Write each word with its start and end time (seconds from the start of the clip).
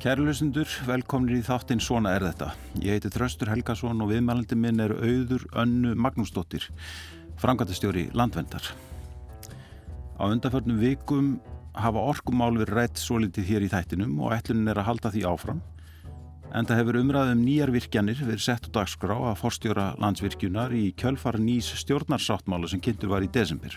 Kærlusindur, 0.00 0.64
velkomnir 0.88 1.36
í 1.36 1.42
þáttinn 1.44 1.82
Svona 1.84 2.14
er 2.16 2.24
þetta. 2.24 2.46
Ég 2.80 2.96
heiti 2.96 3.10
Tröstur 3.12 3.50
Helgason 3.52 4.00
og 4.00 4.08
viðmælandi 4.08 4.56
minn 4.56 4.80
er 4.80 4.94
auður 4.96 5.42
Önnu 5.60 5.90
Magnúsdóttir, 5.92 6.64
frangatastjóri 7.42 8.06
Landvendar. 8.16 8.64
Á 10.16 10.24
undanförnum 10.24 10.80
vikum 10.80 11.28
hafa 11.76 12.06
orkumál 12.14 12.56
verið 12.56 12.78
rætt 12.78 13.02
svo 13.02 13.20
litið 13.20 13.50
hér 13.50 13.68
í 13.68 13.70
þættinum 13.74 14.16
og 14.24 14.32
ætlunin 14.38 14.72
er 14.72 14.80
að 14.80 14.88
halda 14.88 15.12
því 15.12 15.26
áfram. 15.34 15.60
En 16.48 16.64
það 16.64 16.80
hefur 16.80 17.02
umræðum 17.02 17.44
nýjar 17.44 17.76
virkjanir 17.76 18.24
verið 18.24 18.46
sett 18.48 18.72
á 18.72 18.80
dagskrá 18.80 19.20
að 19.20 19.40
forstjóra 19.44 19.90
landsvirkjunar 20.00 20.72
í 20.80 20.94
kjölfar 20.96 21.36
nýs 21.36 21.74
stjórnarsáttmála 21.84 22.72
sem 22.72 22.80
kynntur 22.80 23.12
var 23.12 23.20
í 23.20 23.28
desember. 23.28 23.76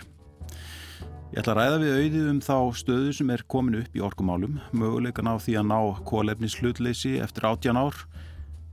Ég 1.34 1.40
ætla 1.42 1.50
að 1.50 1.58
ræða 1.58 1.78
við 1.82 1.92
auðið 1.98 2.26
um 2.30 2.36
þá 2.46 2.56
stöðu 2.78 3.12
sem 3.18 3.30
er 3.34 3.42
komin 3.50 3.80
upp 3.80 3.96
í 3.98 4.02
orkumálum, 4.06 4.60
möguleikan 4.70 5.26
á 5.26 5.34
því 5.42 5.56
að 5.58 5.64
ná 5.66 5.78
kólefnis 6.06 6.54
hlutleysi 6.60 7.16
eftir 7.24 7.48
áttjan 7.48 7.80
ár, 7.80 7.96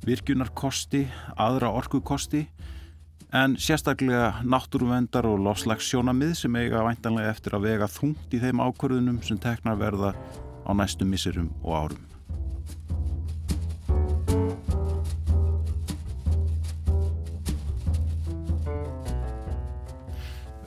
virkjunarkosti, 0.06 1.08
aðra 1.42 1.72
orkukosti, 1.74 2.44
en 3.34 3.56
sérstaklega 3.58 4.44
náttúruvendar 4.46 5.26
og 5.26 5.42
lofslagsjónamið 5.48 6.36
sem 6.44 6.60
eiga 6.62 6.84
væntanlega 6.86 7.34
eftir 7.34 7.58
að 7.58 7.66
vega 7.66 7.90
þungt 7.90 8.38
í 8.38 8.44
þeim 8.46 8.62
ákvörðunum 8.62 9.18
sem 9.26 9.42
teknar 9.42 9.82
verða 9.82 10.14
á 10.14 10.72
næstum 10.78 11.10
misserum 11.10 11.50
og 11.66 11.80
árum. 11.82 12.06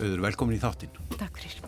Auður, 0.03 0.27
velkomin 0.27 0.59
í 0.59 0.65
þáttinn. 0.67 0.99
Takk 1.15 1.39
fyrir. 1.39 1.64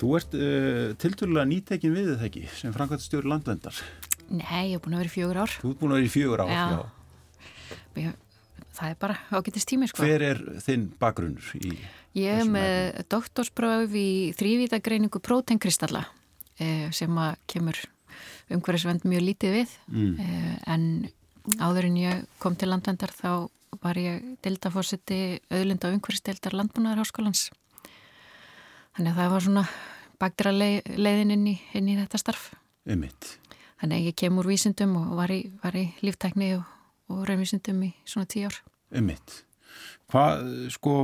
Þú 0.00 0.14
ert 0.16 0.36
uh, 0.38 0.94
tilturlega 1.00 1.48
nýtekin 1.50 1.94
við 1.96 2.14
þetta 2.14 2.28
ekki 2.30 2.46
sem 2.56 2.74
framkvæmstjóri 2.76 3.30
landvendar. 3.30 3.84
Nei, 4.30 4.70
ég 4.70 4.78
hef 4.78 4.84
búin 4.84 4.96
að 4.96 5.04
vera 5.04 5.10
í 5.10 5.14
fjögur 5.14 5.40
ár. 5.42 5.54
Þú 5.60 5.72
ert 5.74 5.80
búin 5.82 5.92
að 5.92 6.00
vera 6.00 6.08
í 6.08 6.12
fjögur 6.14 6.44
ár, 6.44 6.52
já. 6.54 6.64
já. 6.70 7.78
Ég, 8.00 8.18
það 8.78 8.92
er 8.92 9.00
bara 9.02 9.16
ágættist 9.34 9.68
tími, 9.68 9.90
sko. 9.90 10.06
Hver 10.06 10.24
er 10.30 10.42
þinn 10.64 10.86
bakgrunnur 11.00 11.50
í 11.60 11.74
Ég 12.18 12.40
hef 12.40 12.48
með 12.50 13.04
doktorspráf 13.12 13.92
í 13.94 14.08
þrývítagreiningu 14.34 15.20
prótenkristalla 15.22 16.02
eh, 16.58 16.88
sem 16.94 17.14
að 17.22 17.36
kemur 17.52 17.78
umhverfisvend 18.50 19.06
mjög 19.06 19.26
lítið 19.28 19.56
við 19.60 19.74
mm. 19.92 20.14
eh, 20.18 20.56
en 20.74 21.60
áður 21.62 21.86
en 21.86 22.00
ég 22.00 22.24
kom 22.42 22.58
til 22.58 22.72
landvendar 22.72 23.14
þá 23.14 23.46
var 23.80 24.00
ég 24.02 24.24
deltafórsiti 24.42 25.38
auðlinda 25.52 25.92
umhverfisdeildar 25.94 26.56
landbúnaðarháskólans 26.58 27.46
Þannig 29.00 29.14
að 29.14 29.20
það 29.22 29.30
var 29.32 29.44
svona 29.44 29.60
bakdra 30.20 30.50
leið, 30.52 30.88
leiðin 31.00 31.30
inn 31.32 31.44
í, 31.48 31.52
inn 31.78 31.86
í 31.88 31.94
þetta 31.96 32.18
starf. 32.20 32.42
Emitt. 32.84 33.30
Þannig 33.80 33.96
að 33.96 34.08
ég 34.10 34.16
kem 34.20 34.40
úr 34.42 34.48
vísindum 34.50 34.92
og 35.00 35.14
var 35.16 35.32
í, 35.32 35.38
var 35.62 35.78
í 35.80 35.86
líftækni 36.04 36.50
og, 36.58 36.66
og 37.08 37.22
raunvísindum 37.30 37.78
í 37.86 37.88
svona 38.04 38.28
tíu 38.28 38.50
ár. 38.50 38.58
Emitt. 39.00 39.38
Hvað, 40.12 40.44
sko, 40.76 40.98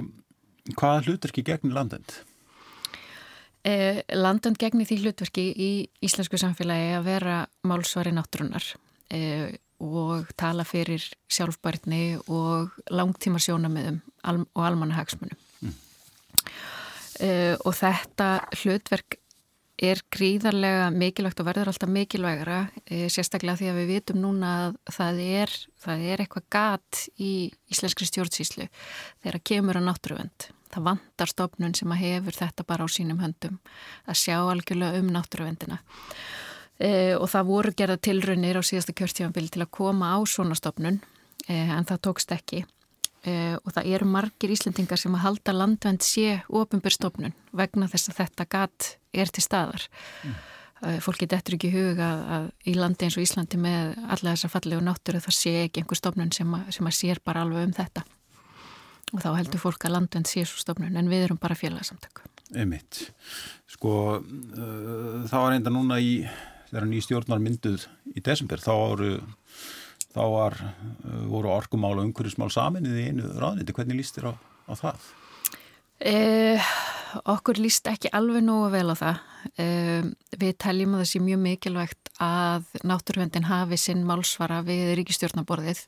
hvaða 0.75 1.07
hlutverki 1.07 1.47
gegnir 1.49 1.73
landend? 1.79 2.19
Eh, 3.65 4.03
landend 4.13 4.61
gegnir 4.61 4.93
því 4.93 5.01
hlutverki 5.07 5.49
í 5.57 5.73
íslensku 6.05 6.37
samfélagi 6.45 6.93
að 6.99 7.09
vera 7.09 7.41
málsvari 7.65 8.13
náttúrunar 8.13 8.75
eh, 9.09 9.57
og 9.81 10.37
tala 10.37 10.69
fyrir 10.69 11.01
sjálfbærtni 11.33 12.19
og 12.29 12.77
langtíma 12.93 13.41
sjónamöðum 13.41 14.03
og 14.53 14.65
almannahagsmunum. 14.69 15.41
Mm 15.65 15.77
uh, 17.21 17.55
og 17.65 17.73
þetta 17.77 18.29
hlutverk 18.61 19.19
er 19.77 20.01
gríðarlega 20.13 20.89
mikilvægt 20.95 21.41
og 21.43 21.49
verður 21.51 21.71
alltaf 21.73 21.91
mikilvægara 21.93 22.61
uh, 22.69 23.07
sérstaklega 23.13 23.61
því 23.61 23.71
að 23.71 23.81
við 23.81 23.91
vitum 23.93 24.21
núna 24.23 24.53
að 24.67 24.77
það 24.97 25.23
er, 25.25 25.55
það 25.85 26.05
er 26.13 26.25
eitthvað 26.25 26.47
gat 26.57 27.03
í 27.21 27.33
íslenskri 27.73 28.09
stjórnsýslu 28.09 28.69
þegar 28.69 29.41
kemur 29.53 29.81
að 29.81 29.89
náttúruvend. 29.91 30.49
Það 30.73 30.87
vantar 30.89 31.31
stofnun 31.31 31.77
sem 31.79 31.93
að 31.95 32.03
hefur 32.03 32.37
þetta 32.37 32.67
bara 32.67 32.85
á 32.85 32.89
sínum 32.91 33.21
höndum 33.23 33.61
að 34.05 34.21
sjá 34.23 34.39
algjörlega 34.41 35.03
um 35.03 35.13
náttúruvendina. 35.15 35.81
Uh, 36.77 37.15
og 37.17 37.29
það 37.33 37.53
voru 37.53 37.77
gerða 37.77 38.01
tilraunir 38.05 38.61
á 38.61 38.63
síðasta 38.65 38.97
kjörtífanbili 38.97 39.53
til 39.53 39.65
að 39.65 39.75
koma 39.79 40.13
á 40.13 40.19
svona 40.29 40.57
stofnun 40.59 41.01
en 41.47 41.87
það 41.87 42.01
tókst 42.03 42.33
ekki 42.35 42.65
Uh, 43.27 43.57
og 43.67 43.73
það 43.75 43.89
eru 43.97 44.07
margir 44.07 44.53
Íslendingar 44.55 45.01
sem 45.01 45.15
að 45.19 45.25
halda 45.25 45.55
landvend 45.57 46.05
sé 46.07 46.37
ofinbjörnstofnun 46.47 47.33
vegna 47.59 47.89
þess 47.91 48.13
að 48.13 48.21
þetta 48.21 48.47
gat 48.53 48.91
er 49.11 49.33
til 49.35 49.43
staðar. 49.43 49.87
Mm. 50.23 50.37
Uh, 50.77 50.99
fólki 51.03 51.27
dettur 51.27 51.57
ekki 51.57 51.73
huga 51.73 52.07
að, 52.07 52.23
að 52.37 52.47
í 52.71 52.77
landi 52.77 53.09
eins 53.09 53.17
og 53.19 53.25
Íslandi 53.25 53.59
með 53.59 53.97
alla 54.05 54.37
þessa 54.37 54.53
fallegu 54.53 54.85
náttúru 54.87 55.25
það 55.25 55.39
sé 55.41 55.55
ekki 55.65 55.83
einhver 55.83 55.99
stofnun 55.99 56.31
sem 56.37 56.55
að, 56.55 56.71
sem 56.77 56.91
að 56.91 56.99
sér 57.01 57.23
bara 57.27 57.43
alveg 57.43 57.67
um 57.67 57.75
þetta. 57.81 58.07
Og 59.15 59.23
þá 59.25 59.29
heldur 59.41 59.63
fólk 59.63 59.89
að 59.89 59.97
landvend 59.97 60.31
sé 60.31 60.47
svo 60.47 60.63
stofnun 60.63 60.99
en 60.99 61.11
við 61.11 61.27
erum 61.27 61.41
bara 61.43 61.59
félagsamtöku. 61.59 62.29
Emit. 62.55 63.09
Sko 63.75 63.95
uh, 64.21 65.25
þá 65.27 65.39
er 65.41 65.57
enda 65.57 65.75
núna 65.75 65.99
í 65.99 66.21
þegar 66.71 66.87
ný 66.91 67.03
stjórnar 67.03 67.43
mynduð 67.43 67.87
í 68.15 68.23
desember 68.23 68.63
þá 68.63 68.73
eru 68.77 69.11
þá 70.17 70.25
var, 70.33 70.59
uh, 70.65 71.23
voru 71.29 71.53
orkumál 71.53 71.95
og 71.99 72.09
umhverjusmál 72.09 72.51
saminnið 72.55 72.99
í 73.03 73.07
einu 73.11 73.31
ráðniti. 73.37 73.77
Hvernig 73.77 74.01
líst 74.01 74.19
þér 74.19 74.33
á, 74.33 74.35
á 74.67 74.75
það? 74.81 75.07
Eh, 75.97 76.61
okkur 77.25 77.57
líst 77.57 77.87
ekki 77.89 78.11
alveg 78.13 78.45
nógu 78.45 78.69
vel 78.75 78.91
á 78.93 78.97
það. 78.97 79.21
Eh, 79.57 80.03
við 80.37 80.59
teljum 80.61 80.97
að 80.97 81.03
það 81.03 81.11
sé 81.13 81.21
mjög 81.25 81.41
mikilvægt 81.45 82.11
að 82.21 82.67
náttúruvendin 82.85 83.49
hafi 83.49 83.79
sinn 83.81 84.05
málsvara 84.05 84.61
við 84.67 84.97
ríkistjórnaborðið 85.01 85.87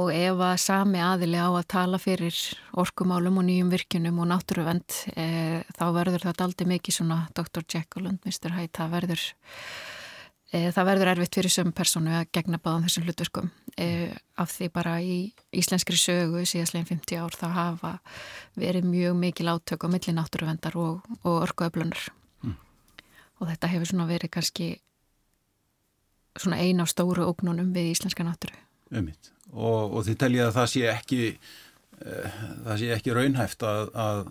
og 0.00 0.08
ef 0.14 0.40
að 0.40 0.56
sami 0.62 1.02
aðili 1.04 1.36
á 1.36 1.52
að 1.52 1.68
tala 1.68 1.98
fyrir 2.00 2.34
orkumálum 2.80 3.38
og 3.42 3.46
nýjum 3.46 3.72
virkunum 3.74 4.22
og 4.24 4.30
náttúruvend 4.30 4.98
eh, 5.14 5.60
þá 5.76 5.84
verður 5.94 6.26
þetta 6.30 6.46
aldrei 6.48 6.70
mikið 6.72 6.96
svona 6.96 7.18
Dr. 7.36 7.62
Jekyll 7.68 8.08
and 8.08 8.24
Mr. 8.24 8.56
Hyde, 8.56 8.72
það 8.72 8.94
verður 8.96 9.26
það 10.52 10.88
verður 10.90 11.10
erfitt 11.14 11.36
fyrir 11.38 11.52
sömu 11.52 11.72
personu 11.72 12.12
að 12.12 12.28
gegna 12.36 12.58
báðan 12.60 12.84
þessum 12.84 13.06
hlutverkum. 13.06 13.50
E, 13.80 13.86
af 14.36 14.52
því 14.52 14.68
bara 14.74 14.98
í 15.00 15.16
íslenskri 15.56 15.96
sögu 15.96 16.44
síðastlegin 16.48 16.90
50 16.90 17.22
ár 17.22 17.36
þá 17.38 17.46
hafa 17.56 17.92
verið 18.60 18.84
mjög 18.90 19.16
mikil 19.16 19.48
átök 19.48 19.86
á 19.86 19.88
milli 19.88 20.12
náttúruvendar 20.12 20.76
og, 20.76 21.00
og 21.22 21.38
orkuöflunar. 21.46 22.04
Mm. 22.44 22.58
og 23.40 23.48
þetta 23.48 23.72
hefur 23.72 23.90
svona 23.92 24.08
verið 24.10 24.34
kannski 24.36 24.68
svona 26.36 26.60
eina 26.60 26.84
af 26.84 26.92
stóru 26.92 27.24
ógnunum 27.28 27.72
við 27.72 27.92
íslenska 27.94 28.24
náttúru. 28.26 28.56
Og, 29.52 29.92
og 29.96 30.04
þið 30.04 30.20
teljið 30.20 30.46
að 30.46 30.56
það 30.58 30.70
sé 30.74 30.84
ekki 30.92 31.20
uh, 31.32 32.38
það 32.68 32.78
sé 32.82 32.92
ekki 32.92 33.16
raunhæft 33.16 33.64
að 33.68 33.90
að, 34.04 34.22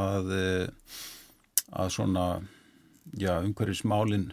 að, 0.00 0.34
að 1.84 1.92
svona 1.92 2.26
já, 3.16 3.36
umhverjusmálinn 3.40 4.30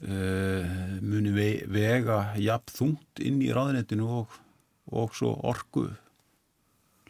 muni 0.00 1.32
vega 1.68 2.22
jafn 2.40 2.72
þungt 2.72 3.20
inn 3.20 3.42
í 3.44 3.50
ráðinetinu 3.52 4.06
og, 4.20 4.36
og 4.88 5.12
svo 5.12 5.34
orgu 5.44 5.90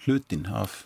hlutin 0.03 0.49
af 0.51 0.81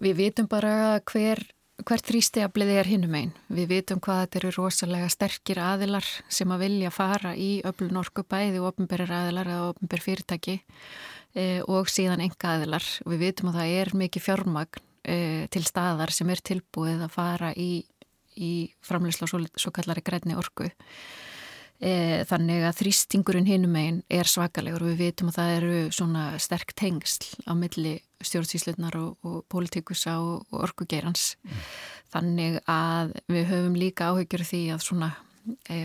Við 0.00 0.16
vitum 0.16 0.46
bara 0.48 0.96
hver, 1.10 1.42
hver 1.84 2.02
þrýstegablið 2.06 2.70
er 2.72 2.88
hinnum 2.88 3.16
einn. 3.18 3.32
Við 3.52 3.66
vitum 3.68 4.00
hvað 4.00 4.22
þetta 4.22 4.38
eru 4.40 4.52
rosalega 4.56 5.10
sterkir 5.12 5.60
aðilar 5.60 6.06
sem 6.32 6.52
að 6.54 6.62
vilja 6.64 6.92
fara 6.94 7.34
í 7.36 7.50
öflun 7.68 8.00
orgu 8.00 8.24
bæði 8.24 8.62
ofnbærir 8.64 9.12
aðilar 9.12 9.50
eða 9.52 9.66
ofnbærir 9.74 10.04
fyrirtæki 10.06 10.56
e, 11.36 11.44
og 11.68 11.92
síðan 11.92 12.24
enga 12.24 12.54
aðilar. 12.54 12.86
Við 13.12 13.24
vitum 13.26 13.52
að 13.52 13.60
það 13.60 13.74
er 13.82 13.92
mikið 14.04 14.24
fjármagn 14.24 14.84
e, 15.04 15.18
til 15.52 15.64
staðar 15.68 16.16
sem 16.16 16.32
er 16.32 16.44
tilbúið 16.48 17.04
að 17.04 17.16
fara 17.18 17.52
í, 17.52 17.84
í 18.40 18.52
framleysla 18.80 19.28
og 19.28 19.50
svo, 19.60 19.74
kallari 19.76 20.06
grænni 20.06 20.38
orgu. 20.40 20.72
E, 21.80 22.24
þannig 22.28 22.66
að 22.68 22.74
þrýstingurinn 22.76 23.46
hinum 23.48 23.76
einn 23.80 24.00
er 24.12 24.28
svakalegur 24.28 24.82
og 24.84 24.90
við 24.90 24.98
vitum 25.00 25.30
að 25.30 25.36
það 25.38 25.50
eru 25.54 25.76
svona 25.96 26.24
sterk 26.36 26.74
tengsl 26.76 27.30
á 27.48 27.56
milli 27.56 27.94
stjórnsýslunar 28.20 28.98
og, 29.00 29.14
og 29.24 29.38
politikusa 29.48 30.18
og, 30.20 30.42
og 30.52 30.66
orkugerans 30.66 31.38
mm. 31.40 31.62
þannig 32.12 32.58
að 32.68 33.14
við 33.32 33.48
höfum 33.48 33.78
líka 33.80 34.10
áhyggjur 34.12 34.44
því 34.50 34.60
að 34.74 34.84
svona 34.84 35.08
e, 35.72 35.78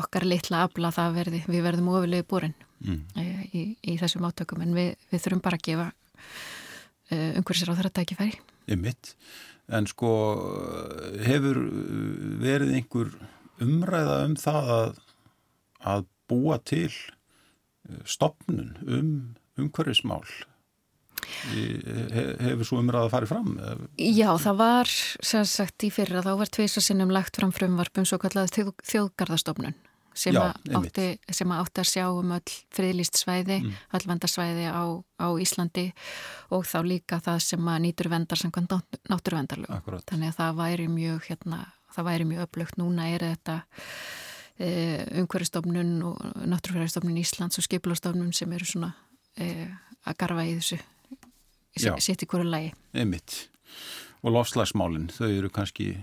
okkar 0.00 0.24
litla 0.24 0.62
afla 0.64 0.88
það 0.96 1.18
verði, 1.18 1.40
við 1.44 1.66
verðum 1.66 1.90
ofilegu 1.98 2.26
búrin 2.30 2.54
mm. 2.80 3.02
e, 3.20 3.26
í, 3.52 3.64
í 3.92 3.98
þessum 4.00 4.24
átökum 4.24 4.64
en 4.64 4.72
við, 4.78 4.94
við 5.10 5.24
þurfum 5.26 5.42
bara 5.44 5.58
að 5.60 5.66
gefa 5.68 5.90
e, 7.12 7.18
umhverfisir 7.42 7.74
á 7.74 7.76
þeirra 7.76 7.92
tækifæri 8.00 8.40
Ég 8.70 8.80
mitt, 8.80 9.12
en 9.68 9.84
sko 9.90 10.14
hefur 11.28 11.60
verið 12.40 12.72
einhver 12.78 13.12
umræða 13.64 14.20
um 14.26 14.36
það 14.40 14.70
að, 14.76 14.94
að 15.94 16.06
búa 16.30 16.60
til 16.64 16.90
eh, 16.90 18.00
stopnun 18.04 18.76
um 18.86 19.12
umhverfismál 19.60 20.24
hefur 22.40 22.64
svo 22.66 22.80
umræða 22.80 23.10
fara 23.12 23.28
fram? 23.28 23.52
Já, 24.00 24.30
það 24.40 24.56
var 24.60 24.90
sem 24.90 25.44
sagt 25.48 25.84
í 25.84 25.90
fyrra, 25.92 26.22
þá 26.24 26.32
var 26.40 26.50
tveisa 26.52 26.82
sinnum 26.84 27.12
lagt 27.12 27.36
fram 27.36 27.52
frumvarpum 27.54 28.06
svo 28.08 28.18
kallað 28.22 28.52
þjóðgarðastofnun 28.56 29.76
sem, 30.14 30.34
Já, 30.34 30.50
átti, 30.76 31.06
sem 31.32 31.52
átti 31.54 31.82
að 31.82 31.88
sjá 31.88 32.04
um 32.12 32.32
öll 32.34 32.54
friðlýst 32.74 33.20
svæði, 33.20 33.60
mm. 33.62 33.76
öll 33.96 34.06
vendarsvæði 34.10 34.66
á, 34.68 34.82
á 35.22 35.28
Íslandi 35.40 35.86
og 36.54 36.66
þá 36.68 36.78
líka 36.86 37.20
það 37.22 37.42
sem 37.46 37.70
nýtur 37.84 38.10
vendar 38.12 38.40
sem 38.40 38.52
náttúruvendarlög. 38.52 39.92
Þannig 40.10 40.32
að 40.32 40.40
það 40.40 40.58
væri 40.60 40.88
mjög, 40.90 41.20
hérna, 41.30 41.60
það 41.94 42.08
væri 42.10 42.28
mjög 42.30 42.46
öflugt. 42.46 42.78
Núna 42.80 43.08
er 43.14 43.26
þetta 43.30 43.56
e, 44.60 44.70
umhverjastofnun 45.22 45.92
og 46.10 46.20
náttúruverðarstofnun 46.50 47.20
Íslands 47.22 47.60
og 47.60 47.66
skipulastofnun 47.66 48.32
sem 48.36 48.52
eru 48.56 48.68
svona 48.68 48.92
e, 49.36 49.68
að 50.06 50.20
garfa 50.22 50.46
í 50.46 50.56
þessu, 50.58 50.80
sitt 52.02 52.24
í 52.24 52.30
hverju 52.30 52.48
lægi. 52.48 52.72
Einmitt. 52.96 53.42
Og 54.20 54.34
lofslagsmálinn, 54.34 55.10
þau 55.16 55.28
eru 55.30 55.52
kannski 55.52 55.94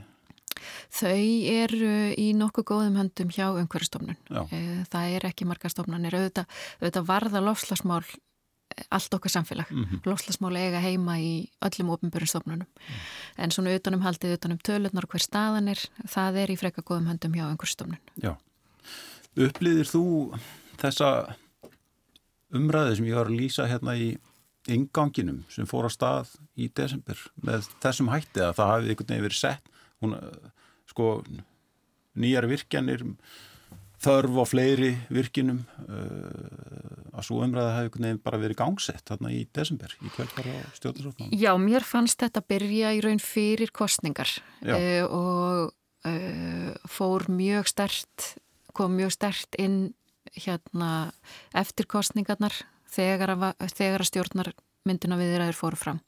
Þau 0.94 1.28
eru 1.52 1.92
í 2.18 2.32
nokkuð 2.38 2.66
góðum 2.72 2.96
höndum 2.98 3.32
hjá 3.34 3.46
umhverjastofnun. 3.52 4.18
Eh, 4.50 4.84
það 4.90 5.18
er 5.18 5.28
ekki 5.30 5.46
margar 5.46 5.72
stofnanir. 5.74 6.16
Auðvitað, 6.18 6.48
auðvitað 6.80 7.10
varða 7.12 7.44
lofslagsmál 7.46 8.02
allt 8.90 9.14
okkar 9.14 9.32
samfélag. 9.32 9.72
Mm 9.72 9.84
-hmm. 9.84 10.00
Lofslagsmál 10.06 10.56
eiga 10.56 10.80
heima 10.80 11.18
í 11.20 11.50
öllum 11.62 11.90
ofinbjörnum 11.90 12.28
stofnunum. 12.28 12.68
Mm. 12.68 12.94
En 13.38 13.52
svona 13.52 13.76
utanum 13.76 14.02
haldið, 14.02 14.34
utanum 14.34 14.58
tölurnar 14.58 15.04
og 15.04 15.10
hver 15.10 15.22
staðan 15.22 15.68
er, 15.68 15.80
það 16.08 16.36
er 16.36 16.52
í 16.52 16.58
freka 16.58 16.82
góðum 16.82 17.08
höndum 17.08 17.34
hjá 17.34 17.46
umhverjastofnun. 17.52 18.00
Já. 18.22 18.38
Upplýðir 19.36 19.86
þú 19.86 20.34
þessa 20.78 21.36
umræði 22.54 22.96
sem 22.96 23.06
ég 23.06 23.16
var 23.16 23.28
að 23.28 23.40
lýsa 23.40 23.68
hérna 23.68 23.96
í 23.98 24.18
inganginum 24.68 25.44
sem 25.50 25.66
fór 25.66 25.88
á 25.88 25.92
stað 25.92 26.36
í 26.60 26.70
desember 26.76 27.18
með 27.44 27.70
þessum 27.84 28.12
hætti 28.12 28.44
að 28.44 28.56
það 28.60 28.72
hafi 28.72 28.90
einhvern 28.90 29.08
veginn 29.08 29.28
verið 29.28 29.40
sett 29.40 29.70
hún, 30.04 30.16
sko, 30.92 31.24
nýjar 32.18 32.48
virkjanir 32.52 33.06
þörf 34.04 34.40
á 34.42 34.46
fleiri 34.46 34.92
virkinum 35.14 35.64
uh, 35.88 37.18
að 37.18 37.26
svo 37.26 37.42
umræða 37.46 37.88
nefn 37.98 38.22
bara 38.24 38.40
verið 38.42 38.60
gangsett 38.60 39.06
þarna 39.10 39.32
í 39.34 39.44
desember 39.56 39.94
í 40.02 40.12
kveldfara 40.14 40.60
stjórnarsóknum. 40.78 41.32
Já, 41.34 41.52
mér 41.62 41.86
fannst 41.88 42.22
þetta 42.22 42.44
byrja 42.46 42.94
í 42.98 43.02
raun 43.06 43.22
fyrir 43.24 43.74
kostningar 43.74 44.30
uh, 44.68 45.04
og 45.08 45.74
uh, 46.08 46.74
fór 46.90 47.28
mjög 47.34 47.72
stert 47.74 48.34
kom 48.78 48.94
mjög 48.98 49.16
stert 49.16 49.58
inn 49.58 49.80
hérna 50.38 51.10
eftir 51.58 51.88
kostningarnar 51.90 52.54
þegar 52.92 53.34
að, 53.34 53.46
þegar 53.74 54.04
að 54.04 54.10
stjórnar 54.12 54.52
myndina 54.88 55.18
við 55.20 55.34
þeirra 55.34 55.50
er 55.52 55.58
fóru 55.58 55.80
fram. 55.80 56.02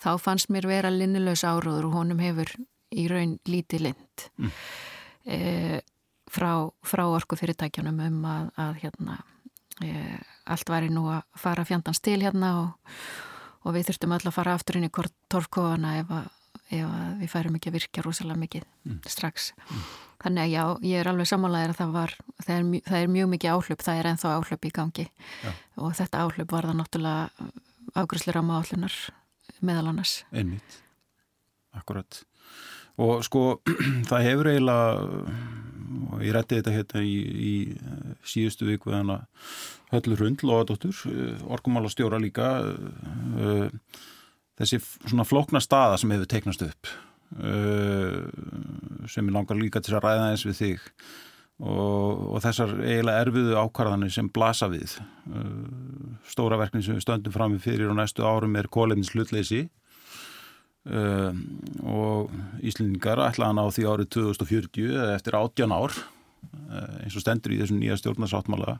Þá 0.00 0.10
fannst 0.22 0.52
mér 0.52 0.68
vera 0.70 0.92
linnilegs 0.92 1.44
áróður 1.44 1.90
og 1.90 1.98
honum 1.98 2.22
hefur 2.22 2.54
í 2.94 3.08
raun 3.10 3.36
lítið 3.48 3.88
lind 3.88 4.26
mm. 4.38 4.52
e, 5.26 5.38
frá, 6.34 6.52
frá 6.86 7.04
orku 7.08 7.38
fyrirtækjanum 7.38 8.00
um 8.06 8.24
að, 8.28 8.48
að 8.60 8.78
hérna, 8.82 9.18
e, 9.84 9.92
allt 10.50 10.70
væri 10.70 10.90
nú 10.92 11.06
að 11.12 11.22
fara 11.40 11.66
fjandans 11.68 12.02
til 12.04 12.20
hérna 12.22 12.54
og, 12.62 12.96
og 13.64 13.76
við 13.76 13.90
þurftum 13.90 14.16
alltaf 14.16 14.32
að 14.32 14.38
fara 14.38 14.56
aftur 14.58 14.80
inn 14.80 14.88
í 14.88 14.92
torfkóana 15.32 15.94
ef, 16.02 16.14
ef 16.74 16.96
við 17.20 17.32
færum 17.32 17.58
ekki 17.58 17.72
að 17.72 17.78
virka 17.78 18.04
rosalega 18.04 18.42
mikið 18.42 18.66
mm. 18.84 19.00
strax. 19.16 19.52
Mm. 19.68 19.88
Þannig 20.24 20.44
að 20.44 20.54
já, 20.54 20.62
ég 20.88 21.02
er 21.02 21.10
alveg 21.10 21.28
sammálaðir 21.28 21.74
að 21.74 21.80
það 21.82 21.96
var, 21.98 22.14
það 22.40 22.54
er, 22.54 22.68
það 22.86 23.00
er 23.00 23.10
mjög 23.18 23.32
mikið 23.34 23.54
áhlaup, 23.54 23.84
það 23.84 24.00
er 24.00 24.10
enþá 24.12 24.36
áhlaup 24.38 24.64
í 24.64 24.74
gangi 24.78 25.04
já. 25.08 25.50
og 25.76 25.98
þetta 25.98 26.22
áhlaup 26.24 26.54
var 26.54 26.70
það 26.70 26.78
náttúrulega 26.80 27.50
ágrúsleira 27.94 28.40
á 28.40 28.48
málunar 28.48 28.96
meðal 29.64 29.90
annars. 29.92 30.14
Einmitt, 30.32 30.78
akkurat 31.76 32.22
og 33.00 33.24
sko 33.26 33.44
það 34.10 34.26
hefur 34.28 34.50
eiginlega 34.52 35.63
og 36.12 36.24
ég 36.24 36.34
rætti 36.34 36.58
þetta 36.60 36.74
hérna 36.74 37.04
í, 37.04 37.14
í 37.50 37.54
síðustu 38.26 38.68
viku 38.68 38.90
við 38.90 39.00
hana 39.02 39.20
Höllur 39.92 40.24
Hund, 40.24 40.42
Lóðadóttur 40.42 41.04
orkumála 41.54 41.92
stjóra 41.92 42.20
líka 42.22 42.50
uh, 42.64 43.66
þessi 44.58 44.80
svona 44.82 45.26
flókna 45.28 45.62
staða 45.62 45.98
sem 46.00 46.14
hefur 46.14 46.30
teiknast 46.30 46.64
upp 46.66 46.94
sem 49.10 49.26
ég 49.26 49.34
langar 49.34 49.58
líka 49.58 49.80
til 49.82 49.96
að 49.96 50.04
ræða 50.04 50.26
eins 50.30 50.44
við 50.46 50.58
þig. 50.60 50.84
Og, 51.64 52.20
og 52.34 52.40
þessar 52.42 52.72
eiginlega 52.82 53.22
erfiðu 53.22 53.56
ákvarðanir 53.62 54.10
sem 54.10 54.28
blasa 54.34 54.66
við 54.70 54.96
stóra 56.26 56.58
verknin 56.58 56.82
sem 56.82 56.96
við 56.98 57.04
stöndum 57.06 57.34
fram 57.34 57.54
í 57.54 57.60
fyrir 57.62 57.92
og 57.92 57.98
næstu 57.98 58.26
árum 58.26 58.56
er 58.58 58.70
kólefnins 58.74 59.12
hlutleysi 59.14 59.68
Uh, 60.84 61.32
og 61.88 62.32
Íslendingar 62.60 63.22
ætlaðan 63.24 63.62
á 63.64 63.72
því 63.72 63.84
árið 63.88 64.08
2040 64.18 64.96
eftir 65.14 65.36
18 65.38 65.72
ár 65.72 65.94
uh, 65.96 66.96
eins 67.00 67.14
og 67.16 67.22
stendur 67.24 67.54
í 67.54 67.60
þessum 67.62 67.78
nýja 67.80 67.96
stjórnarsáttmála. 68.02 68.74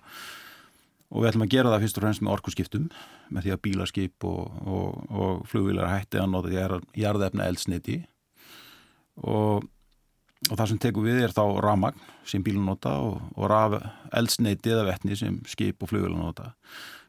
Og 1.15 1.23
við 1.23 1.31
ætlum 1.31 1.47
að 1.47 1.55
gera 1.55 1.71
það 1.73 1.85
fyrst 1.85 2.01
og 2.01 2.05
fremst 2.05 2.25
með 2.25 2.35
orkusskiptum 2.35 2.89
með 3.33 3.47
því 3.47 3.55
að 3.55 3.63
bílaskip 3.65 4.27
og, 4.29 4.59
og, 4.69 4.99
og 5.15 5.47
flugvílar 5.49 5.89
hætti 5.95 6.21
að 6.21 6.29
nota 6.35 6.53
jarðefna 6.99 7.47
eldsniti 7.49 7.97
og, 9.23 9.65
og 10.51 10.55
það 10.59 10.71
sem 10.75 10.83
tekum 10.85 11.09
við 11.09 11.23
er 11.25 11.35
þá 11.37 11.45
ramagn 11.65 12.05
sem 12.29 12.45
bílun 12.45 12.69
nota 12.69 12.99
og 13.01 13.49
raf 13.49 13.79
eldsniti 14.13 14.75
eða 14.75 14.91
vettni 14.91 15.17
sem 15.17 15.41
skip 15.49 15.81
og 15.81 15.93
flugvílar 15.95 16.21
nota. 16.21 16.53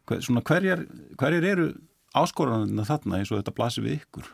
Hver, 0.07 0.23
svona 0.23 0.45
hverjar, 0.45 0.87
hverjar 1.19 1.51
eru 1.51 1.69
áskoranina 2.15 2.87
þarna 2.87 3.19
eins 3.19 3.33
og 3.33 3.41
þetta 3.41 3.57
blasir 3.57 3.83
við 3.83 3.99
ykkur 3.99 4.33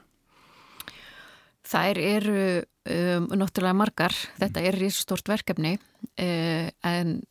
Þær 1.72 2.00
eru 2.04 2.38
um, 2.62 3.28
náttúrulega 3.40 3.78
margar, 3.78 4.16
þetta 4.40 4.64
er 4.68 4.78
risastort 4.80 5.30
verkefni 5.32 5.78
uh, 5.78 6.68
en 6.88 7.22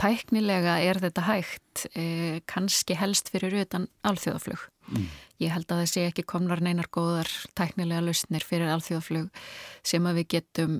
tæknilega 0.00 0.78
er 0.84 1.00
þetta 1.00 1.24
hægt 1.26 1.86
uh, 1.92 2.36
kannski 2.48 2.96
helst 2.98 3.30
fyrir 3.32 3.56
utan 3.62 3.88
alþjóðaflug. 4.08 4.66
Mm. 4.90 5.08
Ég 5.42 5.52
held 5.52 5.70
að 5.70 5.82
það 5.82 5.90
sé 5.92 6.04
ekki 6.10 6.26
komnar 6.28 6.62
neinar 6.64 6.90
góðar 6.92 7.30
tæknilega 7.58 8.04
lausnir 8.04 8.44
fyrir 8.46 8.70
alþjóðaflug 8.74 9.42
sem 9.86 10.06
að 10.08 10.22
við 10.22 10.30
getum 10.36 10.78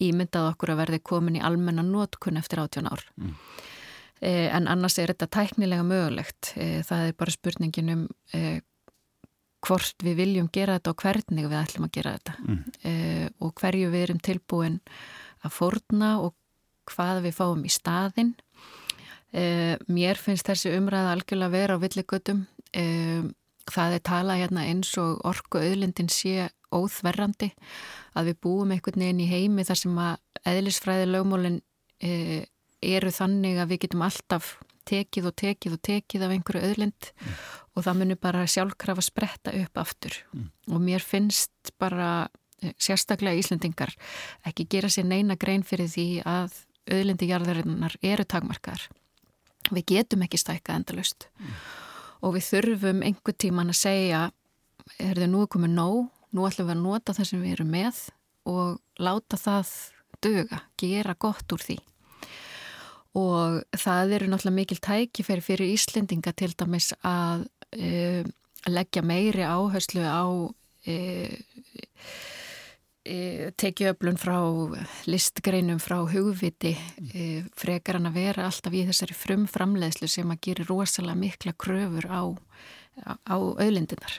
ímyndað 0.00 0.50
okkur 0.54 0.72
að 0.72 0.80
verði 0.80 1.00
komin 1.04 1.38
í 1.38 1.44
almenna 1.44 1.84
nótkun 1.84 2.40
eftir 2.40 2.62
18 2.64 2.88
ár. 2.88 3.04
Mm. 3.20 3.34
Uh, 4.24 4.46
en 4.56 4.70
annars 4.72 4.96
er 5.00 5.12
þetta 5.12 5.32
tæknilega 5.40 5.84
mögulegt. 5.84 6.54
Það 6.54 7.10
er 7.10 7.18
bara 7.18 7.36
spurningin 7.36 7.92
um 7.92 8.06
hvort 9.64 10.04
við 10.04 10.18
viljum 10.20 10.48
gera 10.52 10.78
þetta 10.78 10.92
og 10.92 11.04
hvernig 11.04 11.48
við 11.48 11.58
ætlum 11.60 11.86
að 11.88 11.94
gera 11.96 12.14
þetta. 12.18 12.34
Mm. 12.44 12.62
uh, 12.90 13.28
og 13.44 13.54
hverju 13.60 13.92
við 13.92 14.06
erum 14.06 14.24
tilbúin 14.24 14.80
að 15.44 15.54
forna 15.58 16.10
og 16.24 16.34
hvað 16.90 17.22
við 17.24 17.38
fáum 17.38 17.62
í 17.64 17.72
staðin 17.72 18.34
uh, 19.34 19.74
mér 19.88 20.20
finnst 20.20 20.50
þessi 20.50 20.74
umræða 20.76 21.14
algjörlega 21.14 21.54
vera 21.54 21.78
á 21.78 21.82
villigötum. 21.82 22.44
Uh, 22.74 23.30
það 23.70 23.96
er 23.96 24.04
tala 24.04 24.36
hérna 24.36 24.66
eins 24.68 24.90
og 25.00 25.22
orku 25.24 25.62
auðlindin 25.62 26.10
sé 26.12 26.50
óþverrandi 26.74 27.52
að 28.18 28.28
við 28.28 28.40
búum 28.44 28.74
einhvern 28.74 29.06
veginn 29.06 29.22
í 29.24 29.30
heimi 29.30 29.64
þar 29.64 29.80
sem 29.80 30.00
að 30.02 30.50
eðlisfræði 30.50 31.06
lögmólin 31.08 31.62
eru 32.04 33.12
þannig 33.14 33.60
að 33.62 33.70
við 33.70 33.80
getum 33.86 34.02
alltaf 34.04 34.50
tekið 34.88 35.28
og 35.30 35.36
tekið 35.40 35.76
og 35.76 35.82
tekið 35.88 36.24
af 36.26 36.34
einhverju 36.34 36.68
auðlind 36.68 37.10
mm. 37.12 37.38
og 37.74 37.86
það 37.86 38.00
munir 38.00 38.20
bara 38.20 38.46
sjálfkrafa 38.50 39.04
spretta 39.04 39.54
upp 39.60 39.80
aftur 39.82 40.18
mm. 40.32 40.48
og 40.72 40.84
mér 40.84 41.04
finnst 41.04 41.72
bara 41.80 42.28
eh, 42.62 42.74
sérstaklega 42.78 43.40
Íslandingar 43.40 43.94
ekki 44.48 44.68
gera 44.76 44.92
sér 44.92 45.08
neina 45.10 45.38
grein 45.40 45.66
fyrir 45.66 45.90
því 45.90 46.08
að 46.28 46.60
auðlindi 46.90 47.30
jarðarinnar 47.30 47.96
eru 48.04 48.26
takmarkar 48.28 48.88
við 49.72 49.86
getum 49.94 50.24
ekki 50.26 50.40
stækka 50.40 50.76
endalust 50.76 51.28
mm. 51.38 51.54
og 52.26 52.36
við 52.36 52.50
þurfum 52.50 53.04
einhver 53.06 53.38
tíman 53.38 53.72
að 53.72 53.80
segja 53.80 54.26
er 55.00 55.18
þau 55.18 55.30
nú 55.32 55.46
komið 55.48 55.74
nóg 55.78 56.04
nú 56.34 56.46
ætlum 56.48 56.68
við 56.68 56.76
að 56.76 56.84
nota 56.84 57.16
það 57.16 57.30
sem 57.30 57.42
við 57.42 57.56
erum 57.56 57.72
með 57.72 58.04
og 58.50 59.00
láta 59.00 59.38
það 59.40 59.72
döga, 60.24 60.60
gera 60.80 61.14
gott 61.20 61.52
úr 61.54 61.62
því 61.64 61.78
og 63.14 63.62
það 63.78 64.16
eru 64.16 64.30
náttúrulega 64.30 64.58
mikil 64.58 64.80
tækifæri 64.82 65.44
fyrir 65.44 65.74
Íslendinga 65.74 66.32
til 66.34 66.54
dæmis 66.58 66.90
að 67.06 67.46
e, 67.70 68.24
leggja 68.66 69.04
meiri 69.06 69.44
áherslu 69.46 70.02
á 70.02 70.24
e, 70.90 70.96
e, 73.06 73.18
tekiöflun 73.60 74.18
frá 74.18 74.38
listgreinum 75.06 75.78
frá 75.82 76.00
hugviti 76.10 76.74
frekar 77.54 78.00
hann 78.00 78.10
að 78.10 78.18
vera 78.18 78.48
alltaf 78.48 78.74
í 78.74 78.82
þessari 78.88 79.14
frumframleðslu 79.20 80.10
sem 80.10 80.34
að 80.34 80.42
gera 80.48 80.66
rosalega 80.72 81.20
mikla 81.22 81.54
kröfur 81.54 82.10
á, 82.10 82.22
á 83.30 83.36
auðlindinar. 83.38 84.18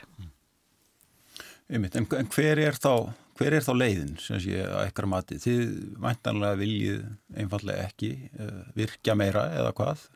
Einmitt, 1.68 1.96
en 1.98 2.28
hver 2.32 2.62
er 2.62 2.76
þá 2.78 3.12
hver 3.36 3.56
er 3.56 3.64
þá 3.64 3.72
leiðin 3.76 4.14
sem 4.22 4.40
sé 4.42 4.60
að 4.64 4.86
ekkar 4.88 5.08
mati? 5.12 5.38
Þið 5.42 5.64
væntanlega 6.02 6.60
viljið 6.60 7.02
einfallega 7.36 7.88
ekki 7.88 8.12
uh, 8.36 8.62
virkja 8.76 9.16
meira 9.18 9.48
eða 9.56 9.72
hvað? 9.76 10.06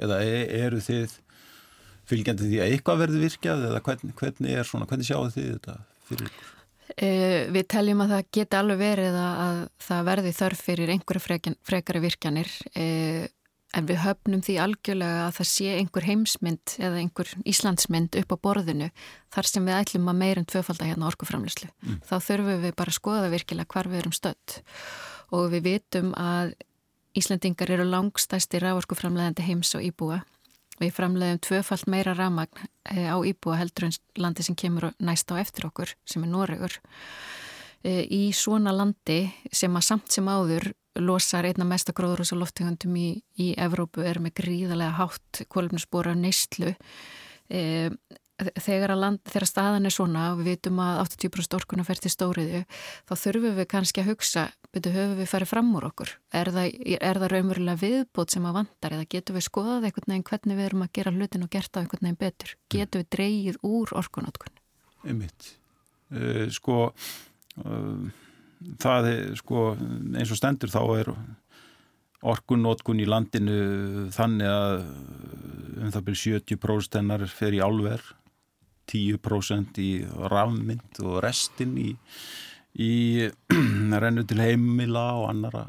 Eða 0.00 0.20
e, 0.24 0.38
eru 0.62 0.80
þið 0.84 1.18
fylgjandi 2.10 2.48
því 2.48 2.62
að 2.62 2.72
eitthvað 2.74 3.02
verður 3.04 3.26
virkjað 3.26 3.66
eða 3.68 3.82
hvern, 3.86 4.14
hvernig 4.22 4.56
er 4.56 4.68
svona, 4.68 4.88
hvernig 4.90 5.10
sjáu 5.10 5.28
þið 5.34 5.50
þetta 5.50 5.76
fyrir 6.08 6.30
ykkur? 6.30 6.54
Uh, 6.90 7.42
við 7.54 7.66
teljum 7.70 8.00
að 8.02 8.14
það 8.16 8.30
geti 8.38 8.58
alveg 8.58 8.80
verið 8.80 9.18
að, 9.20 9.42
að 9.44 9.60
það 9.86 10.08
verði 10.08 10.32
þörf 10.40 10.64
fyrir 10.70 10.94
einhverja 10.94 11.54
frekari 11.68 12.02
virkjanir 12.02 12.54
uh, 12.72 13.28
en 13.76 13.86
við 13.86 14.00
höfnum 14.04 14.42
því 14.42 14.56
algjörlega 14.64 15.26
að 15.26 15.36
það 15.38 15.48
sé 15.50 15.74
einhver 15.76 16.06
heimsmynd 16.08 16.74
eða 16.78 17.02
einhver 17.02 17.30
Íslandsmynd 17.48 18.18
upp 18.22 18.34
á 18.34 18.42
borðinu 18.46 18.90
þar 19.34 19.50
sem 19.50 19.68
við 19.68 19.78
ætlum 19.78 20.10
að 20.10 20.20
meirinn 20.24 20.48
tvöfalda 20.50 20.88
hérna 20.88 21.10
orkuframlýslu. 21.10 21.70
Mm. 21.84 22.00
Þá 22.08 22.16
þurfum 22.26 22.64
við 22.64 22.74
bara 22.80 22.94
að 22.94 22.98
skoða 22.98 23.30
virkilega 23.34 23.70
hvar 23.74 23.90
við 23.92 24.02
erum 24.02 24.16
stödd 24.16 24.58
og 25.30 25.46
við 25.54 25.66
vitum 25.68 26.12
að 26.18 26.56
Íslandingar 27.18 27.70
eru 27.74 27.86
langstæsti 27.90 28.60
ráorkuframleðandi 28.62 29.46
heims 29.46 29.74
og 29.74 29.82
íbúa 29.82 30.20
Við 30.80 30.94
framleiðum 30.96 31.40
tvöfalt 31.44 31.88
meira 31.92 32.14
ramagn 32.16 32.62
eh, 32.88 33.04
á 33.12 33.16
Íbúa 33.20 33.58
heldur 33.60 33.90
en 33.90 33.96
landi 34.16 34.44
sem 34.46 34.56
kemur 34.56 34.88
næst 35.04 35.28
á 35.28 35.36
eftir 35.36 35.66
okkur, 35.68 35.92
sem 36.08 36.24
er 36.24 36.30
Noregur. 36.32 36.78
Eh, 37.84 38.06
í 38.08 38.32
svona 38.36 38.72
landi 38.72 39.26
sem 39.52 39.76
að 39.76 39.86
samt 39.90 40.16
sem 40.16 40.30
áður 40.30 40.70
losar 40.98 41.46
einna 41.46 41.66
mesta 41.68 41.94
gróður 41.96 42.24
og 42.24 42.42
loftegundum 42.42 42.96
í, 42.98 43.08
í 43.38 43.52
Evrópu 43.60 44.02
er 44.06 44.18
með 44.22 44.40
gríðarlega 44.42 44.96
hátt 44.98 45.44
kólumnusbóra 45.52 46.16
neistlu 46.18 46.72
eh, 47.48 47.92
þegar, 48.60 48.94
land, 48.98 49.20
þegar 49.28 49.46
staðan 49.48 49.88
er 49.88 49.94
svona 49.94 50.30
og 50.32 50.40
við 50.40 50.54
vitum 50.54 50.80
að 50.82 51.02
80% 51.04 51.56
orkunum 51.58 51.86
fer 51.86 52.00
til 52.02 52.12
stóriðu 52.12 52.62
þá 53.08 53.12
þurfum 53.22 53.58
við 53.58 53.68
kannski 53.70 54.02
að 54.02 54.10
hugsa 54.12 54.46
betur 54.74 54.94
höfum 54.94 55.18
við 55.18 55.30
farið 55.30 55.50
fram 55.50 55.70
úr 55.76 55.88
okkur? 55.90 56.14
Er 56.36 56.50
það, 56.54 56.70
er 56.96 57.20
það 57.20 57.32
raunverulega 57.34 57.82
viðbót 57.82 58.34
sem 58.34 58.46
að 58.46 58.56
vandar 58.60 58.96
eða 58.96 59.08
getum 59.14 59.38
við 59.38 59.46
skoðað 59.46 59.88
einhvern 59.88 60.14
veginn 60.14 60.26
hvernig 60.30 60.60
við 60.60 60.68
erum 60.68 60.84
að 60.86 60.92
gera 60.98 61.14
hlutin 61.16 61.46
og 61.46 61.52
gert 61.54 61.76
á 61.76 61.80
einhvern 61.82 62.06
veginn 62.06 62.20
betur? 62.20 62.54
Getum 62.72 63.02
við 63.02 63.10
dreyið 63.16 63.60
úr 63.66 63.94
orkunotkun? 64.00 64.56
Einmitt. 65.04 65.52
Uh, 66.10 66.46
sko 66.54 66.78
uh, 66.90 68.10
það 68.80 69.10
er 69.10 69.36
sko 69.40 69.70
eins 69.78 70.30
og 70.32 70.38
stendur 70.40 70.72
þá 70.72 70.82
er 70.98 71.12
orkunnotkun 72.20 73.00
í 73.00 73.08
landinu 73.08 74.08
þannig 74.12 74.50
að 74.50 74.82
um 75.80 75.92
það 75.94 76.06
byrjum 76.08 76.40
70% 76.44 76.98
hennar 77.00 77.24
fer 77.32 77.56
í 77.56 77.62
álverð 77.64 78.10
10% 78.90 79.80
í 79.82 79.90
rafmynd 80.30 81.00
og 81.04 81.20
restin 81.24 81.76
í, 81.80 81.90
í 82.74 82.92
rennu 84.04 84.26
til 84.28 84.40
heimila 84.42 85.06
og 85.20 85.28
annara, 85.30 85.66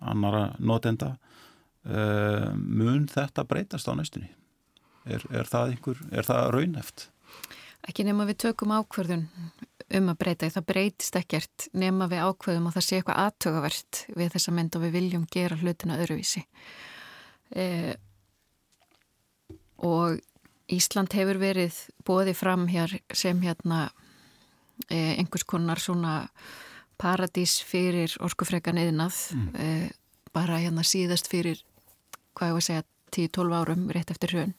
annara 0.00 0.44
notenda. 0.62 1.16
Uh, 1.82 2.52
mun 2.54 3.08
þetta 3.10 3.42
breytast 3.48 3.90
á 3.90 3.92
næstunni? 3.98 4.30
Er, 5.02 5.24
er, 5.34 5.48
það, 5.50 5.72
einhver, 5.74 6.02
er 6.14 6.28
það 6.28 6.50
raunheft? 6.54 7.08
Ekki 7.82 8.04
nema 8.06 8.28
við 8.28 8.38
tökum 8.44 8.70
ákverðun 8.76 9.24
um 9.98 10.10
að 10.12 10.18
breyta 10.22 10.50
það 10.52 10.68
breytist 10.70 11.16
ekkert 11.18 11.68
nema 11.76 12.08
við 12.10 12.24
ákveðum 12.26 12.68
og 12.68 12.76
það 12.76 12.86
sé 12.86 12.98
eitthvað 12.98 13.22
aðtögavert 13.26 14.02
við 14.16 14.32
þessa 14.34 14.54
mynd 14.56 14.76
og 14.76 14.84
við 14.86 14.94
viljum 14.96 15.26
gera 15.32 15.58
hlutina 15.60 15.98
öðruvísi. 16.00 16.44
Eh, 17.52 17.94
og 19.82 20.20
Ísland 20.72 21.12
hefur 21.12 21.40
verið 21.42 21.76
bóði 22.06 22.34
fram 22.38 22.68
hér 22.70 22.94
sem 23.12 23.40
hérna 23.42 23.90
eh, 24.88 25.18
einhvers 25.18 25.44
konar 25.44 25.82
svona 25.82 26.22
paradís 27.02 27.58
fyrir 27.66 28.14
orkufrekan 28.22 28.78
eðinað 28.80 29.18
mm. 29.34 29.52
eh, 29.58 29.86
bara 30.32 30.60
hérna 30.62 30.84
síðast 30.86 31.28
fyrir 31.28 31.60
hvað 32.32 32.52
ég 32.52 32.56
var 32.56 32.62
að 32.62 32.68
segja 32.68 32.88
10-12 33.12 33.56
árum 33.58 33.88
rétt 33.92 34.12
eftir 34.14 34.32
hrjön 34.32 34.54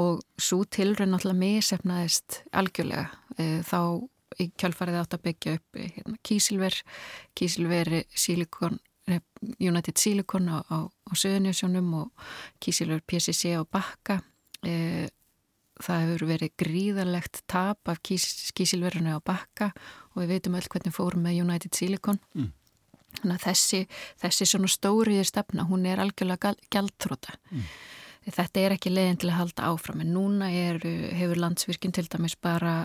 og 0.00 0.22
svo 0.40 0.62
tilrönd 0.64 1.12
náttúrulega 1.12 1.40
misefnaðist 1.42 2.42
algjörlega. 2.56 3.10
Eh, 3.36 3.60
þá 3.66 4.08
í 4.40 4.48
kjálfarið 4.58 5.00
átt 5.00 5.16
að 5.18 5.24
byggja 5.28 5.56
upp 5.58 5.80
hérna, 5.80 6.16
kísilver 6.22 6.78
kísilveri 7.38 8.04
silikon 8.14 8.80
United 9.58 9.98
Silicon 9.98 10.46
á, 10.46 10.62
á, 10.62 10.86
á 10.86 11.12
Söðunjössjónum 11.18 11.88
og 11.98 12.28
kísilver 12.62 13.02
PCC 13.02 13.56
á 13.58 13.66
Bakka 13.66 14.20
eða 14.62 15.10
það 15.82 16.04
hefur 16.04 16.26
verið 16.30 16.52
gríðarlegt 16.60 17.42
tap 17.50 17.90
af 17.90 18.00
kísilverðinu 18.02 19.16
á 19.16 19.20
bakka 19.24 19.70
og 20.12 20.22
við 20.22 20.34
veitum 20.34 20.58
öll 20.58 20.68
hvernig 20.68 20.94
fórum 20.94 21.24
með 21.26 21.40
United 21.44 21.76
Silicon 21.76 22.20
mm. 22.36 22.50
þannig 23.20 23.34
að 23.38 23.46
þessi, 23.46 23.80
þessi 24.22 24.48
svona 24.48 24.70
stóriðir 24.72 25.28
stefna, 25.28 25.66
hún 25.70 25.86
er 25.88 26.02
algjörlega 26.02 26.54
gæltróta 26.72 27.36
mm. 27.50 27.64
þetta 28.28 28.64
er 28.64 28.76
ekki 28.76 28.92
leiðin 28.92 29.22
til 29.22 29.32
að 29.32 29.40
halda 29.40 29.72
áfram 29.72 30.04
en 30.04 30.12
núna 30.14 30.52
er, 30.52 30.82
hefur 31.18 31.42
landsvirkinn 31.42 31.96
til 31.96 32.06
dæmis 32.10 32.36
bara 32.36 32.82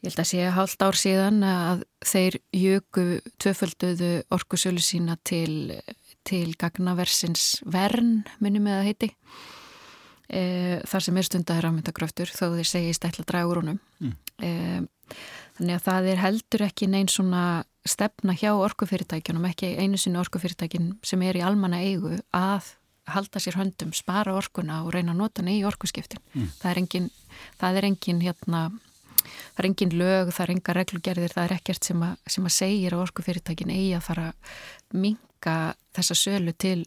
ég 0.00 0.08
held 0.08 0.22
að 0.22 0.28
sé 0.30 0.50
hálft 0.56 0.82
ár 0.82 0.96
síðan 0.96 1.42
að 1.44 1.84
þeir 2.08 2.38
jöku 2.56 3.06
tvöfölduðu 3.42 4.12
orkusölu 4.32 4.82
sína 4.82 5.18
til, 5.28 5.76
til 6.24 6.54
gagnaversins 6.60 7.60
vern, 7.68 8.22
minnum 8.40 8.64
með 8.64 8.78
að 8.78 8.88
heiti 8.88 9.10
e, 10.30 10.80
þar 10.88 11.06
sem 11.06 11.20
er 11.20 11.28
stundar 11.28 11.62
rafmyndagröftur 11.66 12.32
þó 12.32 12.46
þeir 12.56 12.70
segist 12.72 13.04
ætla 13.04 13.26
að 13.26 13.30
draga 13.32 13.52
úr 13.52 13.62
honum 13.62 13.80
mm. 14.00 14.16
e, 14.40 14.50
þannig 15.58 15.76
að 15.76 15.86
það 15.90 16.10
er 16.14 16.24
heldur 16.24 16.66
ekki 16.70 16.90
neins 16.90 17.18
svona 17.18 17.44
stefna 17.88 18.34
hjá 18.36 18.52
orkufyrirtækjunum, 18.56 19.48
ekki 19.52 19.74
einu 19.80 20.00
sinni 20.00 20.20
orkufyrirtækin 20.20 20.94
sem 21.06 21.22
er 21.24 21.40
í 21.40 21.44
almanna 21.44 21.80
eigu 21.84 22.18
að 22.36 22.74
halda 23.10 23.40
sér 23.42 23.56
höndum, 23.58 23.94
spara 23.96 24.36
orkuna 24.36 24.84
og 24.84 24.92
reyna 24.94 25.14
að 25.14 25.22
nota 25.22 25.42
henni 25.42 25.60
í 25.60 25.66
orkuskiptin 25.66 26.20
mm. 26.32 26.52
það 26.60 26.70
er 26.70 26.80
engin, 26.84 27.10
það 27.60 27.80
er 27.80 27.88
engin 27.88 28.22
hérna 28.24 28.68
það 29.50 29.62
er 29.62 29.68
engin 29.70 29.98
lög, 30.00 30.32
það 30.36 30.44
er 30.46 30.54
enga 30.54 30.76
reglugerðir, 30.78 31.34
það 31.36 31.46
er 31.46 31.56
ekkert 31.58 31.90
sem 31.90 32.06
að, 32.06 32.16
sem 32.36 32.48
að 32.48 32.56
segja 32.56 32.94
að 32.94 33.04
orkufyrirtækin 33.04 33.74
eigi 33.74 33.92
að 33.98 34.06
fara 34.08 34.30
að 34.30 34.98
minga 35.04 35.58
þessa 35.96 36.18
sölu 36.18 36.56
til, 36.58 36.80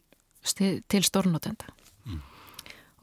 til 0.52 1.04
stórnotenda 1.04 1.74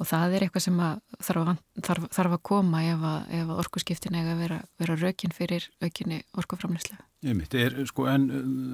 og 0.00 0.08
það 0.08 0.36
er 0.36 0.46
eitthvað 0.46 0.64
sem 0.64 0.78
þarf 0.80 1.42
að, 1.42 1.58
þarf, 1.84 2.06
þarf 2.16 2.36
að 2.36 2.42
koma 2.48 2.82
ef 2.88 3.02
að, 3.04 3.34
að 3.36 3.50
orkuskiptin 3.60 4.16
eiga 4.16 4.32
að 4.32 4.42
vera, 4.44 4.60
vera 4.80 4.96
raukinn 4.96 5.34
fyrir 5.36 5.66
aukinni 5.84 6.22
orkuframleyslega. 6.40 7.04
Ég 7.26 7.56
er, 7.60 7.76
sko, 7.88 8.06
en 8.08 8.30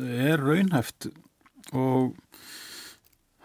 er 0.06 0.38
raunhæft 0.38 1.08
og 1.75 2.14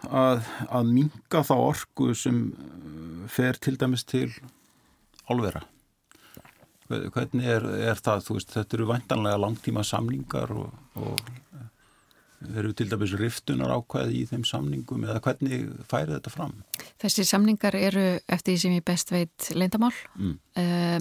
að, 0.06 0.46
að 0.70 0.92
minga 0.94 1.42
þá 1.46 1.54
orku 1.56 2.12
sem 2.18 2.44
uh, 2.52 3.26
fer 3.30 3.58
til 3.62 3.74
dæmis 3.80 4.06
til 4.06 4.28
álvera? 5.26 5.64
Hvernig 7.14 7.48
er, 7.48 7.66
er 7.92 8.00
það? 8.00 8.26
Veist, 8.36 8.52
þetta 8.54 8.78
eru 8.78 8.88
vantanlega 8.90 9.40
langtíma 9.40 9.84
samlingar 9.86 10.52
og, 10.54 10.74
og 11.00 11.32
eru 12.56 12.72
til 12.76 12.90
dæmis 12.90 13.14
riftunar 13.18 13.72
ákvæði 13.76 14.22
í 14.22 14.26
þeim 14.30 14.44
samningum 14.48 15.06
eða 15.06 15.22
hvernig 15.24 15.66
færi 15.90 16.14
þetta 16.14 16.32
fram? 16.32 16.54
Þessi 17.02 17.26
samningar 17.28 17.76
eru 17.78 18.06
eftir 18.26 18.54
því 18.54 18.62
sem 18.64 18.76
ég 18.78 18.86
best 18.86 19.12
veit 19.14 19.50
leindamál. 19.54 19.94
Mm. 20.18 20.38
Eh, 20.58 20.98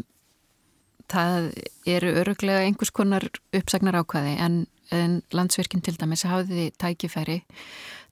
það 1.11 1.49
eru 1.89 2.13
öruglega 2.21 2.65
einhvers 2.65 2.93
konar 2.95 3.27
uppsagnar 3.57 3.99
ákvæði 4.01 4.35
en, 4.45 4.59
en 4.95 5.21
landsverkinn 5.35 5.83
til 5.85 5.97
dæmis 5.99 6.25
hafiði 6.29 6.69
tækifæri 6.81 7.41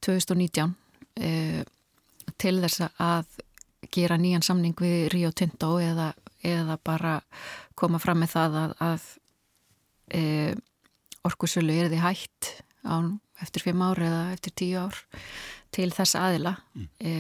2019 0.06 0.74
eh, 1.22 1.62
til 2.40 2.58
þess 2.64 2.90
að 2.98 3.40
gera 3.94 4.20
nýjan 4.20 4.46
samning 4.46 4.76
við 4.78 5.08
Rio 5.14 5.32
Tinto 5.32 5.78
eða, 5.82 6.12
eða 6.46 6.80
bara 6.84 7.20
koma 7.80 8.00
fram 8.02 8.24
með 8.24 8.36
það 8.36 8.58
að, 8.64 8.76
að 8.86 9.08
e, 10.16 10.24
orkusölu 11.28 11.76
er 11.76 11.92
því 11.92 12.04
hægt 12.04 12.52
án 12.88 13.18
eftir 13.44 13.64
fimm 13.68 13.82
ár 13.84 14.00
eða 14.04 14.22
eftir 14.34 14.56
tíu 14.56 14.80
ár 14.82 15.00
til 15.76 15.90
þess 15.94 16.18
aðila 16.18 16.56
mm. 16.74 16.88
e, 17.00 17.12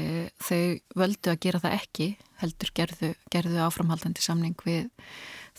þau 0.42 1.04
völdu 1.04 1.32
að 1.32 1.42
gera 1.46 1.62
það 1.64 1.76
ekki 1.78 2.08
heldur 2.42 2.72
gerðu, 2.76 3.12
gerðu 3.32 3.62
áframhaldandi 3.66 4.24
samning 4.24 4.58
við 4.66 4.90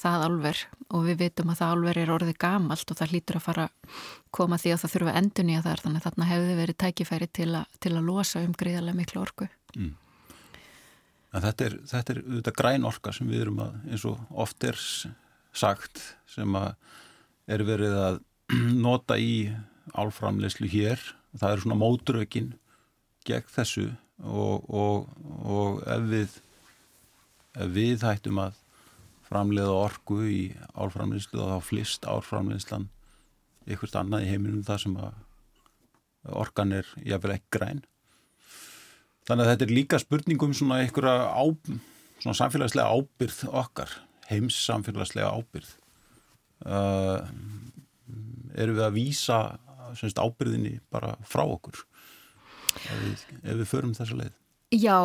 það 0.01 0.25
álver 0.27 0.63
og 0.91 1.07
við 1.07 1.21
vitum 1.21 1.53
að 1.53 1.61
það 1.61 1.75
álver 1.75 2.01
er 2.01 2.13
orðið 2.15 2.39
gamalt 2.41 2.93
og 2.93 2.99
það 2.99 3.15
hlýtur 3.15 3.39
að 3.39 3.47
fara 3.47 3.67
koma 4.35 4.59
því 4.61 4.75
að 4.75 4.83
það 4.83 4.95
þurfa 4.95 5.17
endun 5.21 5.51
í 5.51 5.57
að 5.59 5.67
það 5.67 5.73
er 5.73 5.83
þannig 5.85 6.01
að 6.01 6.07
þarna 6.09 6.31
hefði 6.31 6.57
verið 6.61 6.79
tækifæri 6.85 7.29
til, 7.39 7.51
a, 7.59 7.65
til 7.79 7.93
að 7.95 8.07
losa 8.09 8.45
um 8.45 8.55
gríðarlega 8.57 9.01
miklu 9.01 9.23
orku 9.23 9.49
mm. 9.77 9.93
Þetta 11.31 11.67
er, 11.67 11.77
þetta 11.87 12.13
er 12.13 12.21
auðvitað 12.25 12.57
græn 12.59 12.87
orka 12.89 13.13
sem 13.15 13.29
við 13.31 13.45
erum 13.45 13.61
að 13.63 13.75
eins 13.87 14.05
og 14.09 14.23
oft 14.45 14.65
er 14.67 14.79
sagt 15.55 16.03
sem 16.31 16.57
að 16.59 16.73
er 17.51 17.65
verið 17.67 17.97
að 17.99 18.21
nota 18.87 19.19
í 19.19 19.35
álframleyslu 19.95 20.71
hér. 20.71 21.03
Það 21.39 21.53
er 21.53 21.63
svona 21.63 21.79
móturökin 21.79 22.53
gegn 23.27 23.53
þessu 23.55 23.87
og, 24.25 24.67
og, 24.67 25.07
og 25.47 25.83
ef 25.87 26.09
við 26.11 26.41
ef 27.61 27.71
við 27.75 28.05
hættum 28.07 28.41
að 28.43 28.59
framleiða 29.31 29.75
orgu 29.75 30.21
í 30.27 30.41
álframleyslu 30.75 31.39
og 31.43 31.53
þá 31.53 31.69
flist 31.69 32.07
álframleyslan 32.11 32.89
ykkurt 33.71 33.97
annað 33.99 34.27
í 34.27 34.31
heiminum 34.33 34.65
þar 34.67 34.83
sem 34.83 34.97
að 34.99 36.35
organ 36.43 36.75
er 36.77 36.89
jáfnvel 37.07 37.37
ekki 37.37 37.59
græn 37.59 37.83
þannig 39.29 39.45
að 39.45 39.51
þetta 39.53 39.67
er 39.67 39.75
líka 39.77 40.01
spurningum 40.03 40.55
svona 40.57 40.81
einhverja 40.85 41.31
á, 41.33 41.45
svona 42.21 42.39
samfélagslega 42.39 42.95
ábyrð 42.95 43.43
okkar 43.51 43.97
heims 44.31 44.59
samfélagslega 44.67 45.33
ábyrð 45.35 45.73
uh, 46.67 47.27
erum 48.55 48.79
við 48.79 48.87
að 48.87 49.01
semst, 49.99 50.19
ábyrðinni 50.19 50.79
bara 50.93 51.17
frá 51.27 51.45
okkur? 51.45 51.83
Ef 52.71 53.01
við, 53.03 53.25
ef 53.43 53.59
við 53.59 53.67
förum 53.71 53.97
þessa 53.97 54.19
leið? 54.21 54.37
Já, 54.71 54.97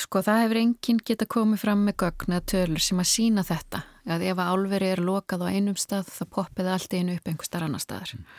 sko 0.00 0.22
það 0.24 0.42
hefur 0.46 0.58
enginn 0.62 1.00
geta 1.04 1.26
komið 1.28 1.60
fram 1.60 1.82
með 1.84 1.98
gögn 2.00 2.36
eða 2.38 2.46
tölur 2.54 2.80
sem 2.80 3.02
að 3.02 3.10
sína 3.10 3.44
þetta. 3.44 3.82
Að 4.08 4.22
ef 4.30 4.38
að 4.40 4.52
álveri 4.54 4.88
er 4.94 5.02
lokað 5.04 5.44
á 5.44 5.52
einum 5.52 5.76
stað 5.76 6.08
þá 6.08 6.22
poppiði 6.38 6.72
allt 6.72 6.94
einu 6.96 7.16
upp 7.18 7.28
einhver 7.28 7.48
starf 7.48 7.66
annar 7.68 7.84
staðar. 7.84 8.14
Mm. 8.16 8.30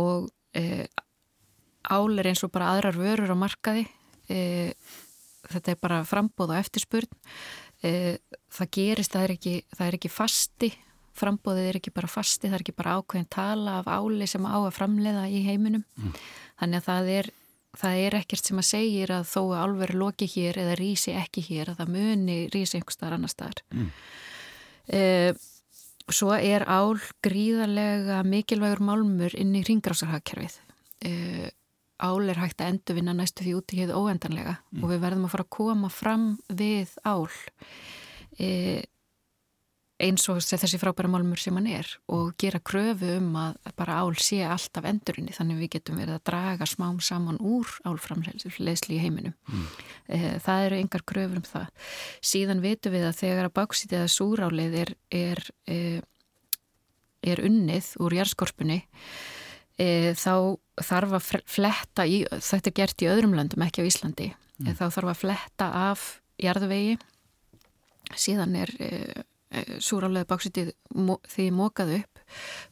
og 0.00 0.30
e, 0.56 0.86
ál 1.84 2.18
er 2.18 2.30
eins 2.30 2.40
og 2.46 2.52
bara 2.54 2.70
aðrar 2.72 2.96
vörur 2.96 3.34
á 3.34 3.36
markaði 3.36 3.84
e, 4.32 4.38
þetta 5.52 5.74
er 5.74 5.82
bara 5.82 6.00
frambóð 6.08 6.54
og 6.54 6.62
eftirspurn. 6.62 7.20
E, 7.82 7.92
það 8.54 8.72
gerist, 8.78 9.12
það 9.12 9.26
er 9.26 9.36
ekki, 9.36 9.54
það 9.76 9.86
er 9.88 9.98
ekki 9.98 10.12
fasti. 10.12 10.72
Frambóðið 11.18 11.68
er 11.68 11.78
ekki 11.82 11.92
bara 11.92 12.08
fasti, 12.08 12.48
það 12.48 12.56
er 12.56 12.64
ekki 12.64 12.78
bara 12.78 12.96
ákveðin 12.96 13.30
tala 13.32 13.78
af 13.82 13.90
áli 13.92 14.28
sem 14.30 14.48
á 14.48 14.56
að 14.56 14.74
framleiða 14.78 15.28
í 15.28 15.44
heiminum. 15.44 15.84
Mm. 16.00 16.18
þannig 16.62 16.78
að 16.78 16.88
það 16.88 17.14
er 17.18 17.32
það 17.78 18.02
er 18.02 18.16
ekkert 18.20 18.48
sem 18.48 18.60
að 18.60 18.68
segir 18.68 19.12
að 19.14 19.30
þó 19.30 19.40
að 19.44 19.62
álveri 19.62 19.96
loki 19.96 20.28
hér 20.28 20.58
eða 20.62 20.76
rýsi 20.80 21.14
ekki 21.16 21.44
hér 21.46 21.72
að 21.72 21.80
það 21.80 21.94
muni 21.94 22.36
rýsi 22.52 22.78
einhver 22.78 22.96
staðar 22.96 23.16
annar 23.16 23.32
staðar. 23.32 23.62
Mm. 23.72 23.88
eh, 24.98 25.30
svo 26.12 26.34
er 26.36 26.66
ál 26.68 27.00
gríðarlega 27.24 28.20
mikilvægur 28.28 28.84
málmur 28.84 29.36
inn 29.38 29.54
í 29.56 29.64
ringgrásarhagkerfið 29.68 30.58
eh, 31.08 31.48
ál 32.02 32.30
er 32.30 32.40
hægt 32.42 32.62
að 32.62 32.74
endurvinna 32.74 33.14
næstu 33.16 33.46
því 33.46 33.56
út 33.58 33.74
í 33.74 33.82
hér 33.82 33.94
óendanlega 33.94 34.56
mm. 34.58 34.82
og 34.82 34.92
við 34.92 35.04
verðum 35.04 35.26
að 35.28 35.34
fara 35.34 35.46
að 35.46 35.54
koma 35.58 35.92
fram 35.92 36.26
við 36.50 36.96
ál 37.06 37.28
eh, 38.38 38.82
eins 40.02 40.24
og 40.30 40.40
þessi 40.42 40.80
frábæra 40.80 41.10
málmur 41.10 41.38
sem 41.38 41.54
hann 41.56 41.68
er 41.70 41.88
og 42.10 42.32
gera 42.40 42.60
kröfu 42.62 43.16
um 43.20 43.36
að 43.38 43.58
bara 43.78 44.00
ál 44.02 44.14
sé 44.18 44.40
alltaf 44.42 44.86
endurinni 44.88 45.34
þannig 45.36 45.60
við 45.60 45.72
getum 45.76 46.00
verið 46.00 46.16
að 46.16 46.24
draga 46.30 46.66
smám 46.68 46.98
saman 47.04 47.38
úr 47.38 47.68
álframleysli 47.86 48.96
í 48.96 49.02
heiminum. 49.02 49.36
Mm. 49.46 49.68
Eh, 50.16 50.32
það 50.42 50.66
eru 50.66 50.80
yngar 50.82 51.06
kröfur 51.06 51.42
um 51.42 51.46
það. 51.46 51.68
Síðan 52.32 52.64
vitum 52.64 52.96
við 52.96 53.06
að 53.08 53.20
þegar 53.20 53.50
að 53.50 53.56
báksítið 53.60 54.00
eða 54.00 54.14
súrálið 54.16 54.78
er, 54.82 54.94
er, 55.20 55.44
er, 55.70 56.02
er 57.22 57.44
unnið 57.46 57.94
úr 58.02 58.18
jærskorpunni 58.18 58.82
e, 59.80 60.12
þá 60.18 60.58
þarf 60.82 61.16
að 61.18 61.42
fletta 61.46 62.06
í, 62.08 62.22
þetta 62.30 62.72
er 62.72 62.76
gert 62.80 63.04
í 63.04 63.10
öðrum 63.12 63.36
landum 63.38 63.64
ekki 63.64 63.84
á 63.84 63.88
Íslandi, 63.88 64.30
mm. 64.60 64.74
þá 64.78 64.86
þarf 64.88 65.12
að 65.12 65.20
fletta 65.24 65.68
af 65.90 66.06
jarðvegi 66.42 66.96
síðan 68.18 68.56
er 68.58 68.72
Eh, 69.52 69.76
súrálega 69.84 70.24
báksitið 70.30 70.70
því 71.28 71.46
mókað 71.52 71.90
upp 71.98 72.20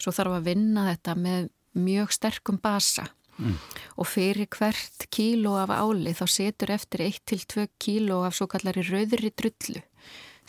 svo 0.00 0.12
þarf 0.16 0.38
að 0.38 0.47
vinna 0.47 0.87
þetta 0.87 1.14
með 1.21 1.49
mjög 1.76 2.14
sterkum 2.16 2.57
basa 2.62 3.04
mm. 3.37 3.59
og 4.00 4.09
fyrir 4.09 4.49
hvert 4.49 5.04
kíló 5.12 5.59
af 5.61 5.75
áli 5.76 6.14
þá 6.16 6.25
setur 6.33 6.73
eftir 6.73 7.04
1-2 7.04 7.66
kíló 7.76 8.23
af 8.25 8.38
svo 8.38 8.49
kallari 8.49 8.87
rauðri 8.88 9.28
drullu 9.37 9.83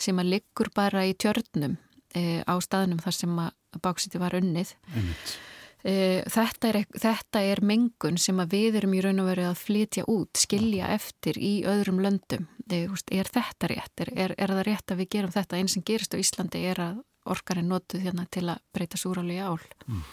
sem 0.00 0.24
að 0.24 0.30
liggur 0.32 0.72
bara 0.72 1.04
í 1.04 1.12
tjörnum 1.12 1.76
e, 2.16 2.40
á 2.40 2.54
staðnum 2.64 3.04
þar 3.04 3.18
sem 3.18 3.44
að 3.44 3.82
báksitið 3.84 4.24
var 4.24 4.38
unnið 4.40 4.72
Einmitt. 4.88 5.36
Eh, 5.82 6.22
þetta 6.30 6.68
er, 6.68 6.78
þetta 6.94 7.40
er 7.42 7.62
mengun 7.66 8.18
sem 8.20 8.38
við 8.50 8.78
erum 8.78 8.92
í 8.94 9.00
raun 9.02 9.22
og 9.24 9.30
verið 9.32 9.48
að 9.50 9.62
flytja 9.64 10.04
út, 10.10 10.38
skilja 10.38 10.92
eftir 10.94 11.38
í 11.42 11.54
öðrum 11.66 11.98
löndum. 12.04 12.46
Er 12.70 13.28
þetta 13.28 13.70
rétt? 13.72 13.94
Er, 14.04 14.12
er, 14.14 14.34
er 14.38 14.54
það 14.54 14.66
rétt 14.68 14.94
að 14.94 15.02
við 15.02 15.10
gerum 15.16 15.34
þetta? 15.34 15.58
Einn 15.58 15.72
sem 15.72 15.82
gerist 15.86 16.14
á 16.14 16.22
Íslandi 16.22 16.62
er 16.70 16.82
að 16.82 17.02
orkarinn 17.32 17.70
notuð 17.70 18.06
hérna 18.06 18.28
til 18.30 18.46
að 18.50 18.62
breyta 18.74 18.98
súráli 18.98 19.36
í 19.38 19.42
ál. 19.42 19.58
Mm. 19.86 20.06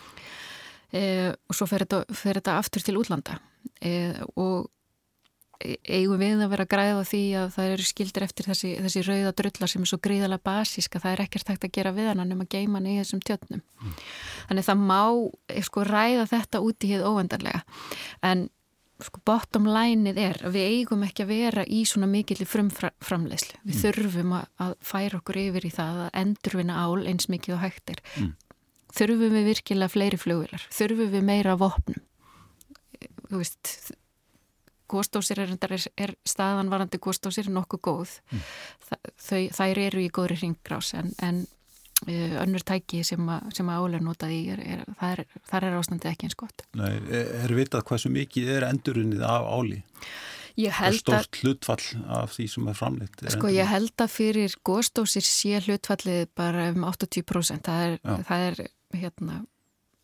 E, 0.89 1.03
og 1.45 1.57
svo 1.57 1.69
fer 1.69 1.85
þetta, 1.85 2.17
fer 2.17 2.39
þetta 2.39 2.57
aftur 2.57 2.85
til 2.85 2.97
útlanda 2.97 3.37
e, 3.77 3.91
og 4.41 4.71
eigum 5.59 6.21
við 6.21 6.39
að 6.39 6.51
vera 6.53 6.63
að 6.63 6.71
græða 6.71 7.01
því 7.09 7.21
að 7.35 7.49
það 7.55 7.71
eru 7.73 7.87
skildir 7.89 8.25
eftir 8.25 8.47
þessi, 8.47 8.69
þessi 8.85 9.01
rauða 9.03 9.33
drullar 9.41 9.71
sem 9.71 9.83
er 9.83 9.89
svo 9.91 9.99
gríðalega 10.05 10.45
basíska, 10.47 11.01
það 11.03 11.15
er 11.15 11.23
ekkert 11.25 11.51
hægt 11.51 11.67
að 11.67 11.73
gera 11.75 11.91
við 11.97 12.07
hann 12.11 12.23
nema 12.23 12.47
geiman 12.47 12.87
í 12.87 12.95
þessum 13.01 13.23
tjötnum 13.27 13.59
mm. 13.59 13.97
þannig 14.47 14.67
það 14.69 14.85
má 14.87 15.01
eh, 15.51 15.59
sko 15.67 15.83
ræða 15.87 16.29
þetta 16.31 16.63
út 16.63 16.87
í 16.87 16.93
hér 16.93 17.05
óvendarlega 17.09 17.61
en 18.31 18.47
sko 19.03 19.21
bottom 19.27 19.67
lineið 19.67 20.23
er 20.29 20.41
að 20.47 20.55
við 20.55 20.73
eigum 20.77 21.05
ekki 21.07 21.25
að 21.25 21.31
vera 21.35 21.67
í 21.67 21.83
svona 21.87 22.07
mikill 22.11 22.43
frumframleyslu, 22.47 23.59
við 23.65 23.75
mm. 23.75 23.83
þurfum 23.83 24.35
að, 24.39 24.49
að 24.63 24.75
færa 24.93 25.19
okkur 25.19 25.43
yfir 25.43 25.67
í 25.67 25.75
það 25.75 26.03
að 26.05 26.19
endurvinna 26.23 26.83
ál 26.87 27.03
eins 27.03 27.27
mikið 27.31 27.57
og 27.57 27.63
hægtir 27.67 28.03
mm. 28.15 28.35
þurfum 28.95 29.35
við 29.35 29.49
virkilega 29.53 29.91
fleiri 29.91 30.19
fljóðvilar 30.23 30.67
þurfum 30.71 31.15
við 31.17 31.31
meira 31.33 31.59
vopnum 31.59 32.05
þú 33.29 33.41
veist 33.41 33.91
góðstósir 34.89 35.43
er, 35.43 35.53
er, 35.69 35.85
er 35.97 36.15
staðan 36.27 36.71
varandi 36.71 36.99
góðstósir 37.01 37.49
nokkuð 37.53 37.83
góð 37.85 38.17
mm. 38.31 38.43
Þau, 39.21 39.41
þær 39.55 39.81
eru 39.85 40.03
í 40.03 40.09
góðri 40.13 40.39
hringgrás 40.41 40.93
en, 40.97 41.11
en 41.25 41.43
uh, 42.07 42.39
önnur 42.43 42.65
tæki 42.65 43.03
sem, 43.07 43.29
að 43.29 43.69
álega 43.69 44.05
notaði 44.05 44.39
er, 44.55 44.83
þar, 44.99 45.23
þar 45.51 45.69
er 45.69 45.77
ástandið 45.79 46.11
ekki 46.13 46.29
eins 46.29 46.39
gott 46.39 46.65
Nei, 46.79 46.91
er 47.43 47.55
vitað 47.57 47.85
hvað 47.89 48.03
svo 48.03 48.13
mikið 48.15 48.51
er 48.57 48.67
endurunnið 48.71 49.23
af 49.27 49.47
áli? 49.53 49.79
Ég 50.59 50.75
held 50.75 50.97
að 50.97 50.99
Stort 50.99 51.37
hlutfall 51.39 52.01
af 52.19 52.33
því 52.35 52.49
sem 52.51 52.67
er 52.67 52.75
framleitt 52.75 53.13
Sko 53.21 53.29
endurunnið. 53.29 53.59
ég 53.61 53.71
held 53.71 54.03
að 54.03 54.11
fyrir 54.17 54.57
góðstósir 54.67 55.27
sé 55.27 55.61
hlutfallið 55.63 56.25
bara 56.35 56.67
um 56.73 56.83
80% 56.89 57.69
það 57.69 57.85
er, 57.85 57.97
það 58.27 58.49
er 58.49 58.61
hérna 58.99 59.39
er 59.39 59.47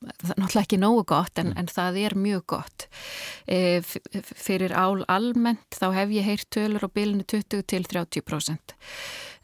náttúrulega 0.06 0.64
ekki 0.64 0.80
nógu 0.82 1.04
gott 1.10 1.40
en, 1.42 1.52
mm. 1.52 1.60
en 1.62 1.70
það 1.72 2.00
er 2.02 2.16
mjög 2.20 2.46
gott. 2.54 2.88
E, 3.48 3.82
fyrir 4.22 4.76
ál 4.78 5.04
almennt 5.12 5.78
þá 5.78 5.88
hef 5.98 6.14
ég 6.16 6.28
heyrt 6.28 6.50
tölur 6.54 6.86
á 6.86 6.90
bilinu 6.90 7.26
20 7.28 7.66
til 7.70 7.88
30% 7.92 8.76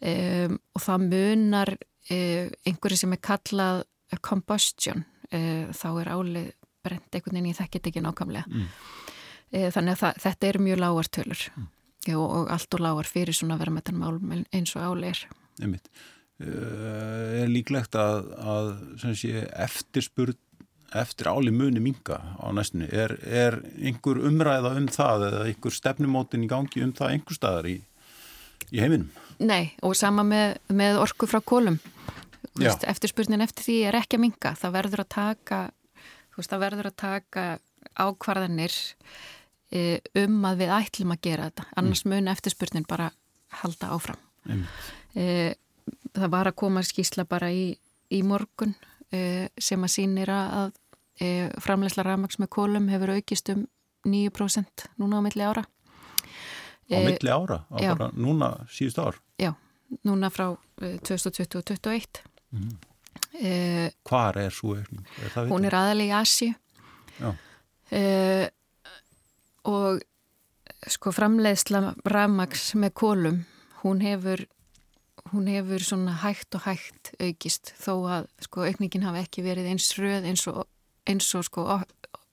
e, 0.01 0.13
og 0.49 0.85
það 0.85 1.07
munar 1.07 1.73
e, 2.09 2.21
einhverju 2.67 3.03
sem 3.03 3.17
er 3.17 3.23
kallað 3.23 3.83
combustion. 4.25 5.05
E, 5.31 5.67
þá 5.75 5.89
er 6.03 6.13
álið 6.15 6.49
brent 6.81 7.13
einhvern 7.13 7.37
veginn 7.37 7.51
í 7.51 7.57
þekkit 7.57 7.91
ekki 7.91 8.05
nákvæmlega. 8.05 8.47
Mm. 8.49 8.71
E, 9.51 9.67
þannig 9.73 9.97
að 9.97 10.01
það, 10.05 10.23
þetta 10.25 10.49
er 10.49 10.63
mjög 10.69 10.81
lágar 10.85 11.13
tölur. 11.19 11.45
Mm. 11.57 11.69
og, 12.15 12.25
og 12.25 12.55
allt 12.55 12.73
og 12.73 12.81
lágar 12.81 13.07
fyrir 13.09 13.37
svona 13.37 13.59
verðmetanmál 13.61 14.17
eins 14.49 14.73
og 14.75 14.87
áli 14.87 15.11
er. 15.11 15.27
Einmitt. 15.61 15.91
Eh, 16.41 17.41
er 17.43 17.51
líklegt 17.51 17.95
að, 17.99 18.31
að 18.39 18.69
sé, 19.19 19.43
eftirspurn 19.61 20.37
eftir 20.95 21.29
áli 21.31 21.51
muni 21.55 21.79
minga 21.83 22.19
á 22.39 22.47
næstunni. 22.53 22.89
Er, 22.91 23.15
er 23.23 23.59
einhver 23.79 24.19
umræða 24.27 24.73
um 24.79 24.87
það 24.91 25.27
eða 25.29 25.43
einhver 25.47 25.75
stefnumótin 25.75 26.45
í 26.45 26.49
gangi 26.51 26.83
um 26.85 26.93
það 26.95 27.15
einhver 27.15 27.37
staðar 27.37 27.69
í, 27.71 27.77
í 28.71 28.81
heiminum? 28.83 29.09
Nei 29.41 29.73
og 29.81 29.95
sama 29.97 30.25
með, 30.27 30.59
með 30.69 30.99
orku 31.01 31.29
frá 31.29 31.39
kólum 31.41 31.79
veist, 32.59 32.83
eftirspurnin 32.85 33.41
eftir 33.41 33.65
því 33.65 33.77
er 33.89 33.97
ekki 34.01 34.19
að 34.19 34.25
minga 34.27 34.53
það 34.59 34.75
verður 34.75 35.03
að 35.05 35.11
taka 35.15 35.61
veist, 36.35 36.51
það 36.51 36.63
verður 36.65 36.91
að 36.91 36.97
taka 37.01 37.45
ákvarðanir 38.01 38.75
e, 39.71 39.99
um 40.21 40.45
að 40.47 40.63
við 40.63 40.75
ætlum 40.75 41.15
að 41.15 41.23
gera 41.25 41.49
þetta. 41.49 41.67
Annars 41.79 42.05
mm. 42.05 42.13
mun 42.13 42.31
eftirspurnin 42.31 42.87
bara 42.87 43.09
halda 43.61 43.91
áfram. 43.95 44.21
E, 45.15 45.25
það 46.15 46.31
var 46.31 46.51
að 46.51 46.57
koma 46.61 46.83
skísla 46.85 47.25
bara 47.27 47.51
í, 47.53 47.71
í 48.11 48.21
morgun 48.27 48.75
uh, 49.11 49.47
sem 49.59 49.83
að 49.83 49.93
sínir 49.95 50.31
að 50.33 50.73
uh, 51.19 51.49
framlegsla 51.61 52.05
rafmaks 52.07 52.39
með 52.41 52.51
kólum 52.55 52.89
hefur 52.91 53.15
aukist 53.15 53.51
um 53.53 53.65
9% 54.07 54.87
núna 55.01 55.19
á 55.19 55.21
milli 55.25 55.45
ára. 55.45 55.65
Á 55.65 56.97
uh, 56.97 57.03
milli 57.05 57.31
ára? 57.31 57.63
Á 57.69 57.75
já. 57.81 57.91
bara 57.95 58.11
núna 58.13 58.53
síðust 58.71 59.01
ár? 59.01 59.19
Já, 59.41 59.53
núna 60.07 60.31
frá 60.33 60.55
2020 60.79 61.59
og 61.59 61.67
2021. 61.67 62.23
Mm. 62.51 62.77
Hvar 64.07 64.37
er 64.37 64.51
svo 64.51 64.75
aukning? 64.75 65.05
Hún 65.51 65.65
er 65.65 65.75
aðalega 65.77 66.09
í 66.09 66.17
Asi 66.19 66.49
og 69.67 70.01
sko 70.89 71.13
framleiðsla 71.13 71.93
rafmaks 72.09 72.71
með 72.79 72.93
kólum 72.97 73.39
hún 73.83 74.01
hefur 74.03 74.45
hún 75.31 75.47
hefur 75.47 75.83
svona 75.85 76.15
hægt 76.23 76.55
og 76.57 76.65
hægt 76.65 77.13
aukist 77.21 77.73
þó 77.79 77.93
að 78.09 78.29
sko 78.45 78.65
aukningin 78.65 79.05
hafi 79.05 79.23
ekki 79.23 79.45
verið 79.45 79.69
eins 79.71 79.91
röð 79.99 80.27
eins 80.31 80.45
og, 80.49 80.65
eins 81.09 81.29
og 81.37 81.45
sko 81.47 81.65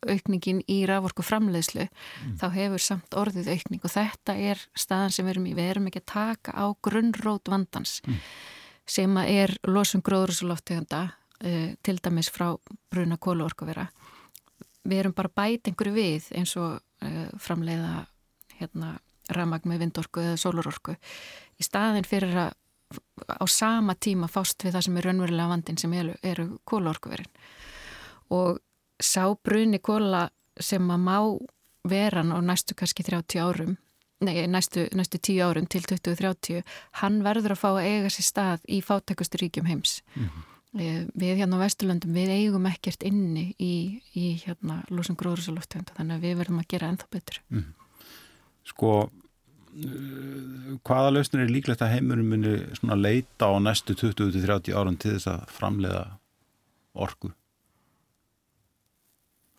aukningin 0.07 0.61
í 0.71 0.83
raforku 0.87 1.25
framleiðslu 1.27 1.87
mm. 1.89 2.35
þá 2.39 2.47
hefur 2.55 2.83
samt 2.83 3.17
orðið 3.19 3.51
aukning 3.55 3.83
og 3.83 3.93
þetta 3.93 4.37
er 4.51 4.61
staðan 4.79 5.15
sem 5.15 5.27
við 5.27 5.35
erum 5.35 5.49
í, 5.51 5.55
við 5.59 5.71
erum 5.73 5.89
ekki 5.91 6.03
að 6.05 6.13
taka 6.13 6.55
á 6.55 6.67
grunnrót 6.87 7.51
vandans 7.51 7.99
mm. 8.07 8.21
sem 8.87 9.19
að 9.19 9.33
er 9.35 9.55
losum 9.67 10.05
gróðursulofteganda 10.07 11.03
uh, 11.09 11.73
til 11.83 11.97
dæmis 12.05 12.31
frá 12.31 12.53
bruna 12.93 13.19
kóluorkuvera 13.19 13.89
við 14.89 15.03
erum 15.03 15.17
bara 15.19 15.35
bæt 15.35 15.73
einhverju 15.73 15.97
við 15.99 16.31
eins 16.39 16.55
og 16.61 16.79
uh, 16.79 17.27
framleiða 17.43 18.07
hérna 18.61 18.95
ramag 19.35 19.67
með 19.69 19.85
vindorku 19.85 20.23
eða 20.23 20.39
sólurorku 20.41 20.95
í 21.59 21.67
staðin 21.67 22.07
fyrir 22.07 22.39
að 22.47 22.55
á 23.29 23.45
sama 23.51 23.93
tíma 23.99 24.31
fást 24.31 24.63
við 24.65 24.79
það 24.79 24.85
sem 24.87 24.97
er 24.97 25.09
raunverulega 25.11 25.51
vandin 25.51 25.77
sem 25.77 25.93
eru, 25.93 26.15
eru 26.25 26.47
kólaorkuverin 26.65 27.29
og 28.35 28.59
sá 29.01 29.25
bruni 29.45 29.79
kóla 29.79 30.29
sem 30.61 30.91
að 30.91 31.05
má 31.05 31.19
veran 31.89 32.35
á 32.35 32.39
næstu 32.43 32.75
kannski 32.75 33.07
30 33.07 33.41
árum 33.43 33.77
nei, 34.25 34.47
næstu, 34.51 34.89
næstu 34.93 35.19
10 35.19 35.41
árum 35.47 35.67
til 35.71 35.85
2030 35.87 36.65
hann 37.03 37.23
verður 37.25 37.55
að 37.55 37.63
fá 37.63 37.69
að 37.71 37.87
eiga 37.87 38.13
sér 38.13 38.27
stað 38.27 38.67
í 38.67 38.81
fátækustu 38.83 39.39
ríkjum 39.43 39.71
heims 39.71 40.03
mm 40.15 40.25
-hmm. 40.25 41.11
við 41.15 41.39
hérna 41.39 41.57
á 41.59 41.63
Vesturlöndum 41.65 42.13
við 42.13 42.35
eigum 42.35 42.67
ekkert 42.67 43.03
inni 43.03 43.55
í, 43.59 44.03
í 44.15 44.43
hérna 44.45 44.83
lúsum 44.91 45.17
gróðursaloftegunda 45.17 45.95
þannig 45.95 46.17
að 46.17 46.23
við 46.27 46.37
verðum 46.39 46.59
að 46.59 46.69
gera 46.69 46.89
ennþá 46.89 47.07
betur 47.11 47.43
mm. 47.49 47.75
Sko 48.65 49.11
hvaða 50.87 51.11
lausnir 51.13 51.45
er 51.45 51.53
líklegt 51.53 51.83
að 51.85 51.93
heimurum 51.95 52.33
muni 52.33 52.55
leita 52.97 53.47
á 53.47 53.55
næstu 53.61 53.95
20-30 53.95 54.75
árum 54.75 54.97
til 54.97 55.15
þess 55.15 55.29
að 55.31 55.45
framleiða 55.55 56.05
orgu? 56.95 57.31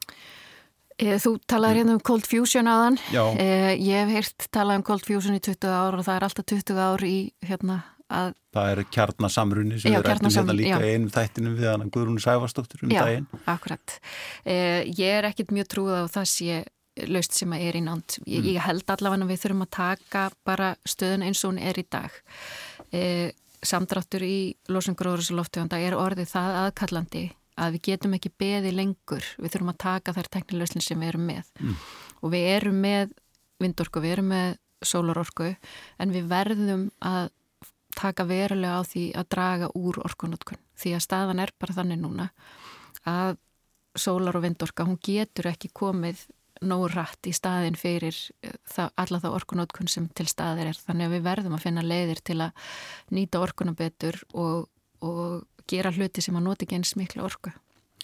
Eh, 0.09 0.88
þú 0.99 1.35
talaði 1.49 1.81
hérna 1.81 1.95
um 1.95 2.01
Cold 2.03 2.27
Fusion 2.27 2.67
aðan. 2.69 2.97
Eh, 3.13 3.75
ég 3.77 4.03
hef 4.03 4.11
heyrt 4.15 4.49
talað 4.53 4.81
um 4.81 4.85
Cold 4.89 5.05
Fusion 5.07 5.37
í 5.37 5.43
20 5.43 5.71
ár 5.71 5.97
og 5.99 6.03
það 6.07 6.17
er 6.17 6.25
alltaf 6.27 6.47
20 6.51 6.81
ár 6.83 7.05
í 7.07 7.15
hérna 7.45 7.77
að... 8.09 8.33
Það 8.55 8.71
er 8.73 8.81
kjarnasamrunni 8.95 9.79
sem 9.79 9.93
já, 9.93 9.99
við 9.99 10.09
rættum 10.09 10.33
hérna 10.33 10.57
líka 10.57 10.81
já. 10.81 10.89
einum 10.89 11.13
þættinum 11.13 11.55
við 11.59 11.69
hann 11.71 11.93
Guðrún 11.93 12.19
Sæfarsdóttur 12.23 12.83
um 12.83 12.93
já, 12.93 13.03
daginn. 13.05 13.29
Já, 13.31 13.39
akkurat. 13.53 13.95
Eh, 14.43 14.83
ég 14.97 15.15
er 15.21 15.29
ekkit 15.29 15.55
mjög 15.55 15.71
trúið 15.75 16.03
á 16.03 16.05
það 16.19 16.29
sé 16.33 16.61
laust 17.07 17.37
sem 17.37 17.55
að 17.55 17.67
er 17.69 17.79
í 17.79 17.83
nánt. 17.85 18.19
Ég, 18.25 18.41
mm. 18.41 18.53
ég 18.57 18.63
held 18.65 18.91
allavega 18.91 19.23
að 19.23 19.31
við 19.31 19.43
þurfum 19.45 19.67
að 19.67 19.75
taka 19.77 20.23
bara 20.43 20.73
stöðun 20.83 21.27
eins 21.29 21.43
og 21.45 21.53
hún 21.53 21.61
er 21.63 21.79
í 21.79 21.85
dag. 21.87 22.17
Samdráttur 23.59 24.23
í 24.23 24.37
losungróðurins 24.71 25.31
og 25.31 25.39
loftegunda 25.39 25.79
er 25.79 25.95
orðið 25.95 26.31
það 26.33 26.57
aðkallandi 26.65 27.23
að 27.59 27.75
við 27.75 27.83
getum 27.89 28.15
ekki 28.17 28.31
beði 28.41 28.71
lengur. 28.75 29.25
Við 29.37 29.53
þurfum 29.55 29.73
að 29.73 29.81
taka 29.85 30.15
þær 30.15 30.31
teknilösnin 30.35 30.85
sem 30.85 31.01
við 31.01 31.13
erum 31.13 31.27
með. 31.29 31.51
Mm. 31.59 31.75
Og 32.19 32.33
við 32.33 32.47
erum 32.53 32.79
með 32.85 33.13
vindorku, 33.59 34.03
við 34.03 34.15
erum 34.17 34.31
með 34.33 34.55
sólarorku 34.85 35.51
en 35.99 36.15
við 36.15 36.31
verðum 36.31 36.87
að 37.03 37.29
taka 37.99 38.23
verulega 38.29 38.79
á 38.79 38.83
því 38.87 39.05
að 39.19 39.29
draga 39.35 39.69
úr 39.75 39.99
orkunótkun. 40.05 40.59
Því 40.79 40.95
að 40.95 41.05
staðan 41.05 41.43
er 41.43 41.53
bara 41.59 41.75
þannig 41.81 41.99
núna 41.99 42.29
að 43.09 43.37
sólar 43.99 44.37
og 44.37 44.45
vindorka, 44.45 44.85
hún 44.87 44.99
getur 45.03 45.49
ekki 45.49 45.71
komið 45.75 46.27
nóg 46.65 46.89
rætt 46.93 47.29
í 47.29 47.33
staðin 47.35 47.77
fyrir 47.79 48.15
eh, 48.43 48.55
það, 48.67 48.91
alla 48.99 49.21
þá 49.23 49.29
orkunótkun 49.31 49.91
sem 49.91 50.09
til 50.15 50.27
staðir 50.29 50.71
er 50.71 50.79
þannig 50.79 51.07
að 51.07 51.15
við 51.15 51.25
verðum 51.29 51.55
að 51.55 51.65
finna 51.65 51.85
leiðir 51.85 52.21
til 52.25 52.39
að 52.43 52.73
nýta 53.15 53.41
orkunum 53.43 53.77
betur 53.79 54.19
og, 54.33 54.67
og 55.05 55.45
gera 55.69 55.93
hluti 55.95 56.23
sem 56.25 56.37
að 56.37 56.45
noti 56.47 56.67
ekki 56.67 56.79
eins 56.79 56.95
miklu 56.99 57.25
orku. 57.27 57.53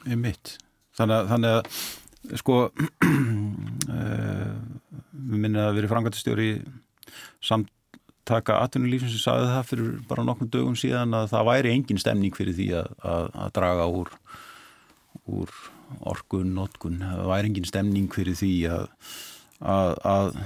Í 0.06 0.18
mitt 0.20 0.58
þannig 0.96 1.16
að, 1.18 1.30
þannig 1.34 1.52
að 1.58 2.40
sko 2.42 2.58
uh, 2.66 2.74
við 5.30 5.40
minna 5.40 5.70
að 5.70 5.80
vera 5.80 5.92
frangatistjóri 5.92 6.50
samtaka 7.44 8.60
atvinnulífsins 8.64 9.16
sem 9.18 9.26
sagði 9.28 9.52
það 9.52 9.70
fyrir 9.70 9.94
bara 10.10 10.26
nokkrum 10.26 10.52
dögum 10.54 10.78
síðan 10.80 11.16
að 11.18 11.32
það 11.34 11.48
væri 11.52 11.74
engin 11.76 12.02
stemning 12.02 12.36
fyrir 12.38 12.58
því 12.58 12.68
að, 12.82 12.92
að, 13.14 13.32
að 13.46 13.56
draga 13.60 13.88
úr 13.92 14.14
úr 15.26 15.50
orkun, 16.06 16.54
notkun, 16.58 17.00
það 17.02 17.30
væri 17.30 17.52
engin 17.52 17.68
stemning 17.70 18.12
fyrir 18.14 18.38
því 18.38 18.52
að 18.70 20.38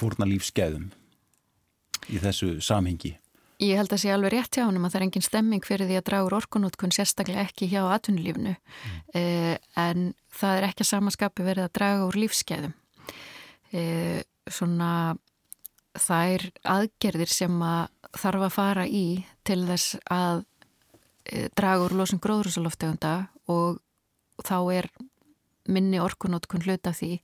fórna 0.00 0.28
lífskeðum 0.28 0.90
í 2.12 2.20
þessu 2.22 2.56
samhengi. 2.64 3.16
Ég 3.56 3.78
held 3.80 3.92
að 3.94 4.02
sé 4.02 4.10
alveg 4.12 4.34
rétt 4.34 4.56
hjá 4.58 4.66
hann 4.66 4.76
að 4.76 4.90
það 4.90 4.98
er 4.98 5.04
engin 5.06 5.24
stemming 5.24 5.64
fyrir 5.64 5.88
því 5.88 5.94
að 5.96 6.08
draga 6.10 6.26
úr 6.26 6.34
orkunótkun 6.36 6.92
sérstaklega 6.92 7.46
ekki 7.46 7.70
hjá 7.70 7.86
atvinnulífnu 7.88 8.52
mm. 8.52 8.98
eh, 9.16 9.54
en 9.80 10.10
það 10.36 10.58
er 10.58 10.66
ekki 10.68 10.84
að 10.84 10.90
samaskapi 10.90 11.46
verið 11.46 11.64
að 11.64 11.72
draga 11.78 12.04
úr 12.04 12.18
lífskeðum. 12.20 12.74
Eh, 13.72 14.20
svona 14.52 14.90
það 15.96 16.34
er 16.34 16.46
aðgerðir 16.76 17.32
sem 17.32 17.56
að 17.64 18.12
þarf 18.20 18.46
að 18.50 18.54
fara 18.58 18.86
í 18.86 19.06
til 19.48 19.62
þess 19.72 19.96
að 20.12 20.44
eh, 21.32 21.48
draga 21.56 21.88
úr 21.88 21.96
losum 21.96 22.20
gróðrúsaloftegunda 22.20 23.16
og 23.48 23.80
þá 24.44 24.56
er 24.76 24.92
minni 25.72 25.96
orkunótkun 25.96 26.68
hluta 26.68 26.92
því 26.92 27.22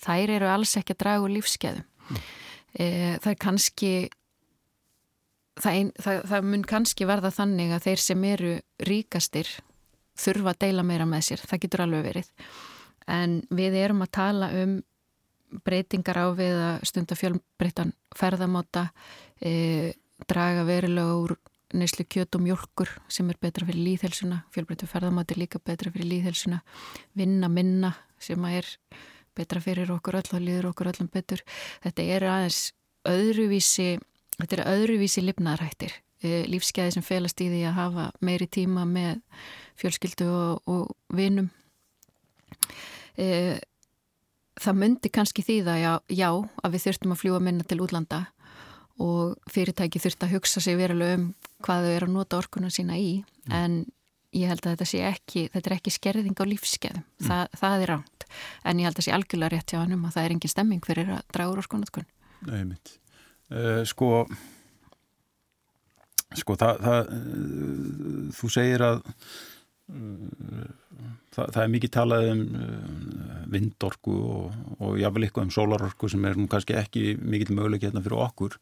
þær 0.00 0.38
eru 0.40 0.54
alls 0.56 0.78
ekki 0.80 0.96
að 0.96 1.02
draga 1.04 1.26
úr 1.28 1.36
lífskeðum 1.36 1.84
mm. 1.84 2.22
það 3.20 3.28
er 3.30 3.38
kannski 3.44 3.90
það, 5.60 5.72
ein, 5.72 5.92
það, 6.00 6.20
það 6.30 6.48
mun 6.52 6.66
kannski 6.68 7.08
verða 7.08 7.32
þannig 7.34 7.74
að 7.76 7.88
þeir 7.88 8.04
sem 8.04 8.26
eru 8.28 8.52
ríkastir 8.88 9.50
þurfa 10.16 10.54
að 10.54 10.62
deila 10.64 10.86
meira 10.86 11.06
með 11.08 11.28
sér, 11.30 11.44
það 11.44 11.62
getur 11.64 11.84
alveg 11.84 12.06
verið 12.10 12.30
en 13.06 13.40
við 13.54 13.78
erum 13.78 14.04
að 14.04 14.14
tala 14.16 14.50
um 14.62 14.78
breytingar 15.66 16.18
á 16.18 16.26
við 16.36 16.56
að 16.58 16.86
stunda 16.90 17.16
fjölbreytan 17.16 17.92
ferðamáta 18.18 18.88
e, 19.38 19.92
draga 20.26 20.64
verilega 20.66 21.18
úr 21.20 21.36
neyslu 21.76 22.06
kjöt 22.08 22.36
og 22.38 22.44
mjölkur 22.44 22.90
sem 23.10 23.28
er 23.30 23.38
betra 23.42 23.66
fyrir 23.66 23.84
líðhelsuna, 23.84 24.42
fjölbreyttu 24.54 24.88
ferðamáti 24.90 25.36
líka 25.38 25.60
betra 25.62 25.90
fyrir 25.94 26.10
líðhelsuna, 26.12 26.60
vinna 27.18 27.50
minna 27.52 27.92
sem 28.22 28.42
er 28.50 28.68
betra 29.36 29.60
fyrir 29.60 29.90
okkur 29.92 30.20
öll 30.20 30.30
og 30.32 30.42
líður 30.42 30.70
okkur 30.70 30.92
öllum 30.92 31.10
betur. 31.12 31.42
Þetta 31.84 32.06
er 32.16 32.26
aðeins 32.30 32.60
öðruvísi, 33.06 33.96
þetta 34.40 34.58
er 34.58 34.64
öðruvísi 34.72 35.24
lifnaðrættir, 35.24 35.94
e, 36.22 36.42
lífskeiði 36.50 36.96
sem 36.96 37.06
felast 37.06 37.40
í 37.40 37.48
því 37.52 37.62
að 37.70 37.78
hafa 37.80 38.08
meiri 38.24 38.48
tíma 38.48 38.84
með 38.88 39.22
fjölskyldu 39.80 40.28
og, 40.28 40.62
og 40.70 41.16
vinum. 41.16 41.50
E, 43.16 43.58
það 44.60 44.80
myndi 44.80 45.12
kannski 45.12 45.44
því 45.44 45.58
það 45.66 45.82
já, 45.82 45.92
já 46.12 46.30
að 46.30 46.72
við 46.74 46.86
þurftum 46.86 47.14
að 47.14 47.20
fljúa 47.22 47.42
minna 47.44 47.66
til 47.68 47.82
útlanda 47.84 48.22
og 49.02 49.36
fyrirtæki 49.52 50.00
þurft 50.00 50.24
að 50.24 50.38
hugsa 50.38 50.62
sig 50.64 50.78
verulega 50.78 51.18
um 51.18 51.26
hvað 51.64 51.86
þau 51.86 51.92
eru 51.92 52.08
að 52.08 52.14
nota 52.14 52.40
orkuna 52.40 52.70
sína 52.72 52.96
í 52.96 53.10
mm. 53.20 53.52
en 53.56 53.78
ég 54.36 54.50
held 54.50 54.64
að 54.64 54.76
þetta 54.76 54.88
sé 54.88 55.02
ekki 55.04 55.46
þetta 55.52 55.70
er 55.70 55.76
ekki 55.76 55.94
skerðing 55.94 56.40
á 56.40 56.44
lífskeðum 56.48 57.02
mm. 57.04 57.26
Þa, 57.28 57.38
það 57.60 57.84
er 57.84 57.92
ránt, 57.92 58.28
en 58.64 58.80
ég 58.80 58.88
held 58.88 58.96
að 58.96 59.00
það 59.00 59.08
sé 59.08 59.16
algjörlega 59.16 59.54
rétt 59.54 59.74
hjá 59.74 59.80
hann 59.82 59.96
um 59.96 60.06
að 60.08 60.16
það 60.16 60.28
er 60.28 60.36
engin 60.36 60.54
stemming 60.54 60.88
fyrir 60.88 61.12
að 61.18 61.26
draga 61.34 61.52
úr 61.52 61.62
orkunatkunn 61.64 62.08
Nei, 62.46 62.62
mitt 62.64 62.96
uh, 63.54 63.82
Sko 63.86 64.26
sko 66.36 66.56
það, 66.58 66.80
það 66.84 67.12
uh, 67.16 68.24
þú 68.36 68.50
segir 68.52 68.84
að 68.84 68.98
uh, 69.06 70.66
það, 71.36 71.46
það 71.54 71.62
er 71.62 71.72
mikið 71.76 71.94
talað 71.94 72.28
um 72.32 72.42
vindorku 73.52 74.18
og, 74.18 74.60
og 74.82 75.00
jáfnvel 75.00 75.28
eitthvað 75.28 75.46
um 75.46 75.54
sólarorku 75.54 76.10
sem 76.10 76.28
er 76.28 76.38
nú 76.38 76.48
kannski 76.50 76.76
ekki 76.76 77.14
mikið 77.22 77.54
möguleik 77.54 77.86
hérna 77.86 78.02
fyrir 78.02 78.24
okkur. 78.24 78.56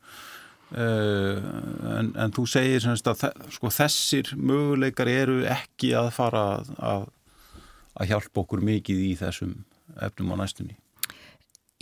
En, 0.75 2.09
en 2.18 2.33
þú 2.35 2.44
segir 2.51 2.83
semst 2.83 3.07
að 3.07 3.29
sko, 3.55 3.70
þessir 3.73 4.33
möguleikar 4.37 5.09
eru 5.12 5.38
ekki 5.49 5.92
að 5.97 6.09
fara 6.16 6.44
að, 6.77 7.07
að 7.94 8.11
hjálpa 8.11 8.42
okkur 8.42 8.64
mikið 8.64 9.05
í 9.07 9.12
þessum 9.20 9.55
efnum 10.03 10.35
á 10.35 10.37
næstunni 10.42 10.77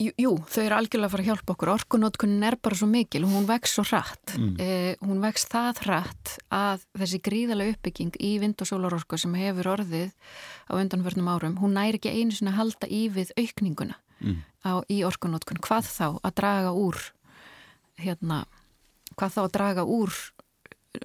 Jú, 0.00 0.12
jú 0.16 0.30
þau 0.48 0.62
eru 0.62 0.76
algjörlega 0.78 1.08
að 1.08 1.12
fara 1.12 1.22
að 1.22 1.28
hjálpa 1.28 1.54
okkur. 1.54 1.70
Orkunótkunin 1.74 2.46
er 2.48 2.56
bara 2.64 2.78
svo 2.78 2.88
mikil 2.88 3.26
og 3.26 3.34
hún 3.34 3.48
vex 3.48 3.74
svo 3.76 3.84
hratt. 3.84 4.34
Mm. 4.38 4.54
eh, 4.62 4.94
hún 5.04 5.20
vex 5.20 5.44
það 5.52 5.82
hratt 5.84 6.36
að 6.48 6.86
þessi 7.02 7.20
gríðalega 7.28 7.76
uppbygging 7.76 8.16
í 8.18 8.32
vind- 8.40 8.64
og 8.64 8.70
sólarorku 8.70 9.18
sem 9.20 9.34
hefur 9.36 9.68
orðið 9.76 10.14
á 10.68 10.72
undanförnum 10.80 11.28
árum, 11.28 11.58
hún 11.60 11.76
næri 11.76 12.00
ekki 12.00 12.14
einu 12.14 12.32
sinna 12.32 12.54
að 12.54 12.60
halda 12.62 12.88
í 12.88 13.02
við 13.12 13.34
aukninguna 13.36 13.98
mm. 14.22 14.40
á, 14.64 14.72
í 14.88 15.02
orkunótkun, 15.04 15.60
hvað 15.60 15.84
þá 15.92 16.08
að 16.22 16.34
draga 16.40 16.72
úr 16.72 16.98
hérna 18.00 18.44
hvað 19.16 19.34
þá 19.36 19.42
að 19.42 19.52
draga 19.56 19.84
úr 19.84 20.14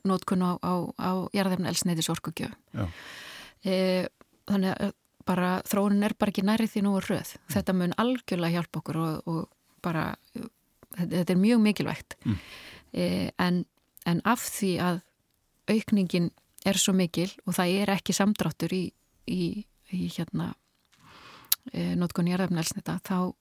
nótkun 0.07 0.43
á, 0.43 0.51
á, 0.59 0.73
á 0.99 1.11
jarðefna 1.35 1.71
elsneiðis 1.71 2.11
orkugjöf 2.11 2.55
e, 3.63 4.07
þannig 4.47 4.73
að 4.73 4.95
bara 5.27 5.51
þróunin 5.67 6.07
er 6.07 6.15
bara 6.19 6.33
ekki 6.33 6.45
nærið 6.47 6.73
því 6.73 6.83
nú 6.85 6.95
að 6.97 7.09
röð 7.11 7.33
mm. 7.35 7.47
þetta 7.55 7.77
mun 7.77 7.95
algjörlega 8.03 8.57
hjálpa 8.57 8.81
okkur 8.81 8.99
og, 9.03 9.31
og 9.31 9.41
bara 9.85 10.05
þetta 10.97 11.33
er 11.33 11.41
mjög 11.41 11.63
mikilvægt 11.63 12.17
mm. 12.23 12.37
e, 12.93 13.07
en, 13.43 13.63
en 14.07 14.21
af 14.25 14.45
því 14.57 14.73
að 14.83 15.01
aukningin 15.71 16.31
er 16.67 16.79
svo 16.79 16.95
mikil 16.95 17.29
og 17.45 17.57
það 17.57 17.75
er 17.81 17.91
ekki 17.97 18.15
samdráttur 18.15 18.73
í, 18.75 18.85
í, 19.27 19.43
í 19.93 20.07
hérna 20.15 20.53
e, 21.71 21.93
nótkun 21.99 22.31
jarðefna 22.31 22.63
elsneita 22.63 22.99
þá 23.07 23.35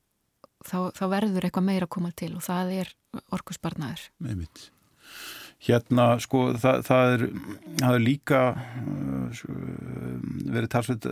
þá, 0.66 0.78
þá 0.96 1.04
verður 1.12 1.46
eitthvað 1.46 1.68
meira 1.68 1.88
að 1.88 1.94
koma 1.96 2.12
til 2.16 2.32
og 2.36 2.44
það 2.46 2.72
er 2.80 2.92
orkusbarnaður. 3.34 4.08
Meimitt. 4.24 4.68
Hérna, 5.64 6.18
sko, 6.20 6.50
það, 6.60 6.82
það, 6.84 7.12
er, 7.14 7.22
það 7.80 7.94
er 7.96 8.02
líka 8.04 8.40
uh, 8.52 9.44
verið 10.52 10.70
talsveit 10.74 11.08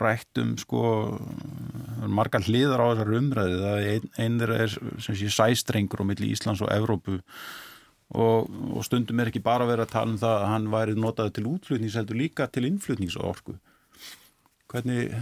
rætt 0.00 0.40
um, 0.40 0.54
sko, 0.58 0.82
margar 2.08 2.46
hliðar 2.48 2.80
á 2.80 2.86
þessar 2.90 3.14
umræði. 3.20 3.58
Það 3.62 3.88
ein, 3.92 4.10
einir 4.24 4.54
er, 4.56 4.76
sem 5.04 5.18
sé, 5.18 5.30
sæstrengur 5.32 6.02
á 6.02 6.08
milli 6.08 6.32
Íslands 6.32 6.64
og 6.64 6.72
Evrópu 6.72 7.18
og, 8.16 8.48
og 8.48 8.84
stundum 8.88 9.20
er 9.20 9.28
ekki 9.28 9.44
bara 9.44 9.68
verið 9.68 9.84
að 9.84 9.94
tala 9.94 10.14
um 10.14 10.20
það 10.20 10.36
að 10.38 10.52
hann 10.54 10.70
væri 10.72 10.96
notaði 10.96 11.34
til 11.36 11.48
útflutnings 11.50 11.98
heldur 12.00 12.16
líka 12.16 12.46
til 12.48 12.64
innflutningsorku 12.64 13.58
hvernig 14.72 15.12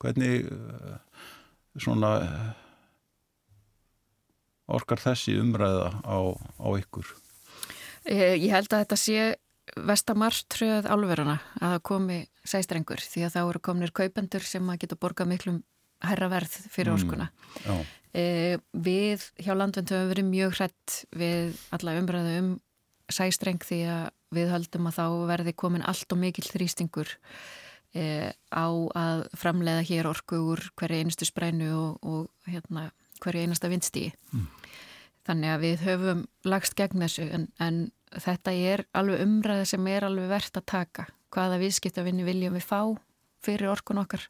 hvernig 0.00 0.48
svona 1.76 2.14
orkar 4.66 5.00
þessi 5.00 5.36
umræða 5.40 5.90
á, 6.02 6.18
á 6.34 6.68
ykkur? 6.80 7.12
Eh, 8.06 8.36
ég 8.38 8.52
held 8.54 8.70
að 8.70 8.84
þetta 8.84 8.98
sé 9.00 9.20
vestamartröð 9.74 10.86
álveruna 10.86 11.40
að 11.58 11.72
það 11.74 11.80
komi 11.90 12.18
sæstrengur 12.46 13.02
því 13.02 13.24
að 13.26 13.34
þá 13.34 13.40
eru 13.42 13.62
kominir 13.66 13.92
kaupendur 13.96 14.46
sem 14.46 14.68
að 14.70 14.84
geta 14.84 14.98
borgað 15.00 15.32
miklum 15.32 15.62
herra 16.06 16.28
verð 16.30 16.54
fyrir 16.70 16.92
orskuna. 16.94 17.28
Mm, 17.64 17.82
e, 18.14 18.24
við 18.72 19.24
hjá 19.42 19.54
landvend 19.56 19.90
höfum 19.90 20.10
verið 20.12 20.28
mjög 20.28 20.58
hrætt 20.58 20.96
við 21.16 21.56
alla 21.74 21.96
umræðu 22.00 22.34
um 22.42 22.50
sæstreng 23.12 23.62
því 23.64 23.80
að 23.90 24.04
við 24.36 24.52
höldum 24.52 24.90
að 24.90 24.98
þá 24.98 25.06
verði 25.32 25.56
komin 25.56 25.86
allt 25.86 26.12
og 26.12 26.20
mikil 26.20 26.44
þrýstingur 26.46 27.10
e, 27.96 28.32
á 28.52 28.66
að 28.68 29.26
framleiða 29.38 29.86
hér 29.88 30.10
orku 30.10 30.40
úr 30.52 30.62
hverju 30.78 31.02
einustu 31.02 31.28
sprænu 31.28 31.70
og, 31.74 32.06
og 32.06 32.50
hérna, 32.50 32.90
hverju 33.24 33.46
einasta 33.46 33.70
vindstíi. 33.72 34.12
Mm. 34.30 34.48
Þannig 35.26 35.52
að 35.52 35.62
við 35.64 35.86
höfum 35.88 36.26
lagst 36.46 36.76
gegn 36.78 37.02
þessu 37.02 37.26
en, 37.34 37.48
en 37.58 37.86
þetta 38.12 38.54
er 38.54 38.84
alveg 38.96 39.24
umræða 39.24 39.66
sem 39.72 39.86
er 39.90 40.06
alveg 40.08 40.30
verðt 40.30 40.60
að 40.60 40.68
taka. 40.72 41.06
Hvaða 41.34 41.58
viðskiptavinni 41.62 42.26
viljum 42.26 42.56
við 42.56 42.66
fá 42.66 42.80
fyrir 43.44 43.70
orkun 43.70 44.00
okkar 44.02 44.22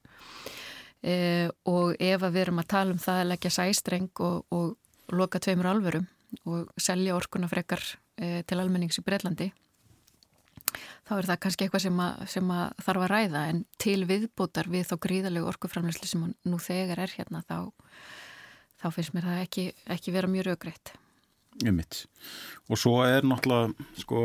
e, 1.02 1.48
og 1.68 1.94
ef 2.00 2.24
við 2.24 2.40
erum 2.42 2.62
að 2.62 2.70
tala 2.72 2.94
um 2.94 3.00
það 3.00 3.20
að 3.22 3.30
leggja 3.32 3.52
sæstreng 3.58 4.24
og, 4.24 4.42
og 4.50 5.14
loka 5.16 5.40
tveimur 5.42 5.70
alvörum 5.70 6.08
og 6.48 6.72
selja 6.80 7.14
orkuna 7.16 7.48
frekar 7.48 7.82
e, 8.18 8.42
til 8.48 8.60
almennings 8.60 8.98
í 9.00 9.06
Breitlandi 9.06 9.52
þá 11.06 11.14
er 11.16 11.28
það 11.30 11.40
kannski 11.44 11.66
eitthvað 11.66 11.84
sem, 11.86 12.02
að, 12.02 12.22
sem 12.32 12.52
að 12.52 12.84
þarf 12.88 13.04
að 13.04 13.10
ræða 13.12 13.42
en 13.52 13.64
til 13.82 13.98
viðbútar 14.08 14.70
við 14.72 14.88
þá 14.90 14.96
gríðalegu 15.06 15.50
orkuframlöslu 15.52 16.10
sem 16.10 16.26
nú 16.26 16.60
þegar 16.62 17.04
er 17.06 17.14
hérna 17.14 17.42
þá, 17.46 17.58
þá 18.82 18.86
finnst 18.96 19.14
mér 19.14 19.28
það 19.30 19.42
ekki, 19.44 19.66
ekki 19.96 20.14
vera 20.16 20.30
mjög 20.30 20.48
raugreitt. 20.50 20.96
Og 22.66 22.80
svo 22.80 22.98
er 23.06 23.26
náttúrulega 23.26 23.86
sko 24.02 24.24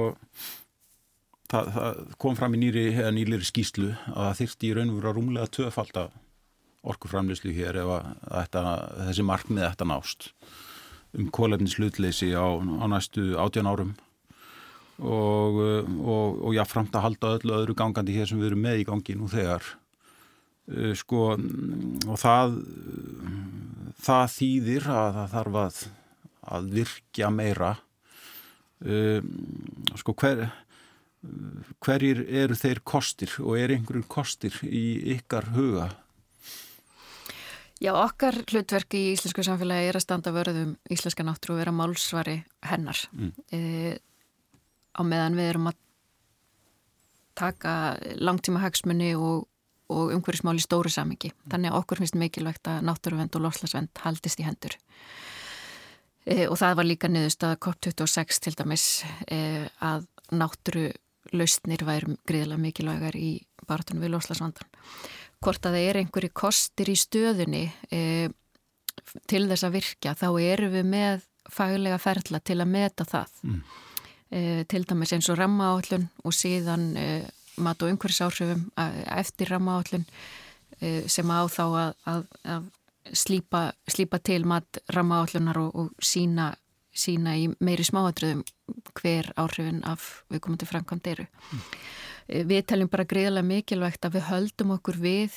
það, 1.52 1.70
það 1.76 2.02
kom 2.22 2.36
fram 2.40 2.58
í 2.58 2.64
nýri, 2.64 2.86
nýlir 3.14 3.46
skýslu 3.46 3.92
að 3.92 4.26
það 4.26 4.38
þyrtti 4.42 4.70
í 4.70 4.74
raun 4.78 4.92
og 4.94 5.00
vera 5.00 5.16
rúmlega 5.16 5.54
töfald 5.60 6.02
að 6.02 6.18
orkuframlöslu 6.92 7.54
hér 7.54 7.78
ef 7.84 7.92
að, 7.94 8.12
að 8.58 8.70
þessi 9.08 9.26
markmið 9.28 9.68
þetta 9.68 9.90
nást 9.92 10.32
um 11.18 11.28
kólefnis 11.34 11.76
hlutleysi 11.78 12.32
á, 12.34 12.48
á 12.56 12.86
næstu 12.88 13.36
átjan 13.40 13.68
árum. 13.68 13.92
Og, 15.02 15.58
og, 16.06 16.42
og 16.46 16.52
jáfnframt 16.54 16.94
að 16.94 17.06
halda 17.08 17.32
öllu 17.40 17.56
öðru 17.58 17.76
gangandi 17.78 18.14
hér 18.16 18.30
sem 18.30 18.40
við 18.40 18.52
erum 18.52 18.62
með 18.62 18.84
í 18.84 18.86
gangi 18.86 19.16
nú 19.18 19.30
þegar. 19.32 19.66
Uh, 20.72 20.92
sko 20.96 21.34
og 21.34 22.20
það 22.22 22.54
það 24.02 24.28
þýðir 24.36 24.88
að 24.94 25.18
það 25.18 25.34
þarf 25.34 25.58
að, 25.62 25.80
að 26.42 26.72
virkja 26.80 27.30
meira 27.34 27.76
uh, 27.76 29.22
sko 30.00 30.16
hver 30.18 30.48
hverjir 31.86 32.24
eru 32.26 32.56
þeir 32.58 32.82
kostir 32.82 33.34
og 33.44 33.58
er 33.60 33.76
einhverjum 33.76 34.08
kostir 34.10 34.56
í 34.66 34.86
ykkar 35.18 35.52
huga? 35.56 35.92
Já, 37.82 37.96
okkar 37.98 38.44
hlutverk 38.46 38.94
í 38.98 39.08
íslensku 39.16 39.44
samfélagi 39.46 39.90
er 39.90 39.98
að 39.98 40.06
standa 40.06 40.34
vörðum 40.34 40.76
íslenska 40.94 41.26
náttúru 41.26 41.56
og 41.56 41.62
vera 41.64 41.74
málsvari 41.74 42.36
hennar 42.70 43.00
mm. 43.10 43.32
e, 43.58 43.62
á 44.94 45.02
meðan 45.02 45.38
við 45.38 45.50
erum 45.50 45.72
að 45.72 45.80
taka 47.42 47.74
langtíma 48.22 48.62
hagsmunni 48.62 49.16
og, 49.18 49.48
og 49.90 50.14
umhverjusmál 50.14 50.60
í 50.60 50.62
stóru 50.62 50.92
samingi. 50.94 51.32
Þannig 51.50 51.72
að 51.72 51.80
okkur 51.80 52.02
finnst 52.04 52.20
mikilvægt 52.22 52.70
að 52.70 52.86
náttúruvend 52.86 53.38
og 53.40 53.48
loslasvend 53.48 54.04
haldist 54.04 54.42
í 54.42 54.46
hendur. 54.46 54.78
E, 56.26 56.46
og 56.48 56.58
það 56.62 56.76
var 56.78 56.88
líka 56.88 57.10
niðurst 57.10 57.46
að 57.48 57.58
COP26 57.66 58.42
til 58.46 58.54
dæmis 58.60 58.86
e, 59.26 59.68
að 59.82 60.06
náttúru 60.32 60.90
lausnir 61.34 61.84
væri 61.88 62.16
gríðilega 62.28 62.62
mikilvægar 62.62 63.18
í 63.18 63.32
baratunum 63.68 64.04
við 64.04 64.14
loslasvandan. 64.16 64.70
Hvort 65.42 65.66
að 65.66 65.78
það 65.78 65.88
er 65.90 66.00
einhverju 66.02 66.34
kostir 66.38 66.92
í 66.92 66.98
stöðunni 67.00 67.64
e, 67.90 68.02
til 69.30 69.48
þess 69.50 69.66
að 69.66 69.78
virkja, 69.80 70.18
þá 70.18 70.28
eru 70.44 70.70
við 70.76 70.90
með 70.92 71.26
faglega 71.52 71.98
ferla 72.02 72.42
til 72.44 72.60
að 72.62 72.70
meta 72.76 73.08
það. 73.08 73.40
Mm 73.48 73.64
til 74.32 74.86
dæmis 74.88 75.12
eins 75.12 75.28
og 75.28 75.36
rammaállun 75.36 76.06
og 76.24 76.32
síðan 76.32 76.94
mat 77.60 77.82
og 77.84 77.92
umhverfisáhrifum 77.92 78.62
eftir 79.12 79.52
rammaállun 79.52 80.06
sem 81.12 81.34
á 81.36 81.42
þá 81.52 81.66
að, 81.66 81.92
að, 82.08 82.22
að 82.48 82.70
slípa, 83.14 83.72
slípa 83.90 84.20
til 84.24 84.46
mat 84.50 84.82
rammaállunar 84.94 85.60
og, 85.62 85.72
og 85.76 86.04
sína, 86.04 86.52
sína 86.94 87.36
í 87.40 87.48
meiri 87.64 87.86
smáadröðum 87.88 88.44
hver 89.00 89.32
áhrifin 89.40 89.82
af 89.88 90.24
viðkomandi 90.32 90.70
framkvæmd 90.70 91.12
eru. 91.14 91.28
Mm. 91.52 91.66
Við 92.52 92.64
teljum 92.70 92.92
bara 92.92 93.08
greiðilega 93.10 93.48
mikilvægt 93.48 94.06
að 94.08 94.20
við 94.20 94.28
höldum 94.30 94.76
okkur 94.78 95.02
við 95.02 95.36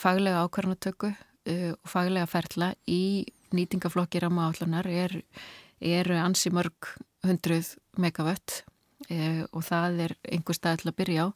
faglega 0.00 0.42
ákvarðanatöku 0.44 1.12
uh, 1.14 1.72
og 1.72 1.88
faglega 1.88 2.28
ferla 2.28 2.72
í 2.90 3.24
nýtingaflokki 3.54 4.22
rammaállunar 4.24 4.88
er, 4.90 5.20
er 5.80 6.10
ansi 6.18 6.50
mörg 6.52 6.94
hundruð 7.24 7.76
megavött 8.00 8.64
e, 9.12 9.44
og 9.50 9.64
það 9.66 10.00
er 10.06 10.14
einhver 10.30 10.56
stað 10.56 10.82
til 10.82 10.90
að 10.90 10.96
byrja 11.00 11.26
á. 11.26 11.28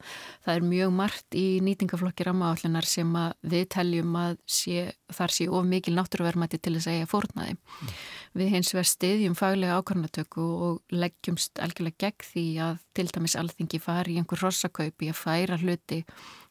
Það 0.46 0.54
er 0.54 0.66
mjög 0.72 0.94
margt 0.98 1.38
í 1.38 1.46
nýtingaflokki 1.66 2.26
rammaállunar 2.28 2.88
sem 2.88 3.12
við 3.42 3.68
teljum 3.74 4.16
að 4.20 4.38
sé, 4.48 4.88
þar 5.14 5.34
sé 5.36 5.48
of 5.48 5.68
mikil 5.68 5.96
náttúruverðmætti 5.98 6.60
til 6.62 6.74
að 6.78 6.90
eiga 6.94 7.10
fórnaði. 7.10 7.56
Mm. 7.58 7.94
Við 8.38 8.52
hins 8.54 8.74
vegar 8.74 8.90
stiðjum 8.92 9.38
faglega 9.38 9.78
ákvarnatöku 9.80 10.48
og 10.68 10.94
leggjumst 10.94 11.62
algjörlega 11.62 12.08
gegn 12.08 12.28
því 12.32 12.46
að 12.66 12.82
til 12.98 13.08
dæmis 13.14 13.36
alþingi 13.38 13.80
fari 13.82 14.16
í 14.16 14.20
einhver 14.20 14.42
rossakaupi 14.42 15.12
að 15.12 15.20
færa 15.20 15.58
hluti 15.60 16.02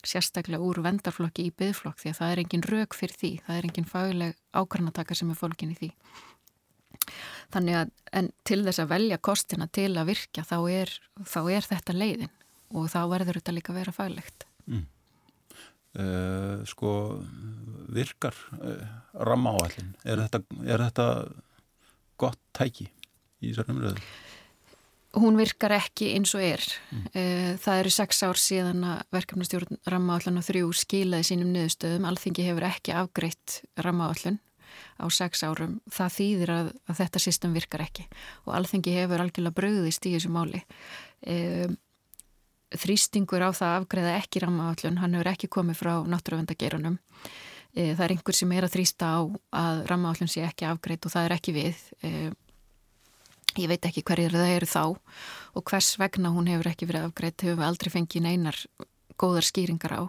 sérstaklega 0.08 0.63
úr 0.63 0.80
vendarflokki 0.86 1.47
í 1.49 1.53
byggflokk 1.58 1.99
því 2.01 2.13
að 2.13 2.19
það 2.21 2.34
er 2.34 2.41
engin 2.43 2.65
rauk 2.67 2.97
fyrir 2.97 3.19
því, 3.19 3.32
það 3.45 3.58
er 3.60 3.69
engin 3.69 3.89
fagleg 3.91 4.41
ákvarnataka 4.56 5.17
sem 5.17 5.32
er 5.34 5.39
fólkin 5.39 5.73
í 5.73 5.80
því. 5.80 5.91
Þannig 7.54 7.80
að 7.82 7.93
en 8.15 8.30
til 8.48 8.60
þess 8.65 8.82
að 8.84 8.91
velja 8.91 9.20
kostina 9.24 9.67
til 9.74 9.91
að 9.96 10.12
virkja 10.12 10.43
þá 10.48 10.58
er, 10.72 10.93
þá 11.24 11.39
er 11.58 11.67
þetta 11.67 11.96
leiðin 11.96 12.34
og 12.76 12.89
þá 12.91 13.00
verður 13.13 13.39
þetta 13.39 13.56
líka 13.56 13.74
að 13.74 13.80
vera 13.82 13.96
faglegt. 13.96 14.46
Mm. 14.67 14.86
Uh, 15.98 16.62
sko 16.67 16.91
virkar 17.96 18.36
uh, 18.60 18.86
rammaáallin, 19.26 19.93
er 20.06 20.22
þetta, 20.26 20.41
er 20.67 20.84
þetta 20.84 21.08
gott 22.20 22.41
tæki 22.58 22.89
í 23.41 23.54
þessar 23.54 23.72
umröðu? 23.74 24.04
Hún 25.17 25.39
virkar 25.39 25.74
ekki 25.74 26.12
eins 26.13 26.36
og 26.38 26.43
er. 26.46 26.65
Mm. 26.91 27.06
Uh, 27.15 27.54
það 27.63 27.82
eru 27.82 27.93
sex 27.96 28.20
ár 28.28 28.41
síðan 28.41 28.84
að 28.86 29.15
verkefnastjórn 29.15 29.80
rammaáallin 29.89 30.41
og 30.41 30.46
þrjú 30.46 30.74
skilaði 30.84 31.32
sínum 31.32 31.56
niðurstöðum. 31.56 32.06
Alþingi 32.12 32.46
hefur 32.46 32.67
ekki 32.67 32.93
afgreitt 33.00 33.62
rammaáallin 33.80 34.41
á 34.97 35.05
sex 35.13 35.43
árum, 35.45 35.77
það 35.93 36.15
þýðir 36.17 36.53
að, 36.53 36.71
að 36.89 37.01
þetta 37.01 37.21
system 37.21 37.57
virkar 37.57 37.83
ekki 37.86 38.07
og 38.45 38.55
alþengi 38.57 38.95
hefur 38.97 39.23
algjörlega 39.23 39.57
bröðist 39.60 40.07
í 40.10 40.13
þessu 40.15 40.31
máli. 40.33 40.63
E, 41.21 41.67
þrýstingur 42.75 43.45
á 43.45 43.51
það 43.55 43.75
afgreða 43.81 44.15
ekki 44.19 44.41
rammaállun, 44.43 44.99
hann 45.01 45.15
hefur 45.15 45.31
ekki 45.31 45.51
komið 45.53 45.79
frá 45.81 45.93
náttúruvendageranum. 46.10 46.97
E, 47.77 47.93
það 47.93 48.03
er 48.07 48.15
einhver 48.15 48.38
sem 48.38 48.51
er 48.57 48.67
að 48.67 48.75
þrýsta 48.75 49.13
á 49.13 49.19
að 49.62 49.86
rammaállun 49.91 50.31
sé 50.31 50.43
ekki 50.47 50.67
afgreitt 50.67 51.07
og 51.07 51.13
það 51.13 51.29
er 51.29 51.38
ekki 51.38 51.55
við. 51.55 51.88
E, 52.01 52.12
ég 53.57 53.71
veit 53.71 53.88
ekki 53.89 54.05
hverjir 54.05 54.36
það 54.36 54.53
eru 54.57 54.69
þá 54.69 54.83
og 55.57 55.65
hvers 55.65 55.95
vegna 56.01 56.33
hún 56.36 56.49
hefur 56.51 56.69
ekki 56.69 56.89
verið 56.89 57.07
afgreitt, 57.07 57.41
hefur 57.41 57.62
við 57.62 57.69
aldrei 57.69 57.93
fengið 57.93 58.25
neinar 58.27 58.60
góðar 59.17 59.47
skýringar 59.47 59.95
á. 59.97 60.01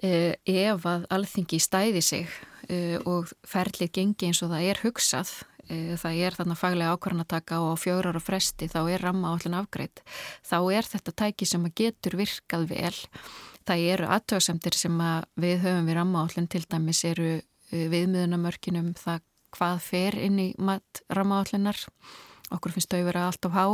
E, 0.00 0.38
ef 0.48 0.86
að 0.88 1.04
alþingi 1.12 1.58
stæði 1.60 2.00
sig 2.00 2.28
uh, 2.72 2.96
og 3.04 3.32
ferlið 3.44 3.90
gengi 3.98 4.30
eins 4.30 4.40
og 4.40 4.48
það 4.54 4.68
er 4.70 4.80
hugsað 4.80 5.32
uh, 5.68 5.92
það 6.00 6.20
er 6.24 6.36
þarna 6.38 6.56
faglega 6.56 6.94
ákvarðanataka 6.96 7.58
og 7.66 7.76
fjórar 7.82 8.16
og 8.16 8.24
fresti 8.24 8.70
þá 8.72 8.80
er 8.86 9.04
ramma 9.04 9.34
állin 9.34 9.58
afgreitt 9.58 10.00
þá 10.46 10.56
er 10.72 10.88
þetta 10.88 11.16
tæki 11.24 11.48
sem 11.48 11.68
að 11.68 11.76
getur 11.82 12.16
virkað 12.20 12.66
vel. 12.72 12.94
Það 13.68 13.84
eru 13.92 14.08
aðtöðsemtir 14.16 14.78
sem 14.78 15.02
að 15.04 15.28
við 15.44 15.58
höfum 15.66 15.90
við 15.90 15.98
ramma 16.00 16.24
állin 16.24 16.48
til 16.50 16.64
dæmis 16.64 17.04
eru 17.04 17.34
viðmiðunamörkinum 17.70 18.94
það 18.98 19.20
hvað 19.54 19.84
fer 19.84 20.16
inn 20.18 20.40
í 20.40 20.48
ramma 21.12 21.42
állinar 21.42 21.84
okkur 22.50 22.74
finnst 22.76 22.92
þau 22.92 23.04
vera 23.06 23.26
allt 23.28 23.46
á 23.46 23.50
há. 23.54 23.64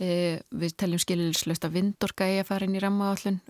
Við 0.00 0.76
teljum 0.80 1.02
skililslöst 1.02 1.66
að 1.66 1.74
vindorka 1.76 2.28
eigi 2.28 2.44
að 2.44 2.50
fara 2.52 2.68
inn 2.68 2.76
í 2.78 2.82
rammaállun 2.82 3.40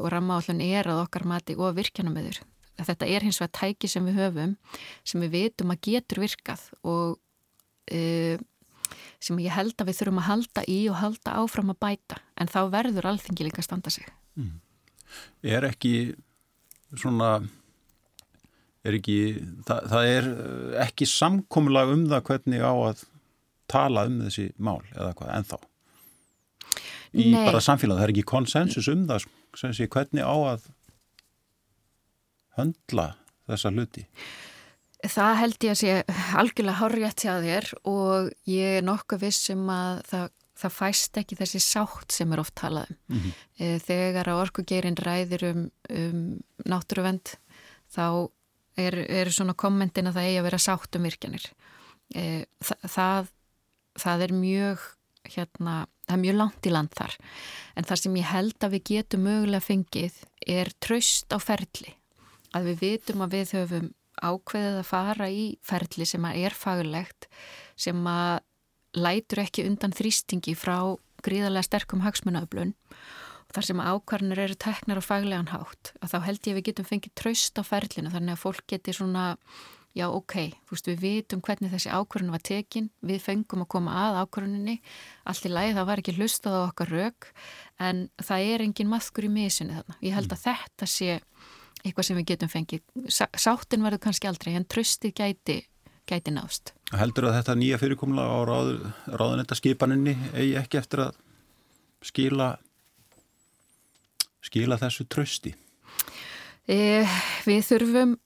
og 0.00 0.08
rammaállun 0.10 0.64
er 0.64 0.90
að 0.90 1.04
okkar 1.04 1.28
mati 1.30 1.54
og 1.58 1.76
virkjana 1.78 2.10
með 2.14 2.30
þur 2.32 2.40
þetta 2.86 3.08
er 3.08 3.26
hins 3.26 3.40
vegar 3.40 3.52
tæki 3.58 3.90
sem 3.90 4.06
við 4.08 4.20
höfum 4.20 4.56
sem 5.06 5.22
við 5.24 5.34
veitum 5.36 5.74
að 5.74 5.82
getur 5.88 6.22
virkað 6.24 6.64
og 6.86 7.18
e, 7.90 8.38
sem 9.20 9.40
ég 9.44 9.54
held 9.54 9.76
að 9.76 9.90
við 9.90 10.00
þurfum 10.00 10.20
að 10.22 10.28
halda 10.30 10.66
í 10.70 10.80
og 10.88 10.98
halda 11.00 11.36
áfram 11.42 11.72
að 11.74 11.80
bæta. 11.84 12.20
En 12.40 12.48
þá 12.48 12.60
verður 12.72 13.10
alþingi 13.10 13.46
líka 13.46 13.60
að 13.60 13.68
standa 13.68 13.92
sig. 13.92 14.06
Mm. 14.40 14.60
Er 15.44 15.66
ekki 15.68 15.94
svona 16.96 17.40
er 18.86 18.96
ekki 18.96 19.18
það, 19.68 19.90
það 19.92 20.12
er 20.14 20.28
ekki 20.86 21.08
samkomulag 21.10 21.92
um 21.92 22.06
það 22.08 22.24
hvernig 22.30 22.64
á 22.64 22.72
að 22.72 23.04
tala 23.70 24.06
um 24.08 24.20
þessi 24.26 24.50
mál 24.58 24.80
eða 24.94 25.14
hvað 25.18 25.34
ennþá 25.38 25.60
í 27.10 27.30
Nei. 27.32 27.40
bara 27.46 27.62
samfélag, 27.64 27.98
það 27.98 28.06
er 28.06 28.12
ekki 28.14 28.28
konsensus 28.28 28.90
um 28.90 29.06
það 29.08 29.26
sem 29.58 29.74
sé 29.74 29.88
hvernig 29.90 30.26
á 30.26 30.36
að 30.54 30.68
höndla 32.58 33.12
þessa 33.50 33.74
hluti 33.74 34.06
Það 35.00 35.38
held 35.38 35.64
ég 35.64 35.72
að 35.72 35.78
sé 35.80 35.92
algjörlega 36.36 36.80
horrið 36.82 37.14
til 37.16 37.30
að 37.32 37.46
þér 37.46 37.68
og 37.88 38.26
ég 38.50 38.74
er 38.80 38.84
nokkuð 38.84 39.22
vissum 39.22 39.62
að 39.72 40.02
það, 40.10 40.26
það 40.60 40.74
fæst 40.76 41.20
ekki 41.22 41.38
þessi 41.38 41.60
sátt 41.64 42.12
sem 42.12 42.34
er 42.34 42.42
oft 42.42 42.54
talað 42.60 42.90
um. 42.90 42.98
Mm 43.08 43.22
-hmm. 43.22 43.78
Þegar 43.86 44.28
að 44.28 44.42
orkugeirinn 44.42 45.00
ræðir 45.00 45.46
um, 45.50 45.62
um 45.88 46.20
náttúruvend 46.68 47.32
þá 47.88 48.28
er, 48.76 48.98
er 49.08 49.32
svona 49.32 49.56
kommentin 49.56 50.10
að 50.10 50.18
það 50.18 50.28
eigi 50.28 50.40
að 50.40 50.48
vera 50.48 50.62
sátt 50.66 50.96
um 50.96 51.08
virkjanir. 51.08 51.48
Eh, 52.14 52.44
það, 52.60 52.88
það, 52.96 53.32
það 53.98 54.26
er 54.26 54.34
mjög 54.36 54.88
hérna, 55.30 55.76
það 56.06 56.16
er 56.16 56.22
mjög 56.24 56.38
langt 56.40 56.66
í 56.66 56.74
land 56.74 56.92
þar. 56.96 57.16
En 57.76 57.88
það 57.88 58.02
sem 58.02 58.18
ég 58.20 58.30
held 58.30 58.66
að 58.66 58.76
við 58.76 58.84
getum 58.90 59.24
mögulega 59.26 59.66
fengið 59.66 60.20
er 60.46 60.70
tröst 60.82 61.32
á 61.34 61.38
ferli. 61.42 61.96
Að 62.56 62.70
við 62.70 62.84
vitum 62.84 63.24
að 63.24 63.34
við 63.36 63.56
höfum 63.58 63.90
ákveðið 64.20 64.78
að 64.80 64.88
fara 64.88 65.30
í 65.32 65.44
ferli 65.64 66.06
sem 66.08 66.24
að 66.26 66.42
er 66.44 66.56
faglegt 66.56 67.28
sem 67.80 68.00
að 68.10 68.40
lætur 68.98 69.44
ekki 69.44 69.64
undan 69.68 69.94
þrýstingi 69.94 70.56
frá 70.58 70.98
gríðarlega 71.24 71.68
sterkum 71.68 72.02
hagsmunnaöflun 72.04 72.74
og 72.74 73.54
þar 73.54 73.66
sem 73.66 73.82
ákvarnir 73.82 74.42
eru 74.44 74.56
teknar 74.58 75.00
á 75.00 75.04
faglegan 75.04 75.52
hátt 75.52 75.92
að 76.00 76.14
þá 76.14 76.18
held 76.26 76.40
ég 76.40 76.52
að 76.52 76.58
við 76.58 76.66
getum 76.70 76.88
fengið 76.90 77.14
tröst 77.18 77.60
á 77.60 77.62
ferlinu 77.66 78.12
þannig 78.12 78.34
að 78.34 78.42
fólk 78.42 78.66
geti 78.70 78.94
svona 78.96 79.26
já 79.96 80.06
ok, 80.06 80.34
þú 80.68 80.76
veist 80.76 80.90
við 80.90 81.00
vitum 81.04 81.42
hvernig 81.44 81.72
þessi 81.72 81.90
ákvarðin 81.90 82.34
var 82.34 82.44
tekin, 82.46 82.90
við 83.02 83.22
fengum 83.24 83.64
að 83.64 83.70
koma 83.74 83.96
að 84.04 84.20
ákvarðinni, 84.24 84.76
allt 85.26 85.48
í 85.48 85.52
lagi 85.52 85.76
það 85.78 85.88
var 85.90 86.02
ekki 86.02 86.16
hlustað 86.18 86.58
á 86.58 86.62
okkar 86.68 86.92
rauk 86.94 87.30
en 87.82 88.04
það 88.22 88.50
er 88.52 88.66
engin 88.66 88.92
maðkur 88.92 89.26
í 89.26 89.32
misunni 89.34 89.78
þarna 89.78 89.98
ég 90.04 90.14
held 90.14 90.36
að 90.36 90.44
þetta 90.44 90.90
sé 90.90 91.16
eitthvað 91.84 92.06
sem 92.06 92.18
við 92.20 92.28
getum 92.34 92.52
fengið. 92.52 92.82
Sáttin 93.10 93.84
verður 93.84 94.04
kannski 94.04 94.28
aldrei 94.30 94.54
en 94.58 94.66
tröstið 94.68 95.14
gæti, 95.16 95.58
gæti 96.08 96.34
nást. 96.34 96.74
Heldur 96.96 97.30
að 97.30 97.38
þetta 97.38 97.56
nýja 97.58 97.80
fyrirkomla 97.80 98.26
á 98.26 98.38
ráð, 98.48 98.72
ráðunetta 99.14 99.58
skipaninni 99.58 100.16
eigi 100.34 100.56
ekki 100.60 100.80
eftir 100.80 101.04
að 101.06 101.20
skila, 102.04 102.50
skila 104.44 104.80
þessu 104.80 105.06
trösti? 105.10 105.54
E, 106.70 107.06
við 107.48 107.62
þurfum, 107.66 108.18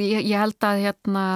ég, 0.00 0.22
ég 0.24 0.38
held 0.38 0.58
að 0.68 0.86
hérna 0.86 1.26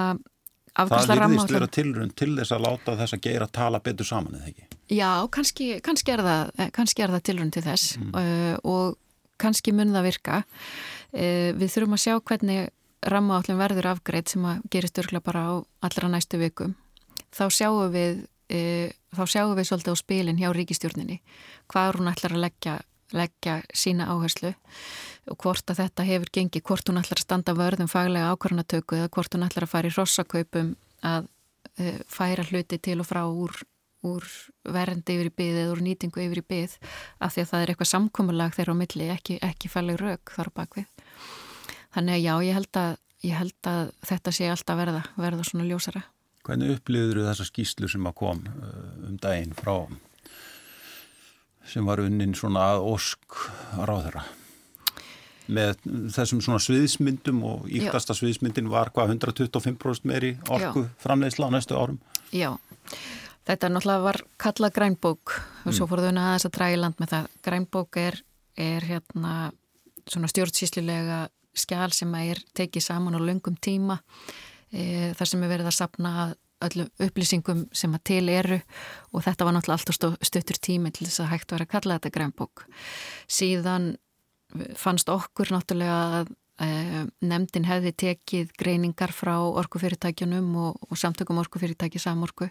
Það 0.77 1.09
virðist 1.09 1.51
vera 1.55 1.67
tilrönd 1.73 2.13
til 2.13 2.35
þess 2.37 2.53
að 2.53 2.65
láta 2.67 2.93
þess 2.99 3.15
að 3.15 3.21
gera 3.23 3.47
tala 3.49 3.79
betur 3.81 4.05
saman 4.05 4.35
eða 4.37 4.51
ekki? 4.51 4.65
Já, 4.93 5.09
kannski, 5.33 5.69
kannski 5.81 6.13
er 6.13 6.21
það, 6.21 6.51
það 6.77 7.23
tilrönd 7.25 7.55
til 7.55 7.63
þess 7.65 7.95
mm. 7.97 8.11
uh, 8.13 8.59
og 8.61 8.99
kannski 9.41 9.73
mun 9.73 9.93
það 9.95 10.07
virka. 10.07 10.41
Eh, 11.13 11.53
við 11.57 11.71
þurfum 11.73 11.97
að 11.97 12.03
sjá 12.03 12.13
hvernig 12.29 12.69
rammaállin 13.07 13.59
verður 13.59 13.91
afgreitt 13.93 14.31
sem 14.33 14.45
að 14.49 14.63
gerist 14.73 14.97
örgla 15.01 15.21
bara 15.23 15.43
á 15.45 15.53
allra 15.85 16.09
næstu 16.11 16.39
vikum. 16.41 16.75
Þá 17.33 17.45
sjáum 17.53 17.91
við, 17.93 18.23
e, 18.49 18.89
þá 19.15 19.23
sjáum 19.29 19.55
við 19.57 19.69
svolítið 19.69 19.93
á 19.93 19.97
spilin 20.01 20.39
hjá 20.41 20.49
ríkistjórninni 20.55 21.19
hvað 21.71 21.99
hún 21.99 22.11
ætlar 22.11 22.35
að 22.35 22.43
leggja, 22.47 22.79
leggja 23.15 23.61
sína 23.75 24.09
áherslu 24.11 24.53
og 25.27 25.39
hvort 25.43 25.71
að 25.71 25.81
þetta 25.83 26.05
hefur 26.07 26.33
gengið, 26.33 26.63
hvort 26.67 26.89
hún 26.89 26.99
ætlar 27.01 27.21
að 27.21 27.25
standa 27.27 27.55
vörðum 27.57 27.89
faglega 27.91 28.33
ákvarðanatöku 28.33 28.99
eða 28.99 29.13
hvort 29.15 29.35
hún 29.35 29.47
ætlar 29.47 29.67
að 29.67 29.73
fara 29.73 29.89
í 29.89 29.95
rossakaupum 29.95 30.75
að 31.07 31.27
e, 31.77 31.97
færa 32.11 32.45
hluti 32.47 32.79
til 32.79 32.99
og 33.03 33.09
frá 33.09 33.23
úr 33.27 33.55
úr 34.05 34.27
verndi 34.67 35.15
yfir 35.17 35.31
í 35.31 35.35
byð 35.39 35.59
eða 35.63 35.73
úr 35.73 35.81
nýtingu 35.85 36.21
yfir 36.21 36.41
í 36.41 36.45
byð 36.53 36.75
af 37.23 37.33
því 37.33 37.43
að 37.43 37.49
það 37.51 37.63
er 37.63 37.71
eitthvað 37.73 37.91
samkómulag 37.91 38.55
þeirra 38.55 38.75
á 38.77 38.81
milli, 38.81 39.09
ekki, 39.13 39.39
ekki 39.43 39.71
fæleg 39.73 39.99
rauk 40.01 40.33
þar 40.35 40.51
á 40.53 40.57
bakvið. 40.61 40.91
Þannig 41.95 42.17
að 42.17 42.23
já, 42.23 42.33
ég 42.47 42.59
held 42.59 42.79
að, 42.83 42.91
ég 43.25 43.39
held 43.41 43.71
að 43.71 43.81
þetta 44.11 44.35
sé 44.37 44.51
alltaf 44.53 44.79
verða, 44.79 45.03
verða 45.17 45.47
svona 45.47 45.67
ljósara. 45.67 46.03
Hvernig 46.47 46.77
upplýður 46.77 47.23
þessa 47.25 47.47
skýslu 47.49 47.89
sem 47.91 48.05
að 48.07 48.19
kom 48.21 48.43
uh, 48.53 48.91
um 49.09 49.17
daginn 49.19 49.55
frá 49.57 49.73
sem 51.67 51.85
var 51.87 52.01
unnin 52.03 52.35
svona 52.37 52.73
að 52.73 52.89
ósk 52.95 53.39
ráðara? 53.77 54.25
með 55.47 55.77
þessum 56.11 56.41
svona 56.43 56.59
sviðismyndum 56.59 57.37
og 57.47 57.69
íktasta 57.71 58.11
sviðismyndin 58.17 58.67
var 58.67 58.89
hvað 58.91 59.13
125% 59.13 60.03
meiri 60.03 60.33
orku 60.51 60.81
framleiðsla 60.99 61.47
á 61.47 61.55
næstu 61.55 61.77
árum? 61.79 62.01
Já, 62.35 62.49
Þetta 63.47 63.69
náttúrulega 63.71 64.03
var 64.03 64.19
kallað 64.43 64.73
grænbók 64.75 65.33
og 65.63 65.71
svo 65.71 65.85
mm. 65.85 65.89
fóruðuna 65.91 66.23
aðeins 66.27 66.45
að 66.49 66.53
draga 66.57 66.75
í 66.75 66.79
land 66.81 66.97
með 66.99 67.11
það. 67.13 67.27
Grænbók 67.47 67.99
er, 68.01 68.17
er 68.59 68.87
hérna 68.89 69.35
svona 70.07 70.27
stjórnsýslilega 70.31 71.19
skjál 71.57 71.93
sem 71.95 72.11
er 72.19 72.41
tekið 72.57 72.83
saman 72.83 73.15
á 73.15 73.21
löngum 73.23 73.55
tíma 73.63 74.01
e, 74.67 75.13
þar 75.15 75.31
sem 75.31 75.45
er 75.45 75.53
verið 75.53 75.71
að 75.71 75.77
sapna 75.77 76.11
öllum 76.65 76.89
upplýsingum 77.03 77.67
sem 77.75 77.93
að 77.93 78.03
til 78.09 78.23
eru 78.33 78.57
og 79.13 79.23
þetta 79.25 79.45
var 79.45 79.55
náttúrulega 79.55 79.77
alltaf 79.77 80.25
stuttur 80.25 80.59
tími 80.61 80.91
til 80.95 81.07
þess 81.07 81.23
að 81.23 81.31
hægt 81.35 81.53
var 81.53 81.65
að 81.65 81.71
kalla 81.75 81.97
þetta 81.99 82.13
grænbók. 82.17 82.65
Síðan 83.29 83.95
fannst 84.79 85.09
okkur 85.11 85.51
náttúrulega 85.53 86.21
að 86.21 86.31
e, 86.63 87.05
nefndin 87.27 87.67
hefði 87.67 87.93
tekið 88.05 88.55
greiningar 88.57 89.13
frá 89.15 89.35
orkufyrirtækjunum 89.37 90.49
og, 90.63 90.89
og 90.89 90.99
samtökum 90.99 91.41
orkufyrirtæki 91.43 92.01
samorku 92.01 92.49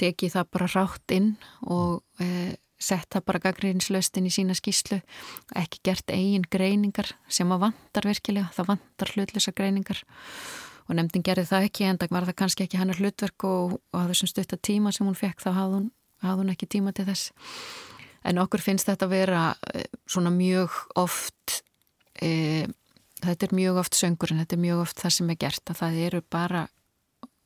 tekið 0.00 0.36
það 0.38 0.50
bara 0.56 0.70
rátt 0.72 1.14
inn 1.14 1.34
og 1.68 2.00
e, 2.22 2.56
sett 2.82 3.12
það 3.12 3.26
bara 3.28 3.42
gaggrinslöstin 3.46 4.26
í 4.26 4.32
sína 4.34 4.56
skýslu 4.58 4.98
ekki 5.58 5.82
gert 5.86 6.10
eigin 6.10 6.46
greiningar 6.50 7.12
sem 7.30 7.50
að 7.54 7.68
vantar 7.68 8.08
virkilega, 8.08 8.50
það 8.56 8.72
vantar 8.72 9.14
hlutlösa 9.14 9.54
greiningar 9.54 10.02
og 10.92 10.98
nefndin 10.98 11.24
gerði 11.24 11.48
það 11.48 11.70
ekki 11.70 11.88
en 11.88 11.98
það 12.00 12.12
var 12.12 12.28
það 12.28 12.38
kannski 12.42 12.66
ekki 12.66 12.80
hennar 12.80 13.00
hlutverk 13.00 13.46
og, 13.48 13.78
og 13.80 13.98
að 14.02 14.12
þessum 14.12 14.30
stutta 14.30 14.58
tíma 14.60 14.92
sem 14.92 15.08
hún 15.08 15.16
fekk 15.16 15.40
þá 15.40 15.50
hafði 15.56 15.78
hún, 15.78 15.88
hafði 16.20 16.44
hún 16.44 16.52
ekki 16.52 16.68
tíma 16.76 16.92
til 16.92 17.08
þess 17.08 17.32
en 18.28 18.40
okkur 18.42 18.62
finnst 18.62 18.90
þetta 18.90 19.08
að 19.08 19.14
vera 19.16 19.42
e, 19.72 19.86
svona 20.06 20.30
mjög 20.34 20.76
oft 21.00 21.62
e, 22.20 22.68
þetta 23.24 23.48
er 23.48 23.56
mjög 23.56 23.80
oft 23.82 23.98
söngur 23.98 24.34
en 24.34 24.42
þetta 24.42 24.58
er 24.58 24.64
mjög 24.66 24.84
oft 24.84 25.02
það 25.02 25.16
sem 25.16 25.32
er 25.32 25.40
gert 25.46 25.72
að 25.72 25.80
það 25.80 26.00
eru 26.06 26.22
bara 26.36 26.66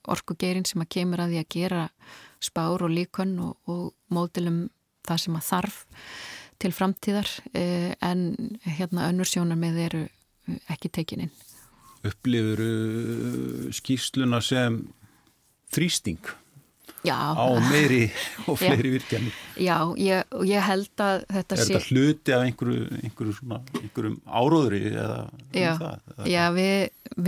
orkugeirinn 0.07 0.67
sem 0.67 0.83
að 0.83 0.93
kemur 0.99 1.23
að 1.23 1.35
því 1.35 1.43
að 1.43 1.53
gera 1.57 1.85
spár 2.43 2.85
og 2.87 2.93
líkon 2.93 3.39
og, 3.43 3.57
og 3.71 3.95
mótilum 4.13 4.67
það 5.07 5.23
sem 5.23 5.39
að 5.39 5.49
þarf 5.49 5.81
til 6.63 6.73
framtíðar 6.73 7.31
eh, 7.55 7.93
en 8.03 8.59
hérna 8.65 9.11
önnur 9.11 9.29
sjónar 9.29 9.59
með 9.61 9.83
eru 9.87 10.05
ekki 10.73 10.91
tekininn. 10.95 11.33
Upplifur 12.09 12.65
skýrsluna 13.77 14.43
sem 14.45 14.83
þrýsting 15.75 16.35
Já. 17.07 17.35
á 17.39 17.47
meiri 17.71 18.09
og 18.51 18.59
fleiri 18.59 18.97
virkjani? 18.97 19.31
Já, 19.63 19.79
ég, 20.01 20.25
ég 20.49 20.65
held 20.67 21.03
að 21.03 21.27
þetta 21.31 21.59
sé... 21.59 21.63
Er 21.63 21.69
þetta 21.69 21.91
hluti 21.91 22.35
af 22.35 22.45
einhverju, 22.47 22.87
einhverju 23.03 23.37
svona, 23.37 23.61
einhverjum 23.81 24.17
áróðri 24.27 24.83
eða 24.91 25.21
um 25.29 25.61
Já, 25.61 25.71
það, 25.83 26.01
eða 26.15 26.33
Já 26.33 26.43
við, 26.57 26.75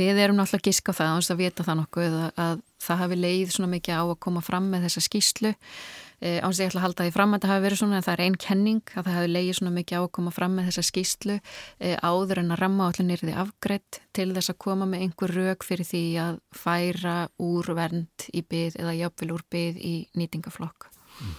við 0.00 0.22
erum 0.24 0.40
náttúrulega 0.40 0.70
gísk 0.70 0.90
á 0.90 0.92
það, 0.98 1.14
að 1.20 1.40
vita 1.44 1.68
það 1.68 1.80
nokkuð 1.82 2.18
að, 2.24 2.28
að 2.46 2.66
það 2.88 3.02
hafi 3.04 3.20
leið 3.22 3.54
svona 3.54 3.72
mikið 3.76 4.02
á 4.02 4.04
að 4.04 4.18
koma 4.26 4.44
fram 4.44 4.68
með 4.72 4.88
þessa 4.88 5.04
skýslu 5.06 5.54
e, 6.20 6.38
áns 6.44 6.60
ég 6.60 6.70
ætla 6.70 6.80
að 6.82 6.86
halda 6.86 7.06
því 7.06 7.14
fram 7.14 7.34
að 7.36 7.44
það 7.44 7.52
hafi 7.52 7.64
verið 7.66 7.80
svona 7.80 7.98
en 7.98 8.06
það 8.06 8.14
er 8.14 8.22
einn 8.24 8.38
kenning 8.44 8.92
að 8.94 9.08
það 9.08 9.18
hafi 9.18 9.32
leið 9.32 9.50
svona 9.58 9.74
mikið 9.76 9.98
á 9.98 10.02
að 10.02 10.10
koma 10.18 10.32
fram 10.34 10.56
með 10.58 10.70
þessa 10.70 10.86
skýslu 10.88 11.36
e, 11.38 11.92
áður 12.02 12.42
en 12.42 12.54
að 12.54 12.62
ramma 12.62 12.88
allir 12.88 13.08
nýrði 13.08 13.36
afgreitt 13.44 14.00
til 14.16 14.28
þess 14.36 14.54
að 14.54 14.60
koma 14.66 14.88
með 14.88 15.04
einhver 15.06 15.36
rauk 15.36 15.68
fyrir 15.68 15.88
því 15.88 16.04
að 16.24 16.40
færa 16.64 17.18
úr 17.42 17.72
vernd 17.78 18.28
í 18.32 18.42
byð 18.42 18.80
eða 18.82 18.96
jáfnvel 19.02 19.30
úr 19.36 19.46
byð 19.52 19.78
í 19.82 19.94
nýtingaflokk 20.18 20.90
mm. 20.90 21.38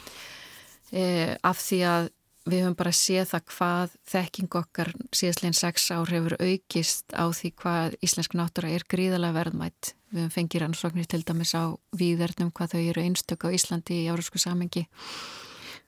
e, 0.94 1.04
af 1.44 1.66
því 1.66 1.84
að 1.96 2.14
við 2.50 2.64
höfum 2.66 2.78
bara 2.80 2.94
séð 2.96 3.32
það 3.32 3.46
hvað 3.54 3.96
þekking 4.12 4.58
okkar 4.60 4.92
síðastleginn 5.16 5.58
sex 5.58 5.88
ár 5.94 6.12
hefur 6.12 6.36
aukist 6.40 7.16
á 7.16 7.26
því 7.30 7.52
hvað 7.62 7.98
íslensk 8.06 8.36
náttúra 8.38 8.72
er 8.74 8.86
gríðalega 8.90 9.38
verðmætt. 9.38 9.94
Við 10.10 10.24
höfum 10.24 10.36
fengið 10.36 10.64
rannsóknir 10.64 11.10
til 11.10 11.22
dæmis 11.28 11.54
á 11.54 11.64
výðverðnum 11.96 12.54
hvað 12.56 12.76
þau 12.76 12.82
eru 12.82 13.06
einstök 13.06 13.46
á 13.46 13.54
Íslandi 13.54 14.04
í 14.04 14.10
áraugsku 14.10 14.42
samengi. 14.42 14.86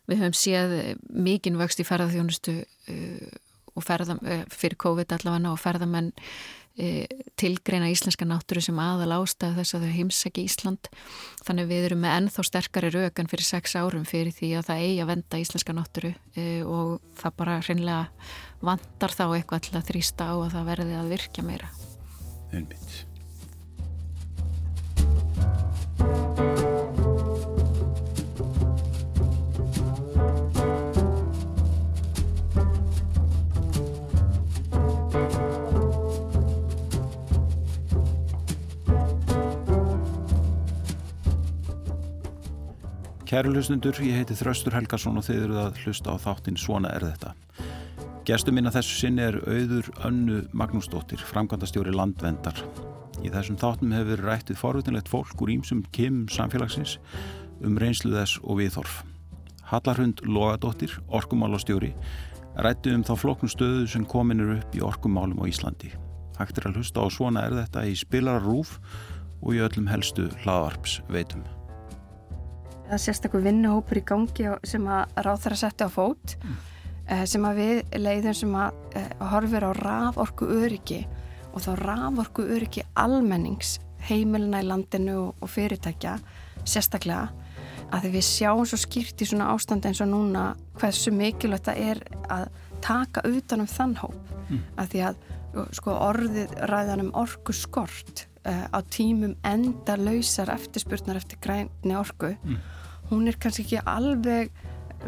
Við 0.09 0.21
höfum 0.21 0.37
séð 0.37 0.75
mikinn 1.09 1.59
vöxt 1.61 1.81
í 1.81 1.87
ferðarþjónustu 1.87 2.57
uh, 2.61 3.39
og 3.71 3.85
ferðam, 3.87 4.19
eh, 4.27 4.43
fyrir 4.51 4.75
COVID 4.75 5.13
allavega 5.15 5.53
og 5.53 5.59
ferðamenn 5.61 6.11
e, 6.77 7.05
tilgreina 7.39 7.89
íslenska 7.91 8.27
náttúru 8.27 8.63
sem 8.63 8.79
aðal 8.81 9.17
ástæðu 9.19 9.59
þess 9.59 9.77
að 9.77 9.85
þau 9.85 9.93
heimsæki 9.97 10.45
Ísland. 10.47 10.91
Þannig 11.47 11.69
við 11.71 11.87
erum 11.89 12.03
með 12.05 12.17
ennþá 12.19 12.47
sterkari 12.47 12.93
rökan 12.95 13.31
fyrir 13.31 13.47
sex 13.47 13.75
árum 13.75 14.07
fyrir 14.07 14.33
því 14.37 14.55
að 14.59 14.67
það 14.71 14.87
eigi 14.87 15.03
að 15.03 15.13
venda 15.13 15.43
íslenska 15.43 15.77
náttúru 15.77 16.15
e, 16.35 16.47
og 16.63 16.97
það 17.21 17.37
bara 17.43 17.61
hreinlega 17.61 18.33
vantar 18.61 19.15
þá 19.17 19.25
eitthvað 19.29 19.63
til 19.67 19.77
að 19.79 19.87
þrýsta 19.91 20.31
á 20.31 20.35
að 20.35 20.51
það 20.57 20.67
verði 20.73 20.99
að 20.99 21.15
virka 21.15 21.47
meira. 21.47 21.71
Einmitt 22.51 23.10
Kæru 43.31 43.53
hlustundur, 43.53 43.95
ég 44.03 44.17
heiti 44.19 44.35
Þraustur 44.35 44.73
Helgarsson 44.75 45.15
og 45.15 45.23
þeir 45.23 45.45
eru 45.45 45.59
að 45.61 45.77
hlusta 45.85 46.11
á 46.11 46.19
þáttinn 46.19 46.57
Svona 46.59 46.89
er 46.91 47.05
þetta. 47.05 47.29
Gestur 48.27 48.51
minna 48.51 48.73
þessu 48.75 48.97
sinni 48.97 49.23
er 49.23 49.37
auður 49.45 49.87
önnu 50.03 50.39
Magnúsdóttir, 50.51 51.23
framkvæmdastjóri 51.29 51.93
landvendar. 51.95 52.59
Í 53.23 53.31
þessum 53.31 53.55
þáttum 53.61 53.93
hefur 53.95 54.09
verið 54.09 54.27
rættið 54.27 54.59
forvitinlegt 54.59 55.11
fólk 55.13 55.45
úr 55.45 55.53
ímsum 55.53 55.85
kim 55.95 56.25
samfélagsins 56.27 56.97
um 57.63 57.79
reynslu 57.79 58.11
þess 58.17 58.41
og 58.43 58.59
viðhorf. 58.59 58.99
Hallarhund 59.71 60.25
Logadóttir, 60.27 60.97
orkumálastjóri, 61.07 61.93
rættið 62.59 62.99
um 62.99 63.07
þá 63.07 63.13
flokknum 63.23 63.53
stöðu 63.55 63.87
sem 63.95 64.09
kominir 64.11 64.57
upp 64.57 64.75
í 64.75 64.83
orkumálum 64.83 65.39
á 65.39 65.47
Íslandi. 65.47 65.93
Hægt 66.35 66.59
er 66.59 66.67
að 66.67 66.81
hlusta 66.81 66.99
á 66.99 67.07
Svona 67.07 67.47
er 67.47 67.55
þetta 67.61 67.87
í 67.87 67.95
spilararúf 67.95 68.75
og 69.39 69.55
í 69.55 69.63
öllum 69.63 69.87
helstu 69.87 70.27
hlaðvarps 70.43 70.99
veitum 71.07 71.47
það 72.91 72.97
er 72.97 73.03
sérstaklega 73.05 73.47
vinnuhópur 73.47 73.99
í 74.01 74.03
gangi 74.03 74.47
sem 74.67 74.87
að 74.91 75.19
ráð 75.23 75.43
þar 75.45 75.53
að 75.55 75.59
setja 75.61 75.85
á 75.87 75.91
fót 75.93 76.33
mm. 76.35 76.55
sem 77.31 77.45
að 77.47 77.59
við 77.61 77.77
leiðum 78.03 78.33
sem 78.35 78.55
að 78.59 78.79
uh, 78.99 79.05
horfir 79.31 79.63
á 79.63 79.71
raforku 79.77 80.47
öryggi 80.57 80.97
og 81.53 81.63
þá 81.63 81.69
raforku 81.79 82.43
öryggi 82.51 82.83
almennings 82.99 83.77
heimilina 84.09 84.59
í 84.59 84.67
landinu 84.67 85.13
og, 85.29 85.47
fyrirtækja 85.47 86.17
sérstaklega 86.67 87.29
að 87.91 88.03
því 88.03 88.11
við 88.17 88.25
sjáum 88.27 88.67
svo 88.67 88.81
skýrt 88.81 89.23
í 89.23 89.29
svona 89.29 89.47
ástand 89.53 89.87
eins 89.87 90.03
og 90.03 90.11
núna 90.11 90.49
hversu 90.81 91.15
mikilvægt 91.15 91.69
það 91.69 91.81
er 91.93 92.03
að 92.27 92.59
taka 92.83 93.23
utan 93.29 93.63
um 93.63 93.71
þann 93.71 93.95
hóp 94.01 94.35
mm. 94.49 94.67
að 94.83 94.91
því 94.91 95.05
að 95.07 95.23
sko 95.79 95.95
orðið 96.09 96.59
ræðan 96.67 97.05
um 97.05 97.15
orku 97.23 97.55
skort 97.55 98.27
uh, 98.43 98.67
á 98.67 98.79
tímum 98.91 99.37
enda 99.47 99.95
lausar 99.95 100.51
eftirspurnar 100.51 101.23
eftir 101.23 101.39
græni 101.39 101.95
orku 101.95 102.35
mm 102.35 102.79
hún 103.11 103.29
er 103.29 103.37
kannski 103.41 103.65
ekki 103.65 103.81
alveg 103.85 104.51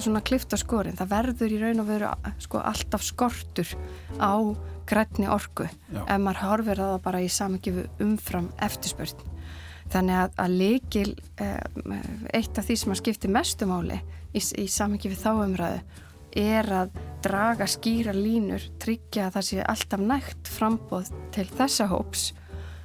svona 0.01 0.23
klifta 0.25 0.57
skorin, 0.57 0.97
það 0.97 1.11
verður 1.11 1.53
í 1.53 1.59
raun 1.61 1.83
og 1.83 1.89
veru 1.89 2.09
sko 2.41 2.61
alltaf 2.65 3.03
skortur 3.05 3.69
á 4.17 4.33
grætni 4.89 5.29
orgu 5.31 5.67
Já. 5.67 6.01
ef 6.01 6.19
maður 6.21 6.41
horfir 6.47 6.81
að 6.81 6.93
það 6.95 7.03
bara 7.05 7.21
í 7.21 7.29
samangifu 7.31 7.85
umfram 8.03 8.49
eftirspurn 8.63 9.29
þannig 9.93 10.17
að, 10.23 10.33
að 10.41 10.55
leikil 10.63 11.09
eh, 11.43 11.99
eitt 12.33 12.57
af 12.57 12.67
því 12.67 12.79
sem 12.81 12.95
að 12.95 13.01
skipti 13.03 13.31
mestumáli 13.31 13.99
í, 14.33 14.41
í 14.41 14.67
samangifu 14.71 15.19
þáumræðu 15.21 15.83
er 16.41 16.69
að 16.73 16.95
draga 17.23 17.67
skýra 17.69 18.15
línur, 18.17 18.63
tryggja 18.81 19.27
að 19.27 19.35
það 19.35 19.49
sé 19.51 19.65
alltaf 19.69 20.01
nægt 20.01 20.49
frambóð 20.49 21.13
til 21.35 21.45
þessa 21.53 21.91
hóps 21.93 22.31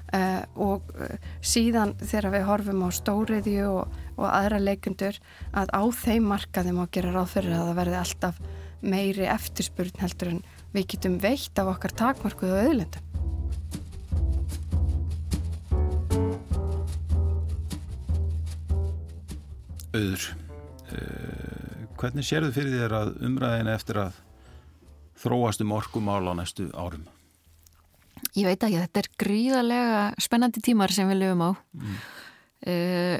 Uh, 0.08 0.40
og 0.56 0.86
uh, 0.96 1.18
síðan 1.44 1.90
þegar 2.00 2.32
við 2.32 2.44
horfum 2.48 2.78
á 2.80 2.88
stóriðju 2.96 3.64
og, 3.68 3.96
og 4.18 4.28
aðra 4.28 4.58
leikundur 4.60 5.18
að 5.56 5.70
á 5.70 5.82
þeim 5.94 6.28
markaðum 6.32 6.82
á 6.82 6.84
að 6.84 6.94
gera 6.98 7.14
ráð 7.14 7.34
fyrir 7.36 7.54
að 7.54 7.68
það 7.68 7.78
verði 7.80 8.00
alltaf 8.02 8.40
meiri 8.82 9.26
eftirspurn 9.30 10.02
heldur 10.02 10.32
en 10.34 10.40
við 10.74 10.88
getum 10.94 11.18
veitt 11.22 11.58
af 11.58 11.70
okkar 11.72 11.94
takmarkuðu 11.98 12.58
auðlendum. 12.62 13.04
Öður, 19.98 20.24
uh, 20.92 21.86
hvernig 21.98 22.26
sér 22.26 22.44
þið 22.46 22.58
fyrir 22.58 22.82
þér 22.82 22.96
að 22.98 23.14
umræðina 23.24 23.74
eftir 23.78 24.02
að 24.02 24.18
þróast 25.18 25.64
um 25.64 25.72
orkumál 25.74 26.28
á 26.28 26.32
næstu 26.38 26.68
árum? 26.76 27.06
Ég 28.36 28.46
veit 28.46 28.62
ekki, 28.62 28.82
þetta 28.84 29.00
er 29.02 29.08
gríðarlega 29.18 30.02
spennandi 30.20 30.62
tímar 30.62 30.92
sem 30.94 31.08
við 31.10 31.22
löfum 31.22 31.44
á 31.48 31.50
mm. 31.56 31.96
uh, 32.68 33.16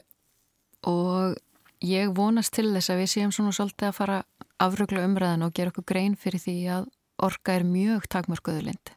og 0.89 1.36
ég 1.84 2.12
vonast 2.16 2.55
til 2.57 2.70
þess 2.72 2.93
að 2.93 3.03
við 3.03 3.11
séum 3.12 3.34
svona 3.34 3.55
svolítið 3.55 3.91
að 3.91 3.99
fara 3.99 4.20
afrugla 4.62 5.05
umræðan 5.07 5.47
og 5.47 5.55
gera 5.55 5.72
okkur 5.72 5.86
grein 5.86 6.16
fyrir 6.18 6.43
því 6.43 6.57
að 6.74 6.89
orka 7.22 7.55
er 7.59 7.66
mjög 7.66 8.07
takmörkuðulind 8.11 8.95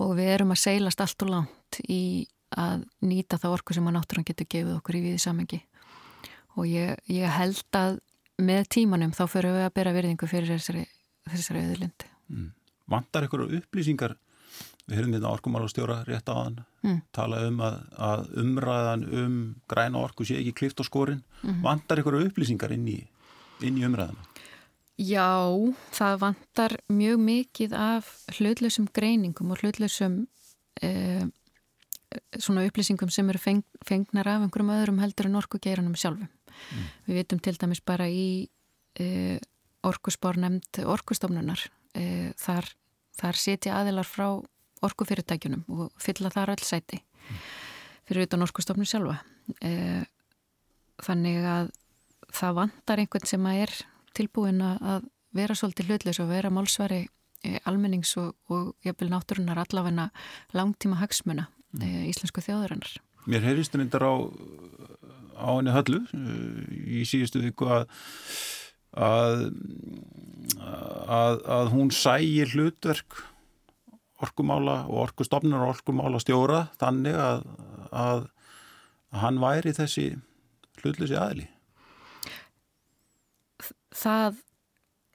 og 0.00 0.16
við 0.18 0.32
erum 0.34 0.54
að 0.54 0.62
seilast 0.64 1.02
allt 1.02 1.26
og 1.26 1.30
langt 1.30 1.80
í 1.86 2.26
að 2.54 2.84
nýta 3.02 3.38
það 3.42 3.56
orku 3.58 3.74
sem 3.74 3.86
að 3.88 3.96
náttúrann 3.96 4.26
getur 4.26 4.50
gefið 4.50 4.76
okkur 4.78 4.98
í 4.98 5.04
viði 5.08 5.22
samengi 5.22 5.60
og 6.54 6.66
ég, 6.70 6.98
ég 7.10 7.30
held 7.34 7.78
að 7.78 7.98
með 8.42 8.68
tímanum 8.76 9.14
þá 9.14 9.24
fyrir 9.30 9.54
við 9.54 9.66
að 9.66 9.74
bera 9.78 9.94
virðingu 9.94 10.28
fyrir 10.30 10.54
þessari, 10.54 10.84
þessari 11.30 11.64
auðulind 11.64 12.06
mm. 12.30 12.50
Vantar 12.90 13.26
ykkur 13.26 13.46
upplýsingar 13.46 14.16
Við 14.84 14.98
höfum 15.00 15.14
hérna 15.16 15.32
orkumálastjóra 15.32 16.02
rétt 16.04 16.28
á 16.28 16.34
hann, 16.36 16.58
mm. 16.84 16.98
tala 17.16 17.38
um 17.48 17.62
að, 17.64 17.76
að 17.96 18.24
umræðan 18.42 19.04
um 19.16 19.38
græna 19.70 20.02
orku 20.04 20.26
sé 20.28 20.36
ekki 20.42 20.52
klift 20.58 20.82
á 20.82 20.84
skorin. 20.84 21.22
Mm. 21.40 21.62
Vantar 21.64 22.02
ykkur 22.02 22.18
upplýsingar 22.20 22.74
inn 22.76 22.90
í, 22.92 22.98
inn 23.64 23.80
í 23.80 23.86
umræðana? 23.88 24.26
Já, 25.00 25.50
það 25.96 26.18
vantar 26.20 26.76
mjög 26.92 27.22
mikið 27.24 27.72
af 27.74 28.12
hlutlausum 28.36 28.86
greiningum 28.94 29.50
og 29.50 29.64
hlutlausum 29.64 30.20
eh, 30.84 31.24
svona 32.38 32.62
upplýsingum 32.68 33.10
sem 33.10 33.28
eru 33.32 33.40
feng, 33.42 33.64
fengnar 33.86 34.28
af 34.30 34.44
einhverjum 34.44 34.72
öðrum 34.76 35.00
heldur 35.02 35.30
en 35.30 35.40
orkugeiranum 35.40 35.96
sjálfum. 35.98 36.28
Mm. 36.28 36.86
Við 37.08 37.20
vitum 37.20 37.42
til 37.42 37.56
dæmis 37.58 37.82
bara 37.82 38.06
í 38.06 38.46
eh, 39.00 39.40
orkuspár 39.84 40.38
nefnd 40.40 40.84
orkustofnunar. 40.86 41.64
Eh, 41.98 42.30
þar, 42.38 42.70
þar 43.18 43.40
setja 43.40 43.80
aðilar 43.80 44.06
frá 44.08 44.28
orkufyrirtækjunum 44.86 45.64
og 45.74 45.92
fylla 46.02 46.32
þar 46.34 46.54
öll 46.54 46.66
sæti 46.66 47.00
fyrir 48.04 48.26
utan 48.26 48.44
orkustofnum 48.44 48.88
sjálfa. 48.88 49.16
E, 49.64 50.04
þannig 51.04 51.40
að 51.48 51.70
það 52.34 52.56
vantar 52.60 53.02
einhvern 53.02 53.28
sem 53.28 53.48
að 53.48 53.60
er 53.64 53.74
tilbúin 54.16 54.60
að 54.64 55.08
vera 55.34 55.56
svolítið 55.58 55.90
hlutleis 55.90 56.20
og 56.22 56.30
vera 56.30 56.52
málsvari 56.52 57.00
e, 57.04 57.58
almennings 57.68 58.14
og, 58.20 58.34
og 58.52 58.74
jafnvel 58.86 59.10
náttúrunar 59.12 59.62
allavegna 59.64 60.10
langtíma 60.54 61.00
hagsmuna 61.00 61.48
e, 61.80 62.06
íslensku 62.10 62.44
þjóðurinnar 62.44 62.98
Mér 63.24 63.46
heyrist 63.46 63.72
þetta 63.72 64.04
á, 64.04 64.14
á 65.40 65.48
henni 65.56 65.72
höllu 65.72 66.02
í 66.84 67.06
síðustu 67.08 67.40
viku 67.40 67.70
að 67.72 67.88
að, 68.94 69.48
að, 71.10 71.40
að 71.56 71.70
hún 71.74 71.90
sægir 71.94 72.52
hlutverk 72.54 73.18
orkumála 74.24 74.78
og 74.88 75.08
orkustofnur 75.08 75.64
og 75.64 75.74
orkumála 75.76 76.20
stjóra 76.22 76.66
þannig 76.80 77.18
að, 77.18 77.44
að 77.90 78.24
hann 79.22 79.40
væri 79.42 79.74
þessi 79.76 80.08
hlutlösi 80.82 81.18
aðli 81.18 81.48
Það 83.94 84.40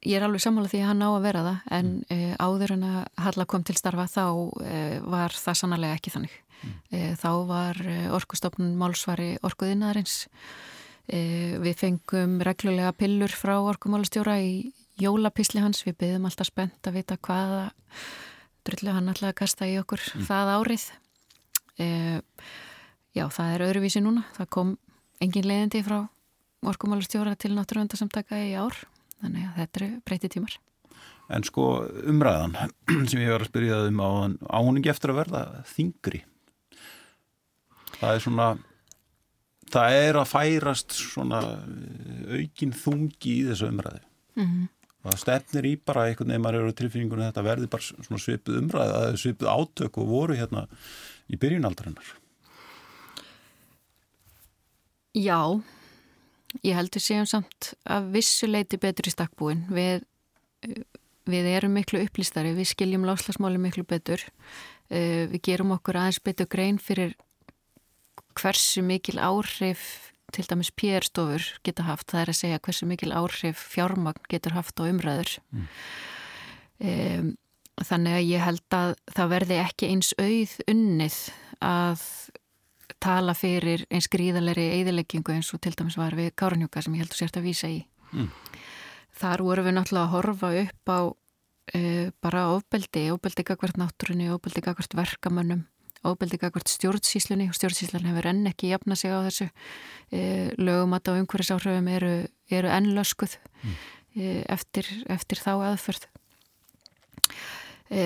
ég 0.07 0.15
er 0.15 0.23
alveg 0.23 0.43
sammálað 0.43 0.73
því 0.73 0.81
að 0.81 0.89
hann 0.93 1.03
á 1.03 1.09
að 1.09 1.25
vera 1.27 1.45
það 1.45 1.71
en 1.75 1.89
mm. 1.91 2.03
e, 2.15 2.35
áður 2.39 2.75
en 2.77 2.85
að 2.87 2.99
Halla 3.25 3.45
kom 3.51 3.65
til 3.67 3.75
starfa 3.75 4.05
þá 4.07 4.25
e, 4.63 4.81
var 5.03 5.35
það 5.35 5.59
sannlega 5.59 5.97
ekki 5.97 6.13
þannig 6.15 6.35
mm. 6.39 6.75
e, 6.95 7.01
þá 7.19 7.31
var 7.49 7.81
orkustofnun 8.15 8.77
málsvari 8.79 9.33
orkuðinnaðarins 9.43 10.21
við 11.09 11.73
fengum 11.73 12.35
reglulega 12.45 12.91
pillur 12.93 13.31
frá 13.33 13.55
orkumálastjóra 13.57 14.35
í 14.45 14.69
jólapisli 15.01 15.61
hans, 15.63 15.81
við 15.81 15.95
byggðum 16.03 16.27
alltaf 16.29 16.49
spennt 16.51 16.85
að 16.85 16.99
vita 16.99 17.17
hvaða 17.17 17.63
drullu 18.69 18.95
hann 18.95 19.11
alltaf 19.11 19.33
að 19.33 19.39
kasta 19.41 19.67
í 19.67 19.75
okkur 19.81 20.05
mm. 20.05 20.29
það 20.29 20.53
árið. 20.55 20.85
E, 21.79 21.89
já, 23.17 23.25
það 23.25 23.51
er 23.55 23.65
öðruvísi 23.67 24.03
núna. 24.05 24.23
Það 24.37 24.49
kom 24.55 24.73
engin 25.19 25.49
leiðindi 25.49 25.83
frá 25.85 25.99
orkumálustjóra 26.69 27.35
til 27.39 27.53
náttúruvendarsamtaka 27.57 28.39
í 28.45 28.55
ár. 28.59 28.79
Þannig 29.19 29.45
að 29.49 29.61
þetta 29.63 29.81
eru 29.81 29.91
breyti 30.07 30.31
tímar. 30.31 30.57
En 31.29 31.45
sko 31.45 31.69
umræðan 32.09 32.57
sem 33.09 33.21
ég 33.21 33.35
var 33.35 33.43
að 33.43 33.51
spyrja 33.51 33.83
um 33.91 34.01
á 34.01 34.09
áningi 34.59 34.91
eftir 34.91 35.13
að 35.13 35.23
verða 35.23 35.45
þingri 35.69 36.23
það 37.99 38.15
er 38.15 38.23
svona 38.23 38.49
það 39.69 39.95
er 40.01 40.19
að 40.19 40.29
færast 40.31 40.97
svona 40.97 41.41
aukin 42.29 42.75
þungi 42.75 43.33
í 43.35 43.47
þessu 43.49 43.69
umræðu. 43.69 44.03
Mm 44.39 44.45
-hmm. 44.45 44.67
Það 45.05 45.19
stefnir 45.23 45.67
í 45.69 45.73
bara 45.79 46.07
einhvern 46.09 46.33
veginn 46.33 46.43
maður 46.43 46.63
eru 46.63 46.77
tilfinningunum 46.79 47.29
þetta 47.29 47.45
verði 47.45 47.69
bara 47.71 48.19
svipuð 48.23 48.61
umræð 48.63 49.19
svipuð 49.21 49.51
átök 49.53 49.99
og 50.01 50.09
voru 50.09 50.39
hérna 50.39 50.65
í 51.29 51.39
byrjunaldarinnar 51.39 52.15
Já 55.17 55.59
ég 56.65 56.77
heldur 56.77 57.03
séum 57.03 57.27
samt 57.29 57.73
að 57.89 58.11
vissuleiti 58.15 58.79
betur 58.81 59.09
í 59.09 59.13
stakkbúin 59.13 59.65
við, 59.73 60.03
við 61.29 61.49
erum 61.51 61.75
miklu 61.77 62.01
upplýstari 62.05 62.55
við 62.57 62.71
skiljum 62.73 63.05
láslagsmáli 63.07 63.61
miklu 63.61 63.85
betur. 63.87 64.23
Eh, 64.89 65.27
við 65.29 65.43
gerum 65.45 65.75
okkur 65.77 65.99
aðeins 65.99 66.21
betur 66.25 66.49
grein 66.49 66.79
fyrir 66.81 67.13
hversu 68.39 68.81
mikil 68.85 69.19
áhrif 69.21 70.08
til 70.35 70.45
dæmis 70.49 70.71
PR-stofur 70.77 71.45
geta 71.65 71.85
haft, 71.87 72.09
það 72.11 72.21
er 72.21 72.31
að 72.33 72.39
segja 72.39 72.63
hversu 72.65 72.87
mikil 72.89 73.13
áhrif 73.15 73.61
fjármagn 73.73 74.27
getur 74.31 74.55
haft 74.57 74.79
á 74.79 74.83
umræður 74.87 75.35
mm. 75.53 75.69
um, 76.91 77.31
þannig 77.79 78.17
að 78.17 78.27
ég 78.27 78.43
held 78.43 78.75
að 78.75 78.93
það 79.15 79.31
verði 79.35 79.61
ekki 79.63 79.91
eins 79.93 80.11
auð 80.19 80.55
unnið 80.67 81.19
að 81.65 82.03
tala 82.99 83.35
fyrir 83.37 83.85
eins 83.93 84.09
gríðalegri 84.11 84.67
eðileggingu 84.79 85.35
eins 85.35 85.53
og 85.55 85.61
til 85.63 85.75
dæmis 85.77 85.97
var 85.99 86.17
við 86.17 86.33
Kárnjúka 86.39 86.83
sem 86.83 86.97
ég 86.97 87.05
held 87.05 87.15
að 87.15 87.21
sért 87.21 87.39
að 87.39 87.47
vísa 87.47 87.71
í 87.71 87.79
mm. 88.11 88.29
þar 89.21 89.45
voru 89.47 89.65
við 89.67 89.77
náttúrulega 89.77 90.07
að 90.07 90.13
horfa 90.17 90.53
upp 90.65 90.93
á 90.93 90.99
uh, 91.07 92.07
bara 92.23 92.45
ofbeldi, 92.55 93.09
ofbeldi 93.13 93.45
gagvart 93.47 93.79
náttúrunni, 93.79 94.31
ofbeldi 94.33 94.65
gagvart 94.65 94.97
verkamönnum 94.97 95.67
óbeldi 96.07 96.39
gagvart 96.39 96.71
stjórnsíslunni 96.71 97.49
og 97.49 97.57
stjórnsíslan 97.57 98.07
hefur 98.07 98.29
enn 98.31 98.47
ekki 98.49 98.71
jafna 98.71 98.95
sig 98.99 99.11
á 99.11 99.19
þessu. 99.25 99.49
E, 100.11 100.21
lögum 100.57 100.95
að 100.95 101.11
á 101.11 101.19
umhverfisáhrifum 101.19 101.89
eru, 101.91 102.13
eru 102.49 102.71
ennlöskuð 102.71 103.35
mm. 103.39 103.75
e, 104.15 104.29
eftir, 104.49 104.87
eftir 105.11 105.41
þá 105.43 105.51
aðförð 105.71 106.07
e, 107.91 108.03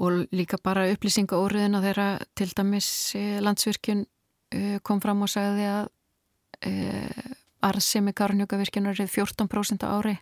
og 0.00 0.26
líka 0.34 0.58
bara 0.62 0.88
upplýsinga 0.90 1.38
óriðin 1.38 1.78
á 1.78 1.84
þeirra 1.84 2.08
til 2.34 2.50
dæmis 2.56 2.90
landsvirkjun 3.44 4.06
kom 4.82 4.98
fram 4.98 5.20
og 5.22 5.30
sagði 5.30 5.66
að 5.70 5.90
arðsemi 7.62 8.12
karnjókavirkjunar 8.16 8.98
er 8.98 9.10
14% 9.12 9.86
ári 9.86 10.16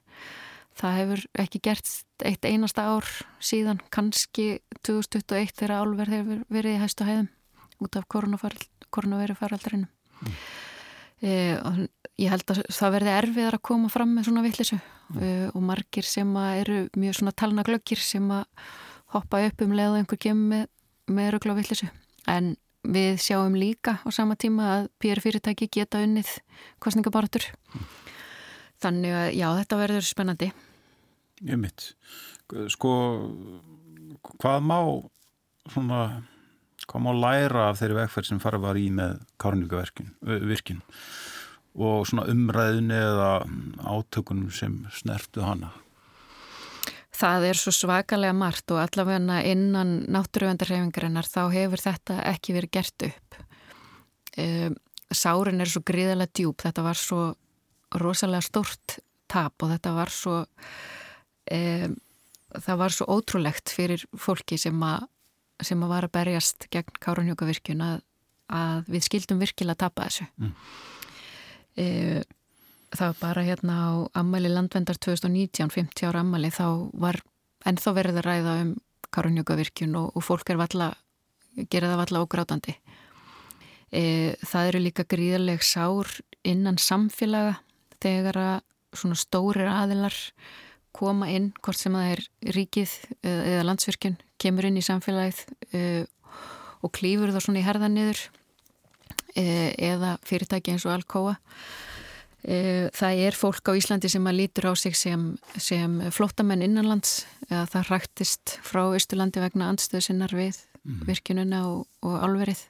það 0.78 0.96
hefur 1.00 1.24
ekki 1.44 1.60
gert 1.64 1.90
eitt 2.26 2.46
einasta 2.46 2.86
ár 2.92 3.08
síðan 3.42 3.80
kannski 3.94 4.60
2021 4.86 5.54
þegar 5.58 5.74
álverð 5.82 6.16
hefur 6.16 6.40
verið 6.52 6.76
í 6.76 6.82
hæstu 6.82 7.06
hæðum 7.08 7.28
út 7.84 7.98
af 7.98 8.06
koronavirufaraldrinum 8.10 9.88
mm. 9.88 10.36
e, 11.22 11.32
ég 12.18 12.32
held 12.32 12.54
að 12.54 12.62
það 12.74 12.94
verði 12.96 13.14
erfiðar 13.14 13.58
að 13.58 13.66
koma 13.70 13.90
fram 13.92 14.14
með 14.16 14.28
svona 14.28 14.44
vittlisu 14.46 14.78
mm. 14.78 15.18
e, 15.20 15.32
og 15.52 15.66
margir 15.70 16.06
sem 16.06 16.32
eru 16.48 16.80
mjög 16.98 17.20
svona 17.20 17.34
talna 17.36 17.66
glöggir 17.66 18.02
sem 18.02 18.30
að 18.34 18.46
hoppa 19.14 19.42
upp 19.46 19.64
um 19.64 19.76
leið 19.76 19.94
og 19.94 20.00
einhver 20.02 20.20
kemur 20.20 20.66
með, 21.08 21.30
röggla 21.34 21.58
vittlisu 21.58 21.90
en 22.28 22.56
við 22.88 23.18
sjáum 23.22 23.56
líka 23.58 23.98
á 24.02 24.08
sama 24.14 24.36
tíma 24.38 24.68
að 24.76 24.90
PR 25.02 25.22
fyrirtæki 25.22 25.70
geta 25.72 26.02
unnið 26.04 26.38
kostningabaratur 26.82 27.46
mm. 27.46 27.92
þannig 28.82 29.20
að 29.22 29.28
já 29.38 29.48
þetta 29.60 29.82
verður 29.82 30.10
spennandi 30.10 30.50
Ég 31.46 31.58
mitt. 31.60 31.92
Sko, 32.72 32.92
hvað 34.40 34.62
má 34.66 34.78
svona, 35.68 36.02
hvað 36.88 37.04
má 37.04 37.10
læra 37.14 37.66
af 37.70 37.80
þeirri 37.80 37.98
vegferð 38.00 38.30
sem 38.30 38.40
farið 38.42 38.64
var 38.64 38.80
í 38.80 38.86
með 38.94 39.18
kárnvíkavirkin 39.42 40.14
og 41.78 42.08
svona 42.08 42.24
umræðinu 42.32 42.96
eða 42.96 43.28
átökunum 43.86 44.50
sem 44.54 44.80
snertu 44.94 45.44
hana? 45.46 45.70
Það 47.18 47.48
er 47.48 47.58
svo 47.58 47.72
svakalega 47.74 48.34
margt 48.36 48.70
og 48.70 48.80
allavega 48.82 49.40
innan 49.46 50.04
náttúruvendarhefingarinnar 50.10 51.26
þá 51.26 51.40
hefur 51.50 51.82
þetta 51.82 52.20
ekki 52.30 52.54
verið 52.54 52.74
gert 52.78 53.06
upp. 53.08 53.38
Ehm, 54.38 54.76
sárin 55.10 55.58
er 55.60 55.70
svo 55.70 55.82
gríðilega 55.82 56.30
djúb, 56.30 56.58
þetta 56.62 56.84
var 56.86 56.98
svo 56.98 57.22
rosalega 57.98 58.44
stort 58.46 58.98
tap 59.28 59.62
og 59.62 59.72
þetta 59.74 59.94
var 59.96 60.12
svo 60.14 60.36
e, 61.50 61.88
það 62.56 62.80
var 62.80 62.94
svo 62.94 63.08
ótrúlegt 63.18 63.72
fyrir 63.72 64.04
fólki 64.18 64.58
sem 64.60 64.76
að, 64.84 65.06
sem 65.64 65.82
að 65.84 65.92
var 65.92 66.08
að 66.08 66.14
berjast 66.16 66.68
gegn 66.72 67.00
Kárunjókavirkjun 67.04 67.84
að, 67.84 68.02
að 68.48 68.92
við 68.94 69.06
skildum 69.08 69.42
virkilega 69.42 69.76
að 69.76 69.82
tapa 69.84 70.08
þessu 70.08 70.28
mm. 70.38 70.52
e, 71.76 71.86
það 72.94 73.06
var 73.10 73.18
bara 73.22 73.46
hérna 73.48 73.80
á 73.80 73.90
ammali 74.22 74.52
landvendar 74.52 75.00
2019 75.00 75.74
50 75.74 76.08
ára 76.08 76.24
ammali 76.24 76.52
þá 76.54 76.88
var 76.96 77.20
ennþá 77.68 77.96
verið 77.96 78.22
að 78.22 78.28
ræða 78.30 78.60
um 78.64 78.76
Kárunjókavirkjun 79.08 79.96
og, 79.96 80.12
og 80.16 80.24
fólk 80.24 80.50
er 80.52 80.60
valla 80.60 80.92
gera 81.72 81.90
það 81.90 82.00
valla 82.02 82.22
ógrátandi 82.24 82.74
e, 83.90 84.02
það 84.44 84.70
eru 84.70 84.82
líka 84.84 85.06
gríðarleg 85.08 85.64
sár 85.64 86.10
innan 86.46 86.78
samfélaga 86.80 87.58
þegar 88.02 88.40
að 88.42 88.56
svona 88.98 89.18
stórir 89.18 89.68
aðilar 89.68 90.16
koma 90.98 91.28
inn, 91.30 91.52
hvort 91.62 91.78
sem 91.78 91.94
það 91.94 92.12
er 92.14 92.22
ríkið 92.56 92.94
eða 93.22 93.66
landsvirkjun, 93.68 94.16
kemur 94.42 94.68
inn 94.68 94.78
í 94.78 94.84
samfélagið 94.84 95.42
uh, 95.78 96.04
og 96.82 96.94
klýfur 96.94 97.32
það 97.34 97.44
svona 97.44 97.60
í 97.62 97.66
herðan 97.66 97.94
niður 97.96 98.22
uh, 99.34 99.70
eða 99.90 100.16
fyrirtæki 100.26 100.74
eins 100.74 100.86
og 100.88 100.96
Alcoa. 100.96 101.36
Uh, 102.38 102.86
það 102.94 103.22
er 103.26 103.38
fólk 103.38 103.70
á 103.70 103.78
Íslandi 103.78 104.10
sem 104.10 104.26
að 104.30 104.40
lítur 104.40 104.70
á 104.70 104.72
sig 104.78 104.96
sem, 104.98 105.30
sem 105.58 105.98
flottamenn 106.14 106.64
innanlands, 106.66 107.22
eða 107.50 107.66
það 107.74 107.92
rættist 107.92 108.58
frá 108.66 108.84
Ístulandi 108.98 109.42
vegna 109.42 109.70
andstöðu 109.72 110.08
sinnar 110.08 110.34
við 110.34 110.60
mm. 110.82 111.00
virkjununa 111.08 111.64
og, 111.70 111.86
og 112.06 112.20
alverið. 112.26 112.62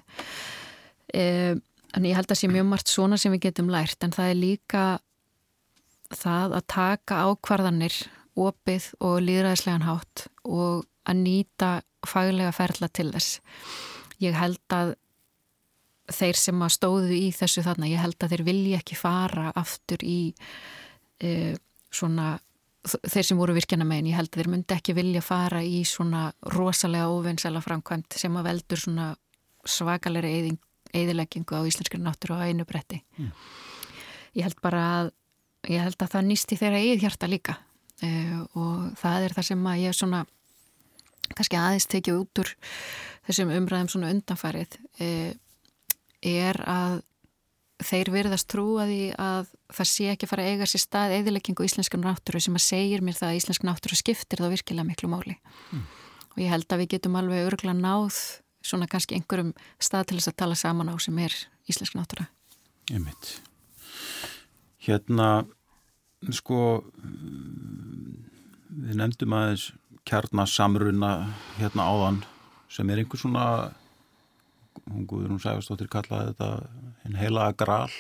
En 1.09 2.05
ég 2.05 2.17
held 2.17 2.27
að 2.27 2.35
það 2.35 2.41
sé 2.43 2.49
mjög 2.53 2.67
margt 2.69 2.91
svona 2.93 3.17
sem 3.21 3.33
við 3.33 3.47
getum 3.47 3.71
lært, 3.73 4.03
en 4.05 4.13
það 4.13 4.33
er 4.33 4.37
líka 4.37 4.83
það 6.13 6.57
að 6.59 6.67
taka 6.73 7.21
ákvarðanir 7.29 7.97
opið 8.39 8.93
og 9.05 9.19
líðræðislegan 9.25 9.87
hátt 9.89 10.27
og 10.45 10.87
að 11.09 11.23
nýta 11.23 11.71
faglega 12.07 12.53
ferla 12.55 12.89
til 12.93 13.11
þess. 13.13 13.39
Ég 14.23 14.37
held 14.37 14.75
að 14.75 14.95
þeir 16.09 16.41
sem 16.41 16.65
að 16.65 16.75
stóðu 16.75 17.17
í 17.17 17.31
þessu 17.37 17.65
þarna, 17.67 17.89
ég 17.91 18.03
held 18.03 18.17
að 18.23 18.35
þeir 18.35 18.45
vilja 18.47 18.81
ekki 18.81 18.97
fara 18.99 19.51
aftur 19.59 20.03
í 20.07 20.21
e, 21.21 21.57
svona, 21.93 22.39
þeir 23.05 23.29
sem 23.29 23.41
voru 23.41 23.57
virkjana 23.57 23.87
megin, 23.89 24.13
ég 24.13 24.21
held 24.21 24.33
að 24.33 24.43
þeir 24.43 24.51
myndi 24.55 24.77
ekki 24.79 24.97
vilja 24.97 25.25
fara 25.25 25.61
í 25.65 25.83
svona 25.89 26.29
rosalega 26.55 27.11
óvinnsala 27.13 27.63
framkvæmt 27.65 28.17
sem 28.21 28.41
að 28.41 28.51
veldur 28.53 28.85
svona 28.85 29.11
svakalegri 29.69 30.57
eðileggingu 30.97 31.61
á 31.61 31.69
íslenskri 31.69 32.01
náttúru 32.01 32.39
á 32.41 32.49
einu 32.49 32.65
bretti. 32.69 33.03
Mm. 33.19 33.33
Ég 34.39 34.49
held 34.49 34.61
bara 34.65 34.85
að, 34.97 35.11
ég 35.69 35.85
held 35.85 36.01
að 36.01 36.15
það 36.15 36.29
nýsti 36.31 36.61
þeirra 36.61 36.81
eigið 36.81 37.05
hjarta 37.05 37.29
líka 37.29 37.59
og 38.03 38.93
það 39.01 39.27
er 39.27 39.35
það 39.35 39.49
sem 39.51 39.67
að 39.67 39.83
ég 39.83 39.97
svona 39.97 40.25
kannski 41.35 41.59
aðeins 41.59 41.89
tekið 41.91 42.23
út 42.23 42.43
úr 42.45 42.53
þessum 43.29 43.53
umræðum 43.53 43.91
svona 43.93 44.13
undanfarið 44.15 44.79
uh, 45.03 45.33
er 46.25 46.61
að 46.65 47.01
þeir 47.79 48.11
verðast 48.11 48.49
trúa 48.51 48.89
því 48.89 49.03
að 49.23 49.51
það 49.77 49.91
sé 49.93 50.09
ekki 50.13 50.27
fara 50.27 50.45
að 50.45 50.55
eiga 50.55 50.67
sér 50.67 50.83
stað 50.83 51.15
eðileggingu 51.21 51.67
íslenskan 51.67 52.03
náttúru 52.03 52.41
sem 52.43 52.57
að 52.59 52.65
segir 52.65 53.05
mér 53.07 53.19
það 53.19 53.31
að 53.31 53.39
íslensk 53.39 53.67
náttúru 53.69 53.99
skiptir 53.99 54.43
þá 54.43 54.49
virkilega 54.51 54.89
miklu 54.89 55.11
máli. 55.13 55.37
Mm. 55.71 55.85
og 56.33 56.41
ég 56.43 56.51
held 56.51 56.73
að 56.73 56.83
við 56.83 56.91
getum 56.97 57.19
alveg 57.21 57.47
örgla 57.47 57.75
náð 57.77 58.19
svona 58.67 58.89
kannski 58.91 59.19
einhverjum 59.19 59.53
stað 59.79 60.09
til 60.09 60.19
þess 60.19 60.33
að 60.33 60.39
tala 60.43 60.59
saman 60.59 60.91
á 60.91 60.95
sem 60.99 61.19
er 61.23 61.35
íslensk 61.71 61.95
náttúra. 61.99 62.27
Ég 62.91 63.05
mitt 63.05 63.37
Hérna 64.89 65.45
sko 66.35 66.61
við 68.69 68.97
nefndum 68.99 69.37
aðeins 69.37 69.71
kjarnasamruna 70.09 71.13
hérna 71.59 71.87
áðan 71.89 72.23
sem 72.73 72.89
er 72.91 73.03
einhvers 73.03 73.23
svona 73.25 73.45
hún 74.89 75.07
guður 75.09 75.35
hún 75.35 75.43
sæfastóttir 75.43 75.91
kallaði 75.93 76.33
þetta 76.33 76.49
einn 77.05 77.19
heila 77.19 77.51
gral 77.59 77.91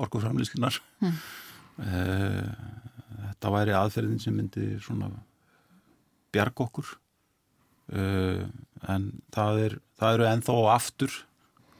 orkuframlýslinar 0.00 0.80
mm. 1.02 1.16
þetta 3.28 3.54
væri 3.54 3.76
aðferðin 3.78 4.22
sem 4.22 4.36
myndi 4.36 4.74
svona 4.82 5.10
bjarg 6.34 6.64
okkur 6.66 6.96
en 7.94 9.08
það, 9.34 9.60
er, 9.66 9.78
það 10.00 10.16
eru 10.16 10.28
ennþá 10.30 10.58
aftur 10.74 11.18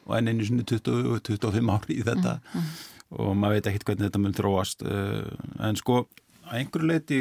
og 0.05 0.19
enn 0.19 0.31
einu 0.31 0.47
sinni 0.47 0.67
20-25 0.69 1.73
ári 1.75 1.99
í 1.99 2.05
þetta 2.07 2.39
mm. 2.41 2.59
Mm. 2.61 2.73
Og 3.15 3.33
maður 3.39 3.59
veit 3.59 3.71
ekkert 3.71 3.89
hvernig 3.89 4.09
þetta 4.09 4.23
mun 4.23 4.37
þróast 4.37 4.85
en 4.85 5.81
sko 5.81 6.05
að 6.45 6.59
einhverju 6.61 6.89
leiti, 6.89 7.21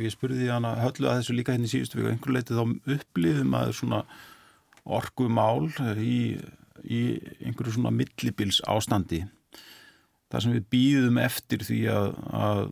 ég 0.00 0.12
spurði 0.14 0.48
hana 0.48 0.74
höllu 0.80 1.08
að 1.10 1.20
þessu 1.20 1.36
líka 1.36 1.54
henni 1.54 1.68
hérna 1.68 1.74
síðustu 1.74 2.00
vika, 2.00 2.14
einhverju 2.14 2.36
leiti 2.38 2.56
þá 2.56 2.94
upplifum 2.96 3.56
að 3.58 3.72
svona 3.78 4.00
orkumál 4.84 5.68
í, 6.00 6.18
í 6.84 7.02
einhverju 7.44 7.76
svona 7.76 7.92
millibils 7.94 8.62
ástandi 8.68 9.24
þar 10.32 10.44
sem 10.44 10.56
við 10.56 10.68
býðum 10.72 11.20
eftir 11.22 11.64
því 11.66 11.80
að, 11.92 12.08
að 12.34 12.62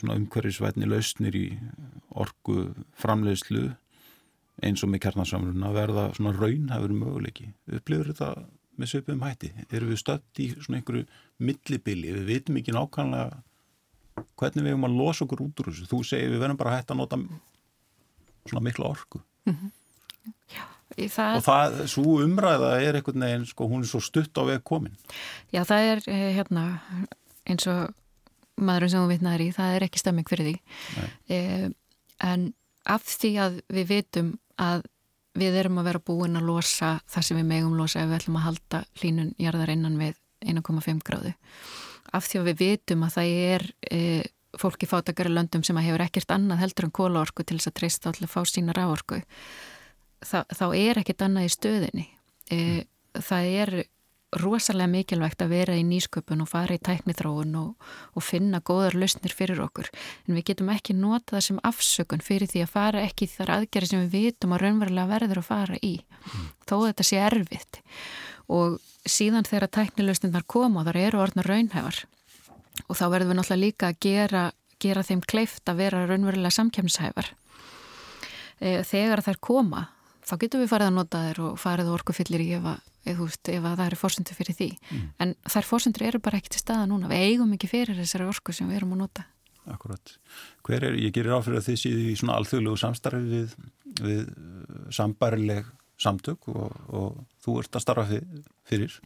svona 0.00 0.18
umhverfisvætni 0.20 0.88
lausnir 0.88 1.36
í 1.36 1.46
orgu 2.22 2.70
framleiðslu 2.98 3.66
eins 4.62 4.84
og 4.84 4.92
með 4.92 5.06
kjarnarsamluna 5.06 5.72
verða 5.74 6.08
svona 6.16 6.32
raunhafur 6.36 6.94
möguleiki. 6.94 7.50
Upplifur 7.72 8.12
þetta 8.12 8.30
með 8.80 8.92
söpum 8.94 9.22
hætti? 9.24 9.52
Erum 9.70 9.92
við 9.92 10.00
stött 10.00 10.42
í 10.42 10.48
svona 10.54 10.80
einhverju 10.80 11.06
millibili? 11.42 12.12
Við 12.16 12.28
veitum 12.28 12.58
ekki 12.60 12.74
nákvæmlega 12.76 13.42
hvernig 14.40 14.64
við 14.66 14.72
erum 14.74 14.88
að 14.88 14.98
losa 14.98 15.24
okkur 15.26 15.44
út 15.46 15.62
úr 15.62 15.70
þessu. 15.70 15.88
Þú 15.90 16.02
segir 16.06 16.32
við 16.32 16.42
verðum 16.44 16.60
bara 16.60 16.76
hægt 16.76 16.92
að 16.92 17.00
nota 17.00 17.20
svona 18.48 18.64
mikla 18.66 18.90
orku. 18.90 19.22
Mm 19.46 19.56
-hmm. 19.56 19.70
Já, 20.52 20.64
það... 21.08 21.36
Og 21.36 21.42
það, 21.42 21.86
svo 21.90 22.18
umræða 22.22 22.80
er 22.80 22.94
einhvern 22.98 23.24
veginn, 23.24 23.46
sko, 23.46 23.68
hún 23.68 23.82
er 23.82 23.88
svo 23.88 24.00
stutt 24.00 24.38
á 24.38 24.42
veg 24.44 24.64
komin. 24.64 24.96
Já, 25.52 25.64
það 25.64 25.80
er 25.90 26.02
eh, 26.06 26.30
hérna 26.36 26.80
eins 27.48 27.66
og 27.66 27.94
maðurinn 28.56 28.90
sem 28.90 29.00
þú 29.00 29.08
vitnaður 29.08 29.44
í, 29.46 29.52
það 29.56 29.76
er 29.76 29.86
ekki 29.86 30.02
stemming 30.02 30.28
fyrir 30.28 30.48
því. 30.48 30.56
Eh, 31.28 31.68
en 32.20 32.54
af 32.84 33.02
því 33.06 33.32
að 33.38 33.60
við 33.72 33.88
vitum 33.88 34.38
að 34.60 34.84
við 35.38 35.56
erum 35.62 35.80
að 35.80 35.88
vera 35.88 36.02
búin 36.04 36.38
að 36.38 36.48
losa 36.50 36.92
það 37.10 37.26
sem 37.26 37.40
við 37.40 37.48
megum 37.48 37.78
losa 37.78 38.02
ef 38.02 38.10
við 38.10 38.18
ætlum 38.18 38.38
að 38.40 38.46
halda 38.48 38.82
hlínun 39.00 39.32
jarðar 39.40 39.72
innan 39.72 39.98
við 40.00 40.18
1,5 40.44 41.02
gráðu. 41.06 41.34
Af 42.12 42.28
því 42.28 42.40
að 42.40 42.48
við 42.50 42.62
vitum 42.62 43.04
að 43.06 43.14
það 43.16 43.34
er 43.52 43.66
e, 43.88 44.00
fólki 44.60 44.88
fátakari 44.90 45.32
löndum 45.32 45.64
sem 45.64 45.78
að 45.78 45.88
hefur 45.88 46.04
ekkert 46.04 46.34
annað 46.34 46.64
heldur 46.64 46.88
en 46.88 46.96
kólaorku 46.98 47.46
til 47.46 47.56
þess 47.58 47.70
að 47.70 47.78
treysta 47.80 48.10
allir 48.10 48.28
að 48.28 48.34
fá 48.34 48.42
sína 48.50 48.76
ráorku. 48.76 49.22
Þá 50.22 50.66
er 50.76 51.00
ekkert 51.00 51.24
annað 51.24 51.48
í 51.48 51.54
stöðinni. 51.56 52.06
E, 52.52 52.58
það 53.16 53.48
er 53.62 53.74
rosalega 54.40 54.88
mikilvægt 54.88 55.42
að 55.44 55.52
vera 55.52 55.74
í 55.76 55.82
nýsköpun 55.84 56.44
og 56.44 56.48
fara 56.48 56.76
í 56.76 56.80
tæknithráun 56.80 57.56
og, 57.60 57.90
og 58.16 58.24
finna 58.24 58.62
góðar 58.64 58.96
lausnir 58.96 59.34
fyrir 59.36 59.60
okkur. 59.64 59.90
En 60.26 60.38
við 60.38 60.46
getum 60.52 60.70
ekki 60.72 60.96
nota 60.96 61.36
það 61.36 61.44
sem 61.48 61.60
afsökun 61.68 62.24
fyrir 62.24 62.48
því 62.50 62.64
að 62.64 62.72
fara 62.72 63.04
ekki 63.04 63.28
þar 63.34 63.54
aðgerði 63.58 63.90
sem 63.90 64.06
við 64.06 64.16
vitum 64.30 64.56
að 64.56 64.64
raunverulega 64.64 65.12
verður 65.12 65.42
að 65.42 65.48
fara 65.50 65.82
í 65.82 65.92
mm. 66.00 66.48
þó 66.64 66.76
þetta 66.86 67.08
sé 67.08 67.20
erfitt. 67.26 67.82
Og 68.52 68.80
síðan 69.08 69.48
þegar 69.48 69.72
tæknilausnirnar 69.76 70.48
koma 70.48 70.86
þar 70.88 71.02
eru 71.02 71.22
orðna 71.26 71.44
raunhæfar. 71.46 72.04
Og 72.88 72.96
þá 72.96 73.04
verður 73.12 73.32
við 73.32 73.40
náttúrulega 73.40 73.64
líka 73.66 73.92
að 73.92 74.00
gera, 74.06 74.46
gera 74.80 75.04
þeim 75.04 75.20
kleift 75.28 75.68
að 75.68 75.84
vera 75.84 76.06
raunverulega 76.08 76.56
samkjæmshæfar 76.56 77.34
e, 78.62 78.80
þegar 78.86 79.22
þær 79.26 79.42
koma 79.44 79.82
þá 80.24 80.34
getum 80.40 80.62
við 80.62 80.70
farið 80.72 80.88
að 80.88 80.96
nota 80.96 81.22
þær 81.26 81.42
og 81.48 81.60
farið 81.60 81.92
orkufyllir 81.92 82.44
í 82.44 82.48
ef 82.56 82.68
að 82.72 82.80
ef, 83.04 83.18
veist, 83.18 83.42
ef 83.50 83.66
það 83.66 83.84
eru 83.86 83.98
fórsendur 84.00 84.38
fyrir 84.38 84.58
því. 84.58 84.70
Mm. 84.90 85.04
en 85.24 85.34
þær 85.54 85.68
fórsendur 85.68 86.06
eru 86.08 86.22
bara 86.22 86.40
ekki 86.40 86.54
til 86.54 86.62
staða 86.62 86.88
núna. 86.90 87.10
Við 87.12 87.26
eigum 87.28 87.54
ekki 87.56 87.70
fyrir 87.70 87.98
þessari 87.98 88.28
orku 88.30 88.54
sem 88.56 88.70
við 88.70 88.80
erum 88.80 88.96
að 88.96 89.04
nota. 89.04 89.28
Akkurat, 89.70 90.16
hver 90.66 90.88
er, 90.88 90.96
ég 90.98 91.14
gerir 91.14 91.36
áfyrir 91.36 91.60
að 91.60 91.68
þið 91.68 91.78
séu 91.78 92.00
í 92.10 92.16
svona 92.18 92.34
alþjóðlegu 92.40 92.80
samstarfi 92.82 93.22
við, 93.30 93.52
við 94.00 94.24
uh, 94.26 94.88
sambarileg 94.90 95.68
samtök 96.02 96.48
og, 96.50 96.74
og 96.90 97.20
þú 97.44 97.60
ert 97.60 97.78
að 97.78 97.84
starfa 97.84 98.20
fyrir. 98.66 98.98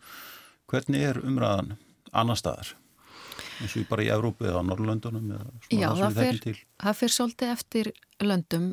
Hvernig 0.67 1.05
er 1.11 1.21
umræðan 1.21 1.75
annar 2.17 2.41
staðar 2.41 2.73
eins 3.61 3.77
og 3.77 3.87
bara 3.91 4.05
í 4.05 4.11
Evrópu 4.13 4.47
eða 4.49 4.63
Norrlöndunum 4.67 5.31
Já, 5.73 5.89
það 5.97 6.21
fyrir, 6.21 6.61
það 6.83 6.99
fyrir 7.01 7.15
svolítið 7.17 7.53
eftir 7.53 7.93
löndum 8.25 8.69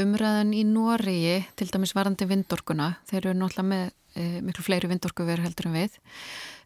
umræðan 0.00 0.52
í 0.56 0.62
Nóriði, 0.68 1.40
til 1.58 1.68
dæmis 1.72 1.94
varandi 1.96 2.28
vindorkuna, 2.28 2.94
þeir 3.10 3.20
eru 3.22 3.34
náttúrulega 3.40 3.68
með 3.72 3.84
e, 4.16 4.26
miklu 4.46 4.64
fleiri 4.64 4.90
vindorkuver 4.90 5.42
heldur 5.44 5.68
en 5.70 5.76
við. 5.76 5.98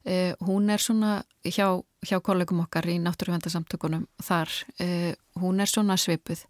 E, 0.05 0.19
hún 0.47 0.71
er 0.71 0.83
svona 0.83 1.17
hjá, 1.45 1.67
hjá 2.07 2.19
kollegum 2.25 2.63
okkar 2.65 2.89
í 2.91 3.01
náttúruvendarsamtökunum 3.03 4.07
þar, 4.23 4.55
e, 4.79 5.17
hún 5.43 5.63
er 5.63 5.71
svona 5.71 5.99
svipuð. 6.01 6.45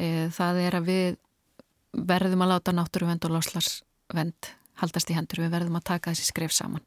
Það 0.00 0.58
er 0.62 0.74
að 0.78 0.86
við 0.86 1.16
verðum 2.08 2.44
að 2.46 2.52
láta 2.54 2.72
náttúruvend 2.72 3.24
og 3.26 3.34
loslasvend 3.34 4.52
haldast 4.80 5.10
í 5.12 5.16
hendur, 5.18 5.42
við 5.42 5.50
verðum 5.52 5.76
að 5.76 5.88
taka 5.90 6.14
þessi 6.14 6.30
skref 6.30 6.54
saman. 6.56 6.86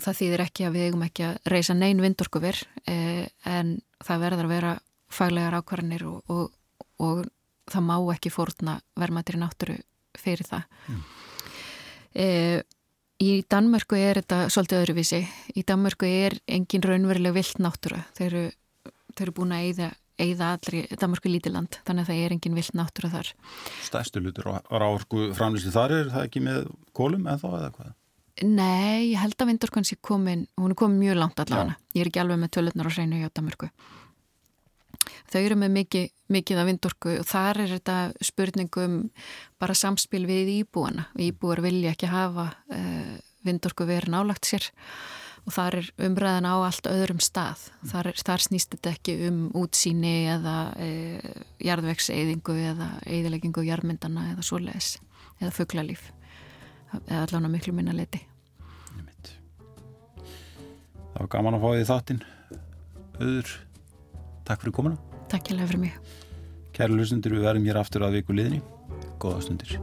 Það 0.00 0.18
þýðir 0.20 0.42
ekki 0.46 0.66
að 0.66 0.76
við 0.76 0.86
eigum 0.88 1.04
ekki 1.04 1.26
að 1.26 1.50
reysa 1.52 1.74
neyn 1.76 2.00
vindorkuver 2.00 2.56
en 2.88 3.76
það 4.00 4.24
verður 4.24 4.48
að 4.48 4.54
vera 4.54 4.72
faglegar 5.10 5.58
ákvarðanir 5.58 6.06
og, 6.08 6.32
og, 6.32 6.50
og 7.02 7.24
það 7.70 7.86
má 7.86 7.96
ekki 8.14 8.32
fórna 8.32 8.76
vermaðir 8.98 9.38
í 9.38 9.42
náttúru 9.42 9.78
fyrir 10.18 10.46
það. 10.46 10.66
Mm. 10.90 11.00
E, 12.10 12.26
í 13.22 13.30
Danmörku 13.50 13.98
er 13.98 14.20
þetta 14.22 14.42
svolítið 14.52 14.82
öðruvísi. 14.84 15.22
Í 15.54 15.64
Danmörku 15.66 16.08
er 16.08 16.38
engin 16.50 16.84
raunveruleg 16.84 17.36
vilt 17.36 17.62
náttúra. 17.62 18.02
Þeir 18.18 18.30
eru, 18.30 18.44
þeir 19.14 19.26
eru 19.26 19.36
búin 19.36 19.54
að 19.54 19.66
eigða, 19.68 19.90
eigða 20.20 20.50
allri 20.56 20.82
Danmörku 20.94 21.32
lítiland, 21.32 21.80
þannig 21.86 22.06
að 22.06 22.12
það 22.12 22.24
er 22.24 22.36
engin 22.36 22.58
vilt 22.58 22.76
náttúra 22.78 23.12
þar. 23.14 23.32
Stærstu 23.86 24.24
lutur 24.24 24.50
á 24.50 24.58
ráorku 24.70 25.30
framlýsli 25.38 25.74
þar 25.74 25.96
er 26.00 26.12
það 26.14 26.28
ekki 26.28 26.44
með 26.46 26.70
kólum 26.96 27.26
eða 27.28 27.42
þá 27.44 27.50
eða 27.52 27.72
hvað? 27.78 27.96
Nei, 28.40 29.10
ég 29.10 29.18
held 29.20 29.36
að 29.42 29.50
Vindorkans 29.50 29.92
er 29.92 29.98
komin, 30.00 30.46
hún 30.56 30.72
er 30.72 30.78
komin 30.78 31.00
mjög 31.02 31.18
langt 31.18 31.40
allavega. 31.42 31.76
Ég 31.92 32.04
er 32.04 32.10
ekki 32.10 32.22
alveg 32.22 32.38
með 32.40 32.52
tölutnar 32.56 32.88
á 32.88 32.94
hreinu 32.94 33.20
hjá 33.20 33.28
Danmörku. 33.34 33.68
Þau 35.30 35.40
eru 35.40 35.56
með 35.60 35.72
mikið, 35.76 36.06
mikið 36.34 36.60
af 36.60 36.68
vindorku 36.68 37.14
og 37.20 37.26
þar 37.28 37.62
er 37.64 37.72
þetta 37.76 37.96
spurningum 38.26 38.98
bara 39.62 39.76
samspil 39.78 40.24
við 40.28 40.52
íbúana. 40.58 41.06
Íbúar 41.20 41.62
vilja 41.64 41.94
ekki 41.94 42.10
hafa 42.10 42.50
uh, 42.74 43.16
vindorku 43.46 43.86
verið 43.88 44.14
nálagt 44.14 44.48
sér 44.50 44.66
og 45.46 45.54
þar 45.56 45.78
er 45.78 45.90
umræðan 46.04 46.48
á 46.50 46.54
allt 46.66 46.88
öðrum 46.90 47.22
stað. 47.22 47.68
Þar, 47.92 48.10
þar 48.18 48.44
snýst 48.44 48.74
þetta 48.74 48.94
ekki 48.96 49.16
um 49.30 49.42
útsýni 49.62 50.14
eða 50.34 50.56
uh, 50.74 51.42
jarðvegseyðingu 51.62 52.56
eða 52.74 52.94
eyðileggingu 53.06 53.64
jarðmyndana 53.70 54.32
eða 54.34 54.46
svoleiðis 54.50 54.96
eða 55.40 55.54
fugglalíf 55.56 56.10
eða 56.98 57.24
allavega 57.24 57.54
miklu 57.54 57.74
minna 57.76 57.96
leti 57.96 58.22
Það 61.10 61.24
var 61.24 61.32
gaman 61.34 61.56
að 61.56 61.64
fá 61.64 61.68
því 61.74 61.88
þáttinn 61.90 62.22
auður 63.20 63.58
Takk 64.50 64.64
fyrir 64.64 64.74
komuna. 64.74 64.96
Takk 65.30 65.46
hjá 65.46 65.60
fyrir 65.62 65.78
mig. 65.78 65.92
Kæru 66.74 66.96
hlustundur, 66.96 67.36
við 67.36 67.44
verðum 67.46 67.66
hér 67.68 67.78
aftur 67.78 68.02
að 68.02 68.16
viku 68.18 68.34
liðni. 68.34 68.58
Góða 69.22 69.44
stundir. 69.44 69.76